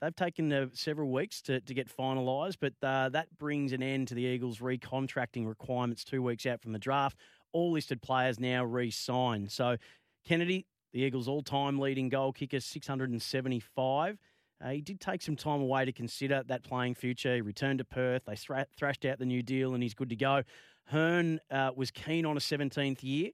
they've 0.00 0.14
taken 0.14 0.52
uh, 0.52 0.66
several 0.72 1.10
weeks 1.10 1.42
to, 1.42 1.60
to 1.60 1.74
get 1.74 1.88
finalised, 1.88 2.58
but 2.60 2.74
uh, 2.82 3.08
that 3.08 3.26
brings 3.38 3.72
an 3.72 3.82
end 3.82 4.08
to 4.08 4.14
the 4.14 4.22
Eagles' 4.22 4.58
recontracting 4.58 5.46
requirements 5.48 6.04
two 6.04 6.22
weeks 6.22 6.46
out 6.46 6.60
from 6.60 6.72
the 6.72 6.78
draft. 6.78 7.16
All 7.56 7.72
listed 7.72 8.02
players 8.02 8.38
now 8.38 8.64
re 8.64 8.90
signed. 8.90 9.50
So 9.50 9.78
Kennedy, 10.26 10.66
the 10.92 11.00
Eagles' 11.00 11.26
all 11.26 11.42
time 11.42 11.78
leading 11.78 12.10
goal 12.10 12.32
kicker, 12.32 12.60
675. 12.60 14.18
Uh, 14.62 14.68
he 14.68 14.82
did 14.82 15.00
take 15.00 15.22
some 15.22 15.36
time 15.36 15.62
away 15.62 15.86
to 15.86 15.92
consider 15.92 16.42
that 16.48 16.64
playing 16.64 16.94
future. 16.94 17.34
He 17.34 17.40
returned 17.40 17.78
to 17.78 17.84
Perth. 17.84 18.26
They 18.26 18.36
thra- 18.36 18.66
thrashed 18.76 19.06
out 19.06 19.18
the 19.18 19.24
new 19.24 19.42
deal 19.42 19.72
and 19.72 19.82
he's 19.82 19.94
good 19.94 20.10
to 20.10 20.16
go. 20.16 20.42
Hurn 20.84 21.40
uh, 21.50 21.70
was 21.74 21.90
keen 21.90 22.26
on 22.26 22.36
a 22.36 22.40
17th 22.40 23.02
year 23.02 23.30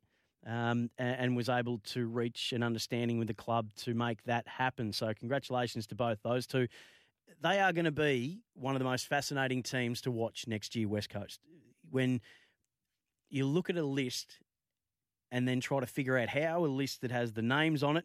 um, 0.46 0.88
a- 1.00 1.02
and 1.02 1.36
was 1.36 1.48
able 1.48 1.78
to 1.86 2.06
reach 2.06 2.52
an 2.52 2.62
understanding 2.62 3.18
with 3.18 3.26
the 3.26 3.34
club 3.34 3.70
to 3.78 3.92
make 3.92 4.22
that 4.24 4.46
happen. 4.46 4.92
So, 4.92 5.12
congratulations 5.18 5.88
to 5.88 5.96
both 5.96 6.18
those 6.22 6.46
two. 6.46 6.68
They 7.40 7.58
are 7.58 7.72
going 7.72 7.86
to 7.86 7.90
be 7.92 8.40
one 8.54 8.76
of 8.76 8.78
the 8.78 8.84
most 8.84 9.08
fascinating 9.08 9.64
teams 9.64 10.00
to 10.02 10.12
watch 10.12 10.46
next 10.46 10.76
year, 10.76 10.86
West 10.86 11.10
Coast. 11.10 11.40
When 11.90 12.20
you 13.32 13.46
look 13.46 13.70
at 13.70 13.76
a 13.76 13.84
list 13.84 14.38
and 15.30 15.48
then 15.48 15.60
try 15.60 15.80
to 15.80 15.86
figure 15.86 16.18
out 16.18 16.28
how 16.28 16.64
a 16.64 16.66
list 16.66 17.00
that 17.00 17.10
has 17.10 17.32
the 17.32 17.42
names 17.42 17.82
on 17.82 17.96
it, 17.96 18.04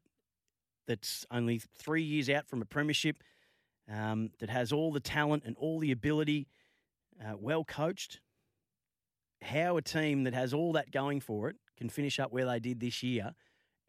that's 0.87 1.25
only 1.29 1.61
three 1.77 2.03
years 2.03 2.29
out 2.29 2.47
from 2.47 2.61
a 2.61 2.65
premiership, 2.65 3.17
um, 3.91 4.31
that 4.39 4.49
has 4.49 4.71
all 4.71 4.91
the 4.91 4.99
talent 4.99 5.43
and 5.45 5.55
all 5.57 5.79
the 5.79 5.91
ability, 5.91 6.47
uh, 7.21 7.33
well 7.37 7.63
coached, 7.63 8.21
how 9.41 9.77
a 9.77 9.81
team 9.81 10.23
that 10.23 10.33
has 10.33 10.53
all 10.53 10.73
that 10.73 10.91
going 10.91 11.19
for 11.19 11.49
it 11.49 11.57
can 11.77 11.89
finish 11.89 12.19
up 12.19 12.31
where 12.31 12.45
they 12.45 12.59
did 12.59 12.79
this 12.79 13.03
year 13.03 13.33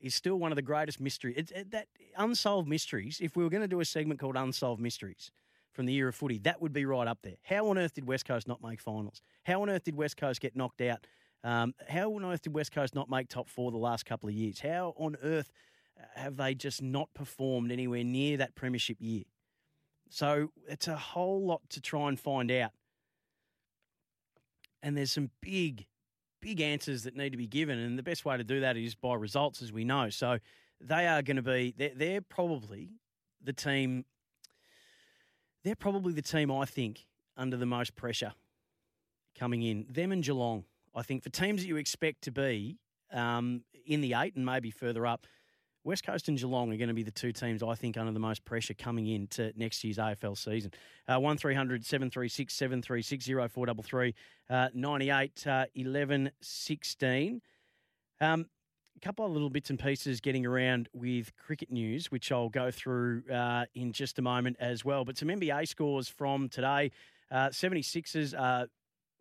is 0.01 0.14
still 0.14 0.37
one 0.37 0.53
of 0.53 0.57
the 0.57 0.62
greatest 0.62 1.01
mysteries. 1.01 1.51
It, 1.55 1.70
that 1.70 1.88
unsolved 2.16 2.68
mysteries. 2.68 3.18
If 3.20 3.37
we 3.37 3.44
were 3.44 3.51
going 3.51 3.62
to 3.62 3.68
do 3.68 3.81
a 3.81 3.85
segment 3.85 4.20
called 4.20 4.37
Unsolved 4.37 4.81
Mysteries 4.81 5.31
from 5.72 5.87
the 5.87 5.92
year 5.92 6.09
of 6.09 6.14
footy, 6.14 6.38
that 6.38 6.61
would 6.61 6.72
be 6.72 6.85
right 6.85 7.09
up 7.09 7.18
there. 7.22 7.37
How 7.42 7.68
on 7.68 7.79
earth 7.79 7.94
did 7.94 8.07
West 8.07 8.24
Coast 8.24 8.46
not 8.46 8.62
make 8.62 8.81
finals? 8.81 9.22
How 9.44 9.62
on 9.62 9.70
earth 9.70 9.85
did 9.85 9.96
West 9.96 10.16
Coast 10.16 10.40
get 10.40 10.55
knocked 10.55 10.81
out? 10.81 11.07
Um, 11.44 11.74
how 11.88 12.12
on 12.14 12.24
earth 12.24 12.42
did 12.42 12.55
West 12.55 12.72
Coast 12.72 12.94
not 12.94 13.09
make 13.09 13.29
top 13.29 13.48
four 13.48 13.70
the 13.70 13.79
last 13.79 14.05
couple 14.07 14.29
of 14.29 14.35
years? 14.35 14.61
How 14.61 14.94
on 14.96 15.16
earth 15.22 15.53
have 16.14 16.37
they 16.37 16.55
just 16.55 16.83
not 16.83 17.12
performed 17.14 17.70
anywhere 17.70 18.05
near 18.05 18.37
that 18.38 18.55
premiership 18.55 18.96
year? 19.01 19.24
So 20.11 20.53
it's 20.66 20.88
a 20.88 20.96
whole 20.96 21.46
lot 21.46 21.62
to 21.70 21.81
try 21.81 22.09
and 22.09 22.18
find 22.18 22.51
out. 22.51 22.72
And 24.83 24.96
there's 24.96 25.12
some 25.12 25.31
big, 25.40 25.87
big 26.40 26.61
answers 26.61 27.03
that 27.03 27.16
need 27.16 27.31
to 27.31 27.37
be 27.37 27.46
given. 27.46 27.79
And 27.79 27.98
the 27.98 28.03
best 28.03 28.24
way 28.24 28.37
to 28.37 28.44
do 28.44 28.61
that 28.61 28.77
is 28.77 28.94
by 28.94 29.14
results, 29.14 29.61
as 29.62 29.72
we 29.72 29.85
know. 29.85 30.09
So 30.11 30.38
they 30.81 31.07
are 31.07 31.22
going 31.22 31.37
to 31.37 31.42
be, 31.42 31.74
they're, 31.77 31.92
they're 31.94 32.20
probably 32.20 32.90
the 33.42 33.53
team, 33.53 34.05
they're 35.64 35.77
probably 35.77 36.12
the 36.12 36.22
team, 36.22 36.51
I 36.51 36.64
think, 36.64 37.07
under 37.37 37.57
the 37.57 37.66
most 37.66 37.96
pressure 37.96 38.33
coming 39.38 39.62
in. 39.62 39.87
Them 39.88 40.12
and 40.12 40.22
Geelong, 40.22 40.64
I 40.94 41.03
think, 41.03 41.22
for 41.22 41.31
teams 41.31 41.62
that 41.62 41.68
you 41.68 41.77
expect 41.77 42.22
to 42.22 42.33
be 42.33 42.79
um, 43.12 43.62
in 43.87 44.01
the 44.01 44.14
eight 44.14 44.37
and 44.37 44.44
maybe 44.44 44.70
further 44.70 45.07
up, 45.07 45.27
West 45.85 46.05
Coast 46.05 46.29
and 46.29 46.37
Geelong 46.37 46.72
are 46.72 46.77
going 46.77 46.88
to 46.88 46.94
be 46.94 47.03
the 47.03 47.11
two 47.11 47.33
teams 47.33 47.62
I 47.62 47.74
think 47.74 47.96
under 47.96 48.12
the 48.12 48.18
most 48.18 48.44
pressure 48.44 48.74
coming 48.74 49.07
into 49.07 49.53
next 49.57 49.83
year's 49.85 49.96
AFL 49.96 50.37
season. 50.37 50.72
Uh, 51.09 51.18
1300 51.18 51.85
736 51.85 52.53
736 52.53 53.27
0433 53.27 54.14
uh, 54.51 54.68
98 54.74 55.46
uh, 55.46 55.64
11 55.74 56.31
16. 56.40 57.40
Um, 58.20 58.46
a 58.96 59.01
couple 59.01 59.24
of 59.24 59.33
little 59.33 59.48
bits 59.48 59.70
and 59.70 59.79
pieces 59.79 60.20
getting 60.20 60.44
around 60.44 60.88
with 60.92 61.35
cricket 61.37 61.70
news, 61.70 62.11
which 62.11 62.33
I'll 62.33 62.48
go 62.48 62.71
through 62.71 63.23
uh, 63.33 63.65
in 63.75 63.92
just 63.92 64.19
a 64.19 64.23
moment 64.23 64.56
as 64.58 64.85
well. 64.85 65.04
But 65.04 65.17
some 65.17 65.29
NBA 65.29 65.69
scores 65.69 66.08
from 66.08 66.48
today. 66.48 66.90
Uh, 67.31 67.48
76ers 67.48 68.38
are 68.38 68.67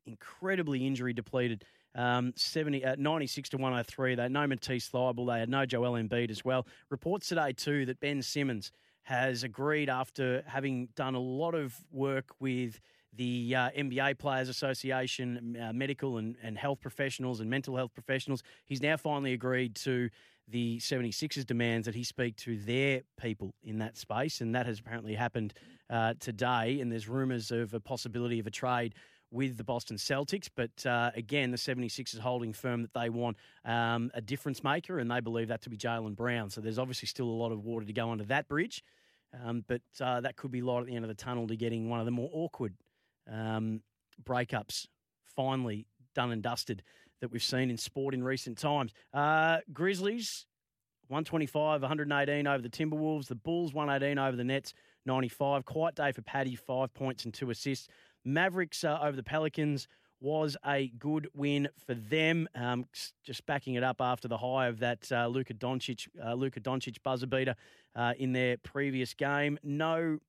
incredibly 0.08 0.86
injury 0.86 1.14
depleted. 1.14 1.66
Um, 1.96 2.34
70, 2.36 2.86
uh, 2.86 2.96
96 2.98 3.50
to 3.50 3.58
103. 3.58 4.16
They 4.16 4.22
had 4.22 4.32
no 4.32 4.46
Matisse 4.46 4.90
Thybulle. 4.90 5.34
They 5.34 5.40
had 5.40 5.50
no 5.50 5.66
Joel 5.66 5.94
Embiid 5.94 6.30
as 6.30 6.46
well. 6.46 6.68
Reports 6.90 7.28
today, 7.28 7.54
too, 7.54 7.86
that 7.88 8.00
Ben 8.00 8.22
Simmons 8.22 8.72
has 9.04 9.44
agreed 9.44 9.90
after 9.90 10.44
having 10.46 10.90
done 10.96 11.16
a 11.16 11.20
lot 11.20 11.56
of 11.56 11.76
work 11.92 12.26
with 12.40 12.80
the 13.14 13.56
uh, 13.56 13.70
NBA 13.72 14.20
Players 14.20 14.50
Association, 14.50 15.58
uh, 15.60 15.74
medical 15.74 16.18
and, 16.18 16.36
and 16.44 16.58
health 16.58 16.80
professionals 16.82 17.40
and 17.40 17.50
mental 17.50 17.76
health 17.76 17.94
professionals. 17.94 18.44
He's 18.66 18.82
now 18.82 18.98
finally 18.98 19.34
agreed 19.34 19.76
to 19.78 20.10
the 20.48 20.78
76ers 20.78 21.46
demands 21.46 21.86
that 21.86 21.96
he 21.96 22.04
speak 22.04 22.38
to 22.38 22.58
their 22.58 23.02
people 23.20 23.54
in 23.64 23.80
that 23.80 23.98
space, 23.98 24.40
and 24.40 24.56
that 24.56 24.66
has 24.66 24.80
apparently 24.80 25.14
happened 25.14 25.54
uh, 25.90 26.14
today. 26.20 26.80
And 26.80 26.92
there's 26.92 27.08
rumours 27.08 27.52
of 27.52 27.74
a 27.74 27.80
possibility 27.80 28.40
of 28.40 28.48
a 28.48 28.52
trade 28.52 28.96
with 29.32 29.58
the 29.58 29.64
Boston 29.64 29.98
Celtics. 29.98 30.50
But 30.54 30.86
uh, 30.86 31.12
again, 31.16 31.52
the 31.52 31.58
76ers 31.58 32.20
holding 32.20 32.54
firm 32.54 32.82
that 32.84 32.94
they 32.94 33.10
want 33.10 33.38
um, 33.66 34.12
a 34.14 34.22
difference 34.22 34.64
maker, 34.64 35.00
and 35.00 35.10
they 35.10 35.20
believe 35.20 35.50
that 35.50 35.62
to 35.64 35.70
be 35.70 35.78
Jaylen 35.78 36.16
Brown. 36.16 36.50
So 36.50 36.62
there's 36.62 36.80
obviously 36.80 37.08
still 37.08 37.28
a 37.28 37.30
lot 37.30 37.52
of 37.52 37.64
water 37.64 37.86
to 37.86 37.94
go 37.94 38.12
under 38.12 38.26
that 38.26 38.48
bridge. 38.48 38.84
Um, 39.44 39.66
but 39.68 39.82
uh, 40.00 40.22
that 40.22 40.38
could 40.38 40.52
be 40.52 40.62
light 40.62 40.82
at 40.82 40.86
the 40.88 40.96
end 40.96 41.04
of 41.04 41.10
the 41.10 41.16
tunnel 41.16 41.48
to 41.48 41.56
getting 41.56 41.90
one 41.90 42.00
of 42.00 42.06
the 42.06 42.12
more 42.12 42.30
awkward 42.32 42.74
um, 43.32 43.82
breakups 44.24 44.88
finally 45.36 45.86
done 46.16 46.32
and 46.32 46.42
dusted 46.42 46.82
that 47.22 47.32
we've 47.32 47.44
seen 47.44 47.70
in 47.70 47.78
sport 47.78 48.14
in 48.14 48.24
recent 48.24 48.58
times. 48.58 48.94
Uh, 49.14 49.58
Grizzlies, 49.74 50.46
125, 51.08 51.82
118 51.82 52.48
over 52.48 52.62
the 52.62 52.70
Timberwolves. 52.70 53.28
The 53.28 53.36
Bulls, 53.36 53.74
118 53.74 54.18
over 54.18 54.36
the 54.36 54.44
Nets, 54.44 54.74
95. 55.06 55.66
Quiet 55.66 55.96
day 55.96 56.12
for 56.12 56.22
Patty, 56.22 56.56
five 56.56 56.94
points 56.94 57.26
and 57.26 57.34
two 57.34 57.50
assists. 57.50 57.88
Mavericks 58.28 58.84
uh, 58.84 59.00
over 59.02 59.16
the 59.16 59.24
Pelicans 59.24 59.88
was 60.20 60.58
a 60.66 60.88
good 61.00 61.28
win 61.34 61.70
for 61.86 61.94
them. 61.94 62.48
Um, 62.56 62.86
just 63.24 63.46
backing 63.46 63.76
it 63.76 63.84
up 63.84 64.02
after 64.02 64.28
the 64.28 64.38
high 64.38 64.68
of 64.68 64.80
that 64.80 65.12
uh, 65.12 65.28
Luka 65.28 65.54
Doncic, 65.54 66.08
uh, 66.24 66.34
Luka 66.34 66.60
Doncic 66.60 66.98
buzzer 67.04 67.28
beater 67.28 67.56
uh, 67.96 68.14
in 68.18 68.34
their 68.34 68.58
previous 68.58 69.14
game. 69.14 69.60
No, 69.64 70.20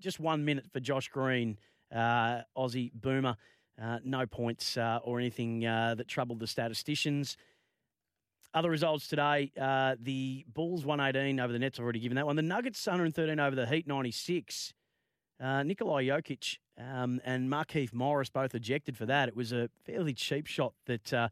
just 0.00 0.20
one 0.20 0.44
minute 0.44 0.66
for 0.72 0.80
Josh 0.80 1.08
Green, 1.08 1.58
uh, 1.94 2.42
Aussie 2.56 2.92
boomer. 2.92 3.36
Uh, 3.80 4.00
no 4.02 4.26
points 4.26 4.76
uh, 4.76 4.98
or 5.04 5.20
anything 5.20 5.64
uh, 5.64 5.94
that 5.94 6.08
troubled 6.08 6.40
the 6.40 6.48
statisticians. 6.48 7.36
Other 8.52 8.70
results 8.70 9.06
today: 9.06 9.52
the 9.54 10.44
Bulls 10.52 10.84
118 10.84 11.38
over 11.38 11.52
the 11.52 11.60
Nets. 11.60 11.78
I've 11.78 11.84
already 11.84 12.00
given 12.00 12.16
that 12.16 12.26
one. 12.26 12.34
The 12.34 12.42
Nuggets 12.42 12.84
113 12.84 13.38
over 13.38 13.54
the 13.54 13.66
Heat 13.66 13.86
96. 13.86 14.74
Uh, 15.40 15.62
Nikolai 15.62 16.06
Jokic 16.06 16.58
um, 16.78 17.20
and 17.24 17.50
Markieff 17.50 17.92
Morris 17.92 18.30
both 18.30 18.54
ejected 18.54 18.96
for 18.96 19.06
that. 19.06 19.28
It 19.28 19.36
was 19.36 19.52
a 19.52 19.68
fairly 19.84 20.14
cheap 20.14 20.46
shot 20.46 20.74
that 20.86 21.12
uh, 21.12 21.28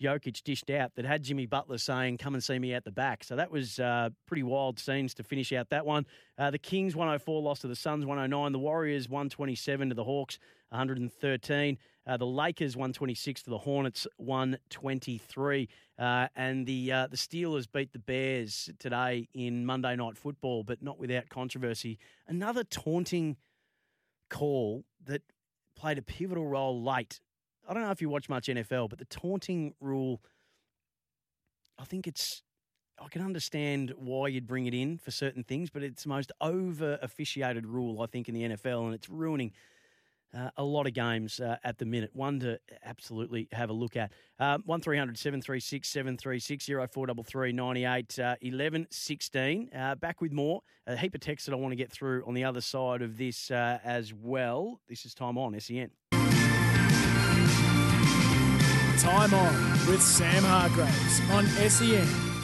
Jokic 0.00 0.42
dished 0.42 0.70
out 0.70 0.94
that 0.96 1.04
had 1.04 1.22
Jimmy 1.22 1.46
Butler 1.46 1.78
saying, 1.78 2.18
"Come 2.18 2.34
and 2.34 2.42
see 2.42 2.58
me 2.58 2.74
at 2.74 2.84
the 2.84 2.90
back." 2.90 3.24
So 3.24 3.36
that 3.36 3.50
was 3.50 3.78
uh, 3.78 4.10
pretty 4.26 4.42
wild 4.42 4.78
scenes 4.78 5.14
to 5.14 5.22
finish 5.22 5.52
out 5.52 5.70
that 5.70 5.86
one. 5.86 6.06
Uh, 6.38 6.50
the 6.50 6.58
Kings 6.58 6.94
104 6.94 7.42
lost 7.42 7.62
to 7.62 7.68
the 7.68 7.76
Suns 7.76 8.04
109. 8.04 8.52
The 8.52 8.58
Warriors 8.58 9.08
127 9.08 9.88
to 9.90 9.94
the 9.94 10.04
Hawks 10.04 10.38
113. 10.70 11.78
Uh, 12.06 12.16
the 12.16 12.26
Lakers 12.26 12.76
126 12.76 13.42
to 13.44 13.50
the 13.50 13.58
Hornets 13.58 14.06
123. 14.18 15.68
Uh, 15.98 16.28
and 16.36 16.66
the 16.66 16.92
uh, 16.92 17.06
the 17.06 17.16
Steelers 17.16 17.66
beat 17.70 17.92
the 17.92 17.98
Bears 17.98 18.70
today 18.78 19.28
in 19.34 19.64
Monday 19.64 19.96
Night 19.96 20.16
Football, 20.18 20.62
but 20.62 20.82
not 20.82 20.98
without 20.98 21.28
controversy. 21.28 21.98
Another 22.28 22.64
taunting 22.64 23.36
call 24.28 24.84
that 25.04 25.22
played 25.76 25.98
a 25.98 26.02
pivotal 26.02 26.46
role 26.46 26.82
late. 26.82 27.20
I 27.68 27.74
don't 27.74 27.82
know 27.82 27.90
if 27.90 28.00
you 28.00 28.08
watch 28.08 28.28
much 28.28 28.46
NFL, 28.46 28.88
but 28.88 28.98
the 28.98 29.04
taunting 29.06 29.74
rule, 29.80 30.22
I 31.78 31.84
think 31.84 32.06
it's. 32.06 32.42
I 32.98 33.08
can 33.08 33.20
understand 33.20 33.92
why 33.98 34.28
you'd 34.28 34.46
bring 34.46 34.64
it 34.64 34.72
in 34.72 34.96
for 34.96 35.10
certain 35.10 35.44
things, 35.44 35.68
but 35.68 35.82
it's 35.82 36.04
the 36.04 36.08
most 36.08 36.32
over 36.40 36.98
officiated 37.02 37.66
rule, 37.66 38.00
I 38.00 38.06
think, 38.06 38.26
in 38.26 38.34
the 38.34 38.56
NFL, 38.56 38.86
and 38.86 38.94
it's 38.94 39.10
ruining 39.10 39.52
uh, 40.36 40.50
a 40.56 40.62
lot 40.62 40.86
of 40.86 40.94
games 40.94 41.40
uh, 41.40 41.56
at 41.64 41.78
the 41.78 41.86
minute. 41.86 42.10
One 42.12 42.40
to 42.40 42.58
absolutely 42.84 43.48
have 43.52 43.70
a 43.70 43.72
look 43.72 43.96
at. 43.96 44.12
Uh, 44.38 44.58
1300 44.64 45.16
736 45.18 45.88
736 45.88 46.66
0433 46.66 47.52
98 47.52 48.18
uh, 48.18 48.36
11 48.40 48.86
16. 48.90 49.70
Uh, 49.74 49.94
back 49.94 50.20
with 50.20 50.32
more. 50.32 50.62
A 50.86 50.96
heap 50.96 51.14
of 51.14 51.20
texts 51.20 51.46
that 51.46 51.52
I 51.52 51.56
want 51.56 51.72
to 51.72 51.76
get 51.76 51.90
through 51.90 52.24
on 52.26 52.34
the 52.34 52.44
other 52.44 52.60
side 52.60 53.02
of 53.02 53.16
this 53.16 53.50
as 53.50 54.12
well. 54.14 54.80
This 54.88 55.04
is 55.04 55.14
Time 55.14 55.38
On, 55.38 55.58
SEN. 55.58 55.90
Time 58.98 59.34
On 59.34 59.88
with 59.88 60.02
Sam 60.02 60.42
Hargreaves 60.44 61.20
on 61.30 61.46
SEN. 61.68 62.35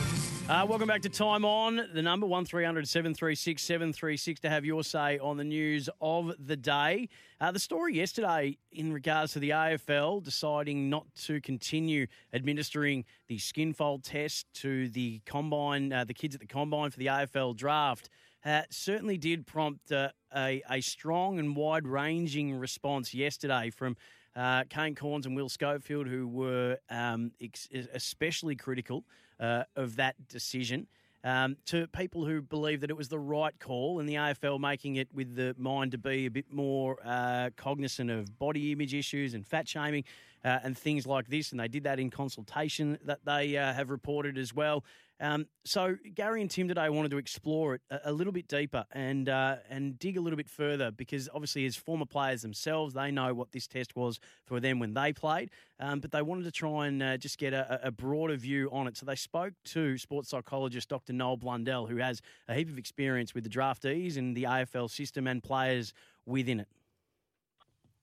Uh, 0.49 0.67
welcome 0.69 0.89
back 0.89 1.01
to 1.01 1.09
Time 1.09 1.45
On. 1.45 1.89
The 1.95 2.03
number 2.03 2.27
1300 2.27 2.89
736 2.89 3.63
736 3.63 4.41
to 4.41 4.51
have 4.51 4.65
your 4.65 4.83
say 4.83 5.19
on 5.21 5.37
the 5.37 5.45
news 5.45 5.89
of 6.01 6.33
the 6.45 6.57
day. 6.57 7.09
Uh, 7.41 7.53
the 7.53 7.61
story 7.61 7.95
yesterday 7.95 8.59
in 8.73 8.93
regards 8.93 9.33
to 9.35 9.39
the 9.39 9.51
AFL 9.51 10.23
deciding 10.23 10.91
not 10.91 11.07
to 11.27 11.41
continue 11.41 12.09
administering 12.35 13.05
the 13.29 13.39
skin 13.39 13.73
fold 13.73 14.03
test 14.03 14.47
to 14.55 14.89
the 14.89 15.21
combine, 15.27 15.93
uh, 15.93 16.05
the 16.05 16.13
kids 16.13 16.35
at 16.35 16.41
the 16.41 16.47
combine 16.47 16.91
for 16.91 16.99
the 16.99 17.07
AFL 17.07 17.57
draft. 17.57 18.09
Uh, 18.45 18.63
certainly 18.69 19.17
did 19.17 19.47
prompt 19.47 19.93
uh, 19.93 20.09
a, 20.37 20.61
a 20.69 20.81
strong 20.81 21.39
and 21.39 21.55
wide 21.55 21.87
ranging 21.87 22.57
response 22.57 23.15
yesterday 23.15 23.71
from 23.71 23.97
uh, 24.37 24.65
Kane 24.69 24.95
Cornes 24.95 25.27
and 25.27 25.37
Will 25.37 25.49
Schofield, 25.49 26.07
who 26.07 26.27
were 26.27 26.79
um, 26.91 27.33
ex- 27.41 27.69
especially 27.93 28.57
critical 28.57 29.05
uh, 29.41 29.65
of 29.77 29.97
that 29.97 30.17
decision. 30.29 30.87
Um, 31.25 31.57
to 31.67 31.87
people 31.87 32.25
who 32.25 32.43
believe 32.43 32.81
that 32.81 32.91
it 32.91 32.97
was 32.97 33.09
the 33.09 33.19
right 33.19 33.57
call 33.61 34.01
and 34.01 34.09
the 34.09 34.15
AFL 34.15 34.59
making 34.59 34.97
it 34.97 35.07
with 35.15 35.37
the 35.37 35.55
mind 35.57 35.93
to 35.93 35.99
be 35.99 36.27
a 36.27 36.31
bit 36.31 36.53
more 36.53 36.97
uh, 37.05 37.51
cognizant 37.57 38.11
of 38.11 38.37
body 38.41 38.73
image 38.73 38.93
issues 38.93 39.35
and 39.35 39.47
fat 39.47 39.69
shaming 39.69 40.03
uh, 40.45 40.59
and 40.63 40.77
things 40.77 41.07
like 41.07 41.29
this. 41.29 41.51
And 41.51 41.61
they 41.61 41.69
did 41.69 41.85
that 41.85 41.99
in 41.99 42.11
consultation 42.11 42.99
that 43.05 43.25
they 43.25 43.57
uh, 43.57 43.73
have 43.73 43.91
reported 43.91 44.39
as 44.39 44.55
well. 44.55 44.85
Um, 45.23 45.47
so 45.65 45.97
Gary 46.17 46.41
and 46.41 46.51
Tim 46.51 46.67
today 46.67 46.89
wanted 46.89 47.13
to 47.13 47.19
explore 47.19 47.77
it 47.77 47.83
a, 47.91 48.01
a 48.07 48.13
little 48.13 48.33
bit 48.33 48.49
deeper 48.49 48.85
and 48.91 49.29
uh, 49.29 49.57
and 49.71 49.97
dig 49.97 50.17
a 50.17 50.21
little 50.21 50.37
bit 50.37 50.49
further 50.49 50.91
because 50.91 51.29
obviously 51.33 51.65
as 51.65 51.77
former 51.77 52.07
players 52.07 52.43
themselves, 52.43 52.93
they 52.93 53.13
know 53.13 53.33
what 53.33 53.53
this 53.53 53.69
test 53.69 53.95
was 53.95 54.19
for 54.47 54.59
them 54.59 54.81
when 54.81 54.95
they 54.95 55.13
played, 55.13 55.51
um, 55.79 56.01
but 56.01 56.11
they 56.11 56.23
wanted 56.23 56.43
to 56.45 56.51
try 56.51 56.89
and 56.89 57.01
uh, 57.01 57.17
just 57.17 57.39
get 57.39 57.53
a, 57.53 57.87
a, 57.87 57.93
broader 57.93 58.35
view 58.35 58.69
on 58.73 58.89
it. 58.89 58.97
So 58.97 59.07
they 59.07 59.15
spoke 59.15 59.55
to 59.67 59.97
sports 59.97 60.29
psychologist 60.29 60.89
Dr. 60.89 61.13
Noel 61.13 61.37
Blundell, 61.37 61.87
who 61.87 61.99
has 61.99 62.21
a 62.49 62.55
heap 62.55 62.69
of 62.69 62.77
experience 62.77 63.33
with 63.33 63.45
the 63.45 63.51
draftees 63.51 64.17
and 64.17 64.37
the 64.37 64.43
AFL 64.43 64.91
system 64.91 65.29
and 65.29 65.41
players 65.41 65.95
within 66.27 66.59
it. 66.59 66.69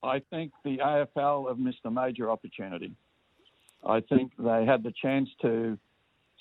I 0.02 0.20
think 0.30 0.52
the 0.64 0.78
AFL 0.78 1.48
have 1.48 1.58
missed 1.58 1.80
a 1.84 1.90
major 1.90 2.30
opportunity. 2.30 2.94
I 3.86 4.00
think 4.00 4.32
they 4.38 4.64
had 4.64 4.82
the 4.82 4.92
chance 5.00 5.28
to 5.42 5.78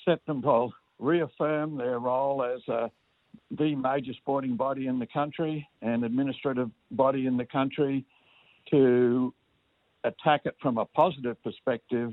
set 0.06 0.26
them 0.26 0.42
to 0.42 0.70
reaffirm 0.98 1.78
their 1.78 2.00
role 2.00 2.44
as 2.44 2.62
a, 2.68 2.92
the 3.52 3.76
major 3.76 4.14
sporting 4.14 4.56
body 4.56 4.88
in 4.88 5.00
the 5.00 5.08
country 5.08 5.68
and 5.82 6.04
administrative 6.04 6.70
body 6.92 7.26
in 7.26 7.38
the 7.38 7.46
country 7.46 8.06
to 8.72 9.34
attack 10.04 10.42
it 10.46 10.56
from 10.62 10.78
a 10.78 10.86
positive 10.86 11.42
perspective 11.44 12.12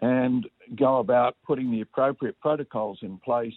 and 0.00 0.46
go 0.76 0.98
about 0.98 1.36
putting 1.44 1.70
the 1.70 1.80
appropriate 1.80 2.38
protocols 2.40 2.98
in 3.02 3.18
place 3.18 3.54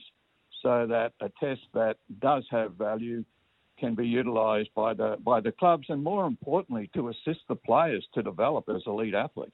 so 0.61 0.87
that 0.87 1.13
a 1.21 1.29
test 1.39 1.61
that 1.73 1.97
does 2.19 2.43
have 2.49 2.73
value 2.73 3.23
can 3.81 3.95
be 3.95 4.07
utilised 4.07 4.69
by 4.73 4.93
the 4.93 5.17
by 5.25 5.41
the 5.41 5.51
clubs 5.51 5.87
and 5.89 6.01
more 6.01 6.25
importantly 6.25 6.89
to 6.93 7.09
assist 7.09 7.41
the 7.49 7.55
players 7.55 8.07
to 8.13 8.23
develop 8.23 8.69
as 8.69 8.83
elite 8.85 9.15
athletes. 9.15 9.51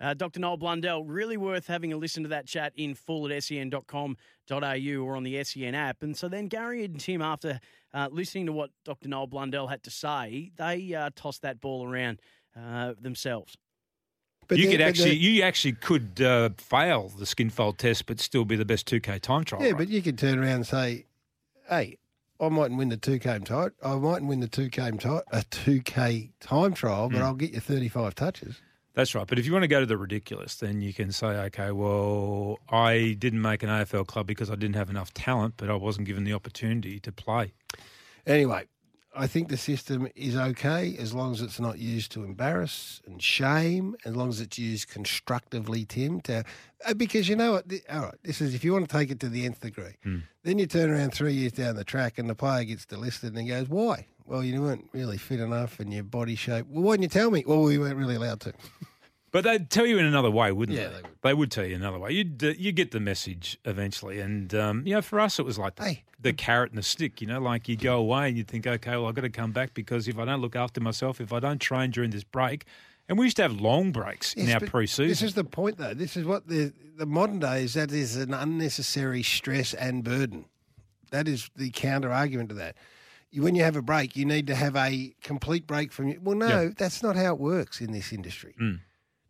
Uh, 0.00 0.12
Dr. 0.14 0.40
Noel 0.40 0.56
Blundell, 0.56 1.04
really 1.04 1.36
worth 1.36 1.68
having 1.68 1.92
a 1.92 1.96
listen 1.96 2.24
to 2.24 2.28
that 2.30 2.44
chat 2.44 2.72
in 2.76 2.96
full 2.96 3.32
at 3.32 3.44
sen.com.au 3.44 5.04
or 5.04 5.16
on 5.16 5.22
the 5.22 5.44
SEN 5.44 5.76
app. 5.76 6.02
And 6.02 6.16
so 6.16 6.28
then 6.28 6.48
Gary 6.48 6.84
and 6.84 6.98
Tim, 6.98 7.22
after 7.22 7.60
uh, 7.94 8.08
listening 8.10 8.46
to 8.46 8.52
what 8.52 8.70
Dr. 8.84 9.08
Noel 9.08 9.28
Blundell 9.28 9.68
had 9.68 9.84
to 9.84 9.90
say, 9.90 10.50
they 10.56 10.92
uh, 10.92 11.10
tossed 11.14 11.42
that 11.42 11.60
ball 11.60 11.88
around 11.88 12.20
uh, 12.60 12.94
themselves. 13.00 13.56
But 14.48 14.58
you 14.58 14.68
could 14.68 14.80
actually, 14.80 15.14
you 15.14 15.44
actually 15.44 15.74
could 15.74 16.20
uh, 16.20 16.50
fail 16.58 17.08
the 17.08 17.24
skinfold 17.24 17.76
test, 17.78 18.06
but 18.06 18.18
still 18.18 18.44
be 18.44 18.56
the 18.56 18.64
best 18.64 18.88
two 18.88 18.98
k 18.98 19.20
time 19.20 19.44
trial. 19.44 19.62
Yeah, 19.62 19.68
right? 19.68 19.78
but 19.78 19.88
you 19.88 20.02
could 20.02 20.18
turn 20.18 20.38
around 20.40 20.56
and 20.56 20.66
say, 20.66 21.06
"Hey, 21.68 21.96
I 22.42 22.48
mightn't 22.48 22.76
win 22.76 22.88
the 22.88 22.96
two 22.96 23.18
k 23.20 23.38
time. 23.38 23.70
I 23.84 23.94
mightn't 23.94 24.28
win 24.28 24.40
the 24.40 24.48
two 24.48 24.68
k 24.68 24.90
time 24.90 25.20
a 25.30 25.42
two 25.44 25.80
k 25.80 26.32
time 26.40 26.74
trial, 26.74 27.08
but 27.08 27.18
Mm. 27.20 27.22
I'll 27.22 27.34
get 27.34 27.52
you 27.52 27.60
thirty 27.60 27.88
five 27.88 28.14
touches." 28.16 28.60
That's 28.94 29.14
right. 29.14 29.26
But 29.26 29.38
if 29.38 29.46
you 29.46 29.52
want 29.52 29.62
to 29.62 29.68
go 29.68 29.80
to 29.80 29.86
the 29.86 29.96
ridiculous, 29.96 30.56
then 30.56 30.82
you 30.82 30.92
can 30.92 31.12
say, 31.12 31.28
okay, 31.28 31.70
well, 31.70 32.58
I 32.68 33.16
didn't 33.18 33.40
make 33.40 33.62
an 33.62 33.70
AFL 33.70 34.06
club 34.06 34.26
because 34.26 34.50
I 34.50 34.54
didn't 34.54 34.76
have 34.76 34.90
enough 34.90 35.14
talent, 35.14 35.54
but 35.56 35.70
I 35.70 35.74
wasn't 35.76 36.06
given 36.06 36.24
the 36.24 36.34
opportunity 36.34 37.00
to 37.00 37.10
play. 37.10 37.54
Anyway, 38.26 38.66
I 39.14 39.26
think 39.26 39.48
the 39.48 39.56
system 39.56 40.08
is 40.16 40.36
okay 40.36 40.96
as 40.98 41.12
long 41.12 41.32
as 41.32 41.42
it's 41.42 41.60
not 41.60 41.78
used 41.78 42.12
to 42.12 42.24
embarrass 42.24 43.02
and 43.06 43.22
shame, 43.22 43.94
as 44.04 44.16
long 44.16 44.30
as 44.30 44.40
it's 44.40 44.58
used 44.58 44.88
constructively, 44.88 45.84
Tim. 45.84 46.20
To 46.22 46.44
uh, 46.86 46.94
because 46.94 47.28
you 47.28 47.36
know 47.36 47.52
what? 47.52 47.66
All 47.90 48.00
right, 48.00 48.14
this 48.22 48.40
is 48.40 48.54
if 48.54 48.64
you 48.64 48.72
want 48.72 48.88
to 48.88 48.96
take 48.96 49.10
it 49.10 49.20
to 49.20 49.28
the 49.28 49.44
nth 49.44 49.60
degree. 49.60 49.96
Then 50.44 50.58
you 50.58 50.66
turn 50.66 50.90
around 50.90 51.12
three 51.12 51.34
years 51.34 51.52
down 51.52 51.76
the 51.76 51.84
track, 51.84 52.18
and 52.18 52.28
the 52.28 52.34
player 52.34 52.64
gets 52.64 52.86
delisted, 52.86 53.28
and 53.28 53.38
he 53.38 53.48
goes, 53.48 53.68
"Why? 53.68 54.06
Well, 54.24 54.42
you 54.42 54.62
weren't 54.62 54.88
really 54.92 55.18
fit 55.18 55.40
enough, 55.40 55.78
and 55.78 55.92
your 55.92 56.04
body 56.04 56.34
shape. 56.34 56.66
Well, 56.68 56.82
why 56.82 56.94
didn't 56.94 57.02
you 57.02 57.08
tell 57.20 57.30
me? 57.30 57.44
Well, 57.46 57.62
we 57.62 57.78
weren't 57.78 57.96
really 57.96 58.16
allowed 58.16 58.40
to." 58.40 58.52
But 59.32 59.44
they'd 59.44 59.68
tell 59.70 59.86
you 59.86 59.98
in 59.98 60.04
another 60.04 60.30
way, 60.30 60.52
wouldn't 60.52 60.76
Yeah, 60.78 60.88
they? 60.88 61.00
they 61.02 61.08
They 61.22 61.34
would 61.34 61.50
tell 61.50 61.64
you 61.64 61.74
another 61.74 61.98
way. 61.98 62.12
You'd 62.12 62.44
uh, 62.44 62.48
you 62.58 62.70
get 62.70 62.90
the 62.92 63.00
message 63.00 63.58
eventually, 63.64 64.20
and 64.20 64.54
um, 64.54 64.86
you 64.86 64.94
know, 64.94 65.02
for 65.02 65.18
us, 65.20 65.38
it 65.38 65.44
was 65.46 65.58
like 65.58 65.76
the, 65.76 65.96
the 66.20 66.32
carrot 66.34 66.70
and 66.70 66.78
the 66.78 66.82
stick. 66.82 67.20
You 67.20 67.26
know, 67.26 67.40
like 67.40 67.66
you 67.68 67.76
go 67.76 67.96
away 67.96 68.28
and 68.28 68.36
you 68.36 68.44
think, 68.44 68.66
okay, 68.66 68.90
well, 68.92 69.06
I've 69.06 69.14
got 69.14 69.22
to 69.22 69.30
come 69.30 69.50
back 69.52 69.72
because 69.74 70.06
if 70.06 70.18
I 70.18 70.24
don't 70.26 70.40
look 70.42 70.54
after 70.54 70.80
myself, 70.80 71.20
if 71.20 71.32
I 71.32 71.40
don't 71.40 71.58
train 71.60 71.90
during 71.90 72.10
this 72.10 72.24
break, 72.24 72.66
And 73.08 73.18
we 73.18 73.24
used 73.26 73.36
to 73.36 73.42
have 73.42 73.58
long 73.60 73.90
breaks 73.90 74.32
in 74.34 74.48
our 74.52 74.60
pre-season. 74.60 75.08
This 75.08 75.22
is 75.22 75.34
the 75.34 75.44
point, 75.44 75.76
though. 75.78 75.94
This 75.94 76.16
is 76.16 76.24
what 76.24 76.46
the 76.46 76.72
the 76.96 77.06
modern 77.06 77.38
day 77.40 77.64
is. 77.64 77.72
That 77.74 77.90
is 77.90 78.16
an 78.16 78.34
unnecessary 78.34 79.22
stress 79.22 79.72
and 79.74 80.04
burden. 80.04 80.44
That 81.10 81.26
is 81.26 81.48
the 81.56 81.70
counter 81.70 82.12
argument 82.12 82.50
to 82.50 82.54
that. 82.56 82.76
When 83.34 83.54
you 83.54 83.64
have 83.64 83.76
a 83.76 83.82
break, 83.82 84.14
you 84.14 84.26
need 84.26 84.46
to 84.48 84.54
have 84.54 84.76
a 84.76 85.14
complete 85.22 85.66
break 85.66 85.90
from 85.90 86.08
you. 86.08 86.20
Well, 86.22 86.36
no, 86.36 86.48
Yeah. 86.64 86.70
that's 86.76 87.02
not 87.02 87.16
how 87.16 87.32
it 87.34 87.40
works 87.40 87.80
in 87.80 87.92
this 87.92 88.12
industry. 88.12 88.54
Mm. 88.60 88.80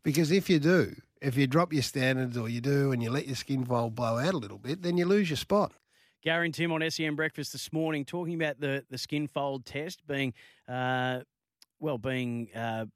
Because 0.05 0.30
if 0.30 0.50
you 0.50 0.59
do, 0.59 0.94
if 1.20 1.36
you 1.36 1.46
drop 1.46 1.72
your 1.72 1.82
standards 1.82 2.36
or 2.36 2.48
you 2.48 2.61
do, 2.61 2.92
and 2.92 3.03
you 3.03 3.11
let 3.11 3.26
your 3.26 3.36
skin 3.36 3.64
fold 3.64 3.94
blow 3.94 4.18
out 4.18 4.34
a 4.34 4.38
little 4.38 4.59
bit, 4.59 4.82
then 4.82 4.96
you 4.96 5.07
lose 5.07 5.30
your 5.30 5.36
spot. 5.36 5.72
Gary 6.22 6.46
and 6.46 6.55
Tim 6.55 6.72
on 6.72 6.88
SEN 6.88 7.16
Breakfast 7.16 7.53
this 7.53 7.72
morning 7.72 8.05
talking 8.05 8.34
about 8.34 8.61
the, 8.61 8.84
the 8.90 8.98
skin 8.98 9.26
fold 9.26 9.64
test 9.64 10.07
being, 10.07 10.32
uh, 10.68 11.20
well, 11.80 11.98
being 11.98 12.48
uh, 12.55 12.86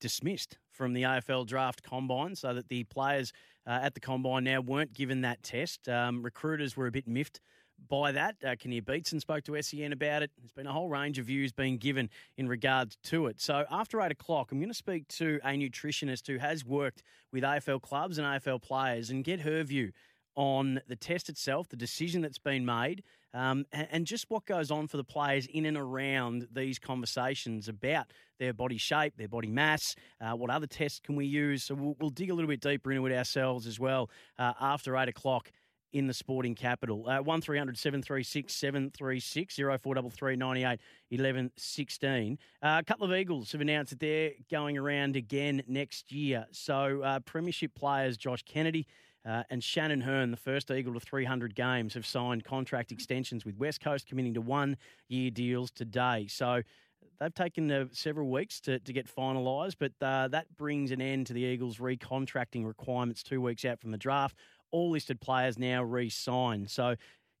dismissed 0.00 0.58
from 0.70 0.92
the 0.92 1.02
AFL 1.02 1.46
draft 1.46 1.82
combine 1.82 2.36
so 2.36 2.52
that 2.52 2.68
the 2.68 2.84
players 2.84 3.32
uh, 3.66 3.80
at 3.82 3.94
the 3.94 4.00
combine 4.00 4.44
now 4.44 4.60
weren't 4.60 4.92
given 4.92 5.22
that 5.22 5.42
test. 5.42 5.88
Um, 5.88 6.22
recruiters 6.22 6.76
were 6.76 6.86
a 6.86 6.90
bit 6.90 7.08
miffed 7.08 7.40
by 7.88 8.12
that. 8.12 8.36
Uh, 8.44 8.54
Kinnear 8.58 8.82
Beatson 8.82 9.20
spoke 9.20 9.44
to 9.44 9.60
SEN 9.62 9.92
about 9.92 10.22
it. 10.22 10.30
There's 10.38 10.52
been 10.52 10.66
a 10.66 10.72
whole 10.72 10.88
range 10.88 11.18
of 11.18 11.26
views 11.26 11.52
being 11.52 11.78
given 11.78 12.10
in 12.36 12.48
regards 12.48 12.96
to 13.04 13.26
it. 13.26 13.40
So 13.40 13.64
after 13.70 14.00
eight 14.00 14.12
o'clock, 14.12 14.52
I'm 14.52 14.58
going 14.58 14.68
to 14.68 14.74
speak 14.74 15.08
to 15.08 15.40
a 15.44 15.50
nutritionist 15.50 16.26
who 16.26 16.38
has 16.38 16.64
worked 16.64 17.02
with 17.32 17.44
AFL 17.44 17.82
clubs 17.82 18.18
and 18.18 18.26
AFL 18.26 18.62
players 18.62 19.10
and 19.10 19.24
get 19.24 19.40
her 19.40 19.62
view 19.62 19.92
on 20.36 20.80
the 20.88 20.96
test 20.96 21.28
itself, 21.28 21.68
the 21.68 21.76
decision 21.76 22.20
that's 22.20 22.38
been 22.38 22.64
made, 22.64 23.02
um, 23.34 23.64
and, 23.72 23.88
and 23.90 24.06
just 24.06 24.26
what 24.28 24.44
goes 24.46 24.70
on 24.70 24.86
for 24.86 24.96
the 24.96 25.04
players 25.04 25.46
in 25.46 25.66
and 25.66 25.76
around 25.76 26.46
these 26.52 26.78
conversations 26.78 27.68
about 27.68 28.06
their 28.38 28.52
body 28.52 28.78
shape, 28.78 29.14
their 29.16 29.28
body 29.28 29.48
mass, 29.48 29.94
uh, 30.20 30.32
what 30.32 30.50
other 30.50 30.66
tests 30.66 31.00
can 31.00 31.16
we 31.16 31.26
use. 31.26 31.64
So 31.64 31.74
we'll, 31.74 31.96
we'll 32.00 32.10
dig 32.10 32.30
a 32.30 32.34
little 32.34 32.48
bit 32.48 32.60
deeper 32.60 32.92
into 32.92 33.06
it 33.06 33.16
ourselves 33.16 33.66
as 33.66 33.78
well 33.78 34.10
uh, 34.38 34.52
after 34.60 34.96
eight 34.96 35.08
o'clock 35.08 35.50
in 35.94 36.08
the 36.08 36.12
sporting 36.12 36.54
capital. 36.54 37.08
Uh, 37.08 37.22
1300 37.22 37.78
736 37.78 38.52
736 38.52 39.56
0433 39.56 40.36
98 40.36 40.80
11 41.12 41.50
16. 41.56 42.38
Uh, 42.62 42.76
a 42.80 42.84
couple 42.84 43.06
of 43.06 43.16
Eagles 43.16 43.52
have 43.52 43.60
announced 43.60 43.90
that 43.90 44.00
they're 44.00 44.32
going 44.50 44.76
around 44.76 45.16
again 45.16 45.62
next 45.66 46.12
year. 46.12 46.44
So, 46.50 47.00
uh, 47.02 47.20
Premiership 47.20 47.74
players 47.74 48.18
Josh 48.18 48.42
Kennedy. 48.42 48.86
Uh, 49.26 49.42
and 49.48 49.64
Shannon 49.64 50.02
Hurn, 50.02 50.30
the 50.30 50.36
first 50.36 50.70
Eagle 50.70 50.92
to 50.92 51.00
300 51.00 51.54
games, 51.54 51.94
have 51.94 52.04
signed 52.04 52.44
contract 52.44 52.92
extensions 52.92 53.46
with 53.46 53.56
West 53.56 53.80
Coast, 53.80 54.06
committing 54.06 54.34
to 54.34 54.42
one 54.42 54.76
year 55.08 55.30
deals 55.30 55.70
today. 55.70 56.26
So 56.28 56.60
they've 57.20 57.34
taken 57.34 57.70
uh, 57.70 57.86
several 57.92 58.28
weeks 58.28 58.60
to, 58.60 58.78
to 58.80 58.92
get 58.92 59.06
finalised, 59.06 59.76
but 59.78 59.92
uh, 60.02 60.28
that 60.28 60.54
brings 60.56 60.90
an 60.90 61.00
end 61.00 61.26
to 61.28 61.32
the 61.32 61.40
Eagles' 61.40 61.78
recontracting 61.78 62.66
requirements 62.66 63.22
two 63.22 63.40
weeks 63.40 63.64
out 63.64 63.80
from 63.80 63.92
the 63.92 63.98
draft. 63.98 64.36
All 64.74 64.90
listed 64.90 65.20
players 65.20 65.56
now 65.56 65.84
re 65.84 66.10
signed. 66.10 66.68
So 66.68 66.96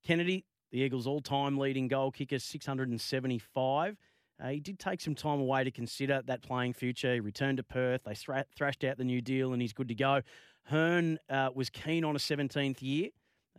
Kennedy, 0.06 0.44
the 0.70 0.78
Eagles' 0.78 1.08
all 1.08 1.20
time 1.20 1.58
leading 1.58 1.88
goal 1.88 2.12
kicker, 2.12 2.38
675. 2.38 3.96
Uh, 4.40 4.48
he 4.48 4.60
did 4.60 4.78
take 4.78 5.00
some 5.00 5.16
time 5.16 5.40
away 5.40 5.64
to 5.64 5.72
consider 5.72 6.22
that 6.26 6.42
playing 6.42 6.74
future. 6.74 7.14
He 7.14 7.18
returned 7.18 7.56
to 7.56 7.64
Perth. 7.64 8.02
They 8.04 8.14
thrashed 8.14 8.84
out 8.84 8.98
the 8.98 9.04
new 9.04 9.20
deal 9.20 9.52
and 9.52 9.60
he's 9.60 9.72
good 9.72 9.88
to 9.88 9.96
go. 9.96 10.22
Hurn 10.66 11.18
uh, 11.28 11.50
was 11.52 11.70
keen 11.70 12.04
on 12.04 12.14
a 12.14 12.20
17th 12.20 12.82
year 12.82 13.08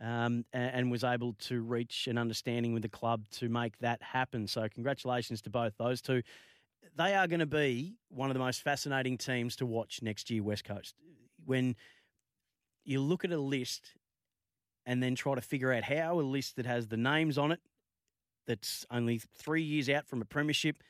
um, 0.00 0.46
a- 0.54 0.56
and, 0.56 0.90
was 0.90 1.04
able 1.04 1.34
to 1.40 1.60
reach 1.60 2.06
an 2.06 2.16
understanding 2.16 2.72
with 2.72 2.82
the 2.82 2.88
club 2.88 3.24
to 3.32 3.50
make 3.50 3.76
that 3.78 4.02
happen. 4.02 4.46
So, 4.46 4.66
congratulations 4.72 5.42
to 5.42 5.50
both 5.50 5.74
those 5.76 6.00
two. 6.00 6.22
They 6.96 7.14
are 7.14 7.26
going 7.26 7.40
to 7.40 7.46
be 7.46 7.96
one 8.08 8.30
of 8.30 8.34
the 8.34 8.40
most 8.40 8.62
fascinating 8.62 9.18
teams 9.18 9.56
to 9.56 9.66
watch 9.66 10.00
next 10.02 10.30
year, 10.30 10.42
West 10.42 10.64
Coast. 10.64 10.94
When 11.44 11.76
you 12.86 13.00
look 13.00 13.24
at 13.24 13.32
a 13.32 13.38
list 13.38 13.94
and 14.84 15.02
then 15.02 15.14
try 15.14 15.34
to 15.34 15.40
figure 15.40 15.72
out 15.72 15.84
how 15.84 16.20
a 16.20 16.22
list 16.22 16.56
that 16.56 16.66
has 16.66 16.88
the 16.88 16.96
names 16.96 17.36
on 17.36 17.52
it, 17.52 17.60
that's 18.46 18.86
only 18.90 19.20
three 19.36 19.62
years 19.62 19.88
out 19.88 20.06
from 20.06 20.22
a 20.22 20.24
premiership, 20.24 20.82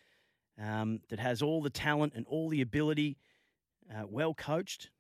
um, 0.62 1.00
that 1.08 1.18
has 1.18 1.42
all 1.42 1.62
the 1.62 1.70
talent 1.70 2.12
and 2.14 2.26
all 2.28 2.48
the 2.48 2.60
ability, 2.60 3.16
uh, 3.90 4.04
well 4.06 4.34
coached, 4.34 4.90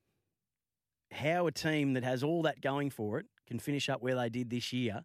how 1.12 1.46
a 1.46 1.52
team 1.52 1.94
that 1.94 2.04
has 2.04 2.22
all 2.22 2.42
that 2.42 2.60
going 2.60 2.90
for 2.90 3.18
it 3.18 3.26
can 3.46 3.58
finish 3.58 3.88
up 3.88 4.02
where 4.02 4.14
they 4.14 4.28
did 4.28 4.50
this 4.50 4.72
year 4.72 5.02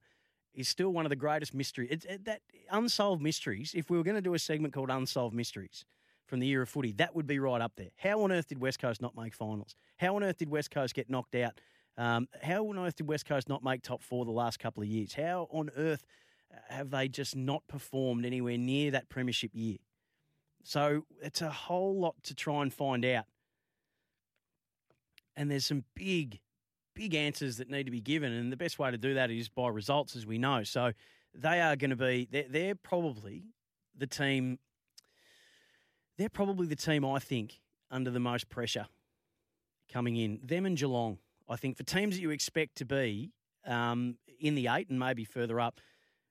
is 0.53 0.67
still 0.67 0.89
one 0.89 1.05
of 1.05 1.09
the 1.09 1.15
greatest 1.15 1.53
mysteries. 1.53 1.89
It's, 1.91 2.05
it, 2.05 2.25
that 2.25 2.41
unsolved 2.71 3.21
mysteries. 3.21 3.73
If 3.75 3.89
we 3.89 3.97
were 3.97 4.03
going 4.03 4.15
to 4.15 4.21
do 4.21 4.33
a 4.33 4.39
segment 4.39 4.73
called 4.73 4.89
Unsolved 4.89 5.35
Mysteries 5.35 5.85
from 6.25 6.39
the 6.39 6.47
year 6.47 6.61
of 6.61 6.69
footy, 6.69 6.91
that 6.93 7.15
would 7.15 7.27
be 7.27 7.39
right 7.39 7.61
up 7.61 7.73
there. 7.77 7.89
How 7.97 8.21
on 8.23 8.31
earth 8.31 8.47
did 8.47 8.59
West 8.59 8.79
Coast 8.79 9.01
not 9.01 9.15
make 9.15 9.33
finals? 9.33 9.75
How 9.97 10.15
on 10.15 10.23
earth 10.23 10.37
did 10.37 10.49
West 10.49 10.71
Coast 10.71 10.93
get 10.93 11.09
knocked 11.09 11.35
out? 11.35 11.59
Um, 11.97 12.27
how 12.41 12.67
on 12.67 12.79
earth 12.79 12.95
did 12.95 13.07
West 13.07 13.25
Coast 13.25 13.49
not 13.49 13.63
make 13.63 13.81
top 13.81 14.01
four 14.01 14.25
the 14.25 14.31
last 14.31 14.59
couple 14.59 14.81
of 14.81 14.89
years? 14.89 15.13
How 15.13 15.47
on 15.51 15.69
earth 15.75 16.05
have 16.69 16.89
they 16.89 17.07
just 17.07 17.35
not 17.35 17.67
performed 17.67 18.25
anywhere 18.25 18.57
near 18.57 18.91
that 18.91 19.09
premiership 19.09 19.51
year? 19.53 19.77
So 20.63 21.05
it's 21.21 21.41
a 21.41 21.49
whole 21.49 21.99
lot 21.99 22.15
to 22.23 22.35
try 22.35 22.61
and 22.61 22.73
find 22.73 23.03
out. 23.05 23.25
And 25.35 25.49
there's 25.49 25.65
some 25.65 25.85
big, 25.95 26.39
big 26.93 27.15
answers 27.15 27.57
that 27.57 27.69
need 27.69 27.85
to 27.85 27.91
be 27.91 28.01
given. 28.01 28.31
And 28.31 28.51
the 28.51 28.57
best 28.57 28.77
way 28.79 28.91
to 28.91 28.97
do 28.97 29.13
that 29.15 29.31
is 29.31 29.49
by 29.49 29.69
results, 29.69 30.15
as 30.15 30.25
we 30.25 30.37
know. 30.37 30.63
So 30.63 30.91
they 31.33 31.61
are 31.61 31.75
going 31.75 31.89
to 31.91 31.95
be, 31.95 32.27
they're, 32.29 32.45
they're 32.49 32.75
probably 32.75 33.45
the 33.97 34.07
team, 34.07 34.59
they're 36.17 36.29
probably 36.29 36.67
the 36.67 36.75
team 36.75 37.05
I 37.05 37.19
think 37.19 37.59
under 37.89 38.11
the 38.11 38.19
most 38.19 38.49
pressure 38.49 38.87
coming 39.91 40.15
in. 40.15 40.39
Them 40.43 40.65
and 40.65 40.77
Geelong, 40.77 41.17
I 41.51 41.57
think, 41.57 41.77
for 41.77 41.83
teams 41.83 42.15
that 42.15 42.21
you 42.21 42.31
expect 42.31 42.77
to 42.77 42.85
be 42.85 43.31
um, 43.67 44.15
in 44.39 44.55
the 44.55 44.67
eight 44.67 44.89
and 44.89 44.97
maybe 44.97 45.25
further 45.25 45.59
up, 45.59 45.81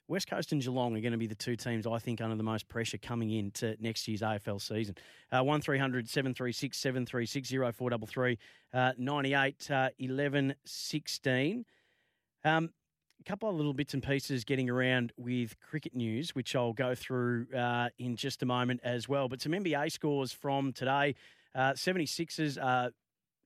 West 0.07 0.27
Coast 0.27 0.51
and 0.51 0.61
Geelong 0.61 0.97
are 0.97 0.99
going 0.99 1.13
to 1.13 1.17
be 1.17 1.27
the 1.27 1.35
two 1.35 1.55
teams 1.55 1.87
I 1.87 1.99
think 1.99 2.19
under 2.19 2.35
the 2.35 2.43
most 2.43 2.67
pressure 2.67 2.97
coming 2.97 3.31
into 3.31 3.77
next 3.79 4.07
year's 4.07 4.21
AFL 4.21 4.59
season. 4.59 4.95
Uh, 5.31 5.43
1300 5.43 6.09
736 6.09 6.77
736 6.77 7.49
0433 7.49 8.37
uh, 8.73 8.91
98 8.97 9.71
uh, 9.71 9.89
11 9.99 10.55
16. 10.65 11.65
Um, 12.43 12.71
a 13.21 13.23
couple 13.29 13.47
of 13.47 13.55
little 13.55 13.73
bits 13.73 13.93
and 13.93 14.03
pieces 14.03 14.43
getting 14.43 14.69
around 14.69 15.13
with 15.15 15.55
cricket 15.61 15.95
news, 15.95 16.33
which 16.35 16.55
I'll 16.55 16.73
go 16.73 16.95
through 16.95 17.45
uh, 17.55 17.89
in 17.99 18.15
just 18.15 18.41
a 18.41 18.45
moment 18.45 18.81
as 18.83 19.07
well. 19.07 19.29
But 19.29 19.41
some 19.41 19.51
NBA 19.51 19.91
scores 19.91 20.33
from 20.33 20.73
today. 20.73 21.15
Uh, 21.53 21.73
76ers 21.73 22.57
are 22.61 22.91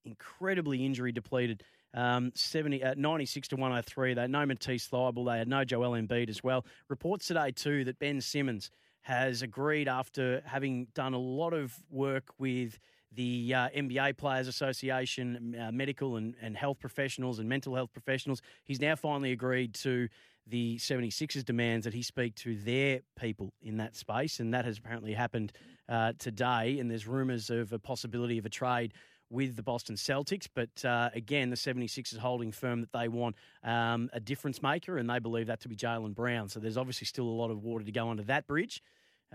incredibly 0.05 0.85
injury 0.85 1.11
depleted. 1.11 1.63
Um, 1.93 2.31
70, 2.35 2.83
uh, 2.83 2.93
96 2.97 3.47
to 3.49 3.55
103. 3.55 4.13
They 4.13 4.21
had 4.21 4.29
no 4.29 4.45
Matisse 4.45 4.87
Thybulle. 4.89 5.31
They 5.31 5.37
had 5.37 5.47
no 5.47 5.63
Joel 5.63 5.91
Embiid 5.91 6.29
as 6.29 6.43
well. 6.43 6.65
Reports 6.89 7.27
today, 7.27 7.51
too, 7.51 7.85
that 7.85 7.99
Ben 7.99 8.19
Simmons 8.19 8.69
has 9.01 9.41
agreed 9.43 9.87
after 9.87 10.41
having 10.45 10.87
done 10.93 11.13
a 11.13 11.19
lot 11.19 11.53
of 11.53 11.73
work 11.89 12.25
with 12.37 12.79
the 13.13 13.53
uh, 13.53 13.69
NBA 13.69 14.17
Players 14.17 14.47
Association, 14.47 15.55
uh, 15.59 15.71
medical 15.71 16.17
and, 16.17 16.35
and 16.41 16.57
health 16.57 16.79
professionals 16.79 17.39
and 17.39 17.47
mental 17.47 17.75
health 17.75 17.93
professionals. 17.93 18.41
He's 18.65 18.81
now 18.81 18.95
finally 18.95 19.31
agreed 19.31 19.73
to 19.75 20.09
the 20.47 20.77
76ers 20.77 21.43
demands 21.43 21.85
that 21.85 21.93
he 21.93 22.03
speak 22.03 22.35
to 22.35 22.55
their 22.55 23.01
people 23.19 23.53
in 23.61 23.77
that 23.77 23.95
space. 23.95 24.39
And 24.39 24.53
that 24.53 24.65
has 24.65 24.77
apparently 24.77 25.13
happened 25.13 25.53
uh, 25.89 26.13
today. 26.19 26.79
And 26.79 26.89
there's 26.89 27.07
rumours 27.07 27.49
of 27.49 27.73
a 27.73 27.79
possibility 27.79 28.37
of 28.37 28.45
a 28.45 28.49
trade 28.49 28.93
with 29.35 29.55
the 29.55 29.61
Boston 29.61 29.95
Celtics. 29.95 30.47
But 30.53 30.83
uh, 30.85 31.09
again, 31.13 31.49
the 31.49 31.57
76ers 31.57 32.17
holding 32.17 32.51
firm 32.51 32.81
that 32.81 32.93
they 32.93 33.09
want 33.09 33.35
um, 33.63 34.09
a 34.13 34.19
difference 34.19 34.63
maker, 34.63 34.97
and 34.97 35.09
they 35.09 35.19
believe 35.19 35.47
that 35.47 35.59
to 35.61 35.69
be 35.69 35.75
Jaylen 35.75 36.15
Brown. 36.15 36.49
So 36.49 36.59
there's 36.59 36.77
obviously 36.77 37.05
still 37.05 37.27
a 37.27 37.37
lot 37.37 37.51
of 37.51 37.61
water 37.61 37.83
to 37.83 37.91
go 37.91 38.09
under 38.09 38.23
that 38.23 38.47
bridge. 38.47 38.81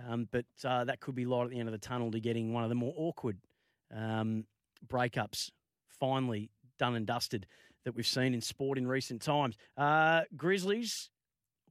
Um, 0.09 0.28
but 0.30 0.46
uh, 0.64 0.84
that 0.84 1.01
could 1.01 1.14
be 1.14 1.26
light 1.26 1.44
at 1.44 1.51
the 1.51 1.59
end 1.59 1.68
of 1.68 1.72
the 1.72 1.78
tunnel 1.78 2.11
to 2.12 2.20
getting 2.20 2.53
one 2.53 2.62
of 2.62 2.70
the 2.70 2.74
more 2.74 2.94
awkward 2.96 3.36
um, 3.94 4.44
breakups 4.86 5.51
finally 5.98 6.51
done 6.78 6.94
and 6.94 7.07
dusted 7.07 7.46
that 7.84 7.94
we've 7.94 8.07
seen 8.07 8.32
in 8.32 8.40
sport 8.40 8.78
in 8.78 8.86
recent 8.86 9.20
times. 9.20 9.57
Uh, 9.76 10.22
Grizzlies, 10.36 11.11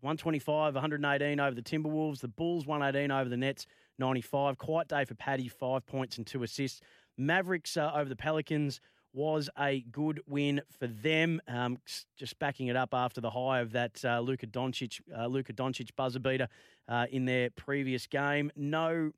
125, 0.02 0.76
118 0.76 1.40
over 1.40 1.56
the 1.56 1.62
Timberwolves. 1.62 2.20
The 2.20 2.28
Bulls, 2.28 2.66
118 2.66 3.12
over 3.12 3.30
the 3.30 3.38
Nets, 3.38 3.66
95. 3.98 4.58
Quiet 4.58 4.88
day 4.88 5.06
for 5.06 5.16
Patty, 5.16 5.48
five 5.48 5.86
points 5.86 6.18
and 6.18 6.26
two 6.26 6.44
assists. 6.44 6.82
Mavericks 7.20 7.78
uh, 7.78 7.92
over 7.94 8.10
the 8.10 8.16
Pelicans 8.16 8.80
was 9.14 9.50
a 9.60 9.82
good 9.92 10.22
win 10.28 10.62
for 10.80 10.88
them. 10.88 11.42
Um, 11.48 11.78
just 12.16 12.38
backing 12.40 12.68
it 12.68 12.76
up 12.76 12.94
after 12.94 13.22
the 13.22 13.30
high 13.30 13.60
of 13.60 13.72
that 13.72 14.04
uh, 14.06 14.20
Luka 14.20 14.48
Doncic, 14.48 15.02
uh, 15.18 15.28
Luka 15.28 15.54
Doncic 15.54 15.90
buzzer 15.96 16.20
beater 16.20 16.48
uh, 16.88 17.06
in 17.12 17.26
their 17.26 17.50
previous 17.50 18.08
game. 18.08 18.52
No, 18.56 19.12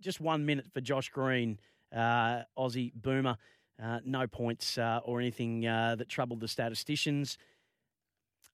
just 0.00 0.20
one 0.20 0.44
minute 0.44 0.66
for 0.72 0.80
Josh 0.80 1.08
Green, 1.08 1.58
uh, 1.94 2.42
Aussie 2.58 2.92
boomer. 2.94 3.36
Uh, 3.80 4.00
no 4.04 4.26
points 4.26 4.76
uh, 4.76 5.00
or 5.04 5.20
anything 5.20 5.64
uh, 5.64 5.94
that 5.96 6.08
troubled 6.08 6.40
the 6.40 6.48
statisticians. 6.48 7.38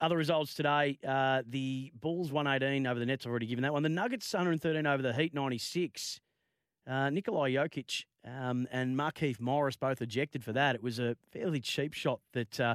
Other 0.00 0.18
results 0.18 0.52
today: 0.52 0.98
the 1.02 1.90
Bulls 1.98 2.30
118 2.30 2.86
over 2.86 3.00
the 3.00 3.06
Nets. 3.06 3.24
Already 3.24 3.46
given 3.46 3.62
that 3.62 3.72
one. 3.72 3.82
The 3.82 3.88
Nuggets 3.88 4.30
113 4.34 4.86
over 4.86 5.02
the 5.02 5.14
Heat 5.14 5.32
96. 5.32 6.20
Uh, 6.86 7.08
Nikolai 7.08 7.52
Jokic 7.52 8.04
um, 8.24 8.66
and 8.70 8.96
Markieff 8.96 9.40
Morris 9.40 9.76
both 9.76 10.00
ejected 10.00 10.44
for 10.44 10.52
that. 10.52 10.74
It 10.74 10.82
was 10.82 10.98
a 10.98 11.16
fairly 11.32 11.60
cheap 11.60 11.92
shot 11.92 12.20
that 12.32 12.58
uh, 12.58 12.74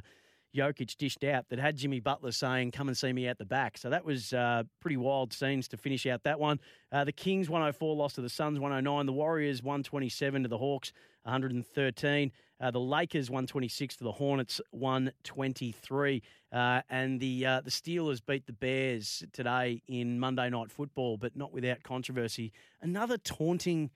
Jokic 0.55 0.97
dished 0.97 1.23
out 1.23 1.49
that 1.49 1.59
had 1.59 1.77
Jimmy 1.77 1.99
Butler 1.99 2.31
saying, 2.31 2.71
Come 2.71 2.87
and 2.87 2.97
see 2.97 3.13
me 3.13 3.27
at 3.27 3.37
the 3.37 3.45
back. 3.45 3.77
So 3.77 3.89
that 3.89 4.03
was 4.03 4.33
uh, 4.33 4.63
pretty 4.79 4.97
wild 4.97 5.33
scenes 5.33 5.67
to 5.69 5.77
finish 5.77 6.05
out 6.05 6.23
that 6.23 6.39
one. 6.39 6.59
Uh, 6.91 7.03
the 7.03 7.11
Kings 7.11 7.49
104 7.49 7.95
lost 7.95 8.15
to 8.15 8.21
the 8.21 8.29
Suns 8.29 8.59
109. 8.59 9.05
The 9.05 9.13
Warriors 9.13 9.61
127 9.61 10.43
to 10.43 10.49
the 10.49 10.57
Hawks 10.57 10.91
113. 11.23 12.31
Uh, 12.61 12.71
the 12.71 12.79
Lakers 12.79 13.29
126 13.29 13.97
to 13.97 14.03
the 14.03 14.11
Hornets 14.11 14.59
123. 14.71 16.21
Uh, 16.51 16.81
and 16.89 17.19
the 17.19 17.45
uh, 17.45 17.61
the 17.61 17.71
Steelers 17.71 18.19
beat 18.25 18.47
the 18.47 18.53
Bears 18.53 19.23
today 19.31 19.81
in 19.87 20.19
Monday 20.19 20.49
Night 20.49 20.71
Football, 20.71 21.17
but 21.17 21.35
not 21.35 21.53
without 21.53 21.83
controversy. 21.83 22.51
Another 22.81 23.17
taunting 23.17 23.91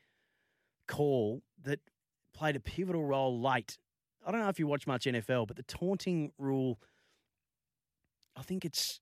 call 0.88 1.42
that 1.64 1.80
played 2.34 2.56
a 2.56 2.60
pivotal 2.60 3.06
role 3.06 3.40
late. 3.40 3.78
I 4.26 4.32
don't 4.32 4.42
know 4.42 4.50
if 4.50 4.60
you 4.60 4.68
watch 4.68 4.88
much 4.88 5.06
NFL, 5.06 5.48
but 5.48 5.58
the 5.58 5.64
taunting 5.64 6.32
rule, 6.38 6.80
I 8.36 8.42
think 8.42 8.66
it's. 8.66 9.00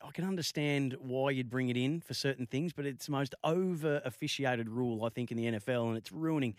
I 0.00 0.12
can 0.12 0.24
understand 0.24 0.96
why 1.00 1.32
you'd 1.32 1.50
bring 1.50 1.70
it 1.70 1.76
in 1.76 2.00
for 2.00 2.14
certain 2.14 2.46
things, 2.46 2.72
but 2.72 2.86
it's 2.86 3.06
the 3.06 3.12
most 3.12 3.34
over 3.42 4.00
officiated 4.04 4.68
rule, 4.68 5.04
I 5.04 5.08
think, 5.08 5.32
in 5.32 5.36
the 5.36 5.46
NFL, 5.46 5.88
and 5.88 5.96
it's 5.96 6.12
ruining 6.12 6.54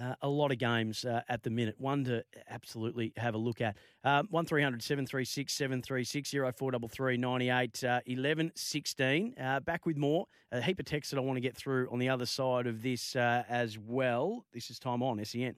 uh, 0.00 0.14
a 0.22 0.28
lot 0.28 0.50
of 0.50 0.58
games 0.58 1.04
uh, 1.04 1.22
at 1.28 1.42
the 1.42 1.50
minute. 1.50 1.74
One 1.78 2.04
to 2.04 2.24
absolutely 2.48 3.12
have 3.16 3.34
a 3.34 3.38
look 3.38 3.60
at. 3.60 3.76
Uh, 4.04 4.22
1300 4.30 4.82
736 4.82 5.52
736 5.52 6.30
0433 6.30 7.16
98 7.16 7.84
uh, 7.84 8.00
11 8.06 8.52
16. 8.54 9.34
Uh, 9.40 9.60
back 9.60 9.86
with 9.86 9.96
more. 9.96 10.26
A 10.52 10.60
heap 10.60 10.78
of 10.80 10.86
texts 10.86 11.10
that 11.12 11.18
I 11.18 11.20
want 11.20 11.36
to 11.36 11.40
get 11.40 11.56
through 11.56 11.88
on 11.90 11.98
the 11.98 12.08
other 12.08 12.26
side 12.26 12.66
of 12.66 12.82
this 12.82 13.14
uh, 13.14 13.44
as 13.48 13.78
well. 13.78 14.44
This 14.52 14.70
is 14.70 14.78
time 14.78 15.02
on 15.02 15.24
SEN. 15.24 15.54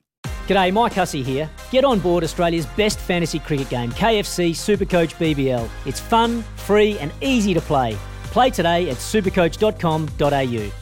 G'day, 0.46 0.72
Mike 0.72 0.92
Hussey 0.92 1.22
here. 1.22 1.48
Get 1.70 1.84
on 1.84 2.00
board 2.00 2.24
Australia's 2.24 2.66
best 2.66 2.98
fantasy 2.98 3.38
cricket 3.38 3.68
game, 3.68 3.92
KFC 3.92 4.50
Supercoach 4.50 5.14
BBL. 5.14 5.68
It's 5.86 6.00
fun, 6.00 6.42
free, 6.56 6.98
and 6.98 7.12
easy 7.20 7.54
to 7.54 7.60
play. 7.60 7.96
Play 8.24 8.50
today 8.50 8.90
at 8.90 8.96
supercoach.com.au. 8.96 10.81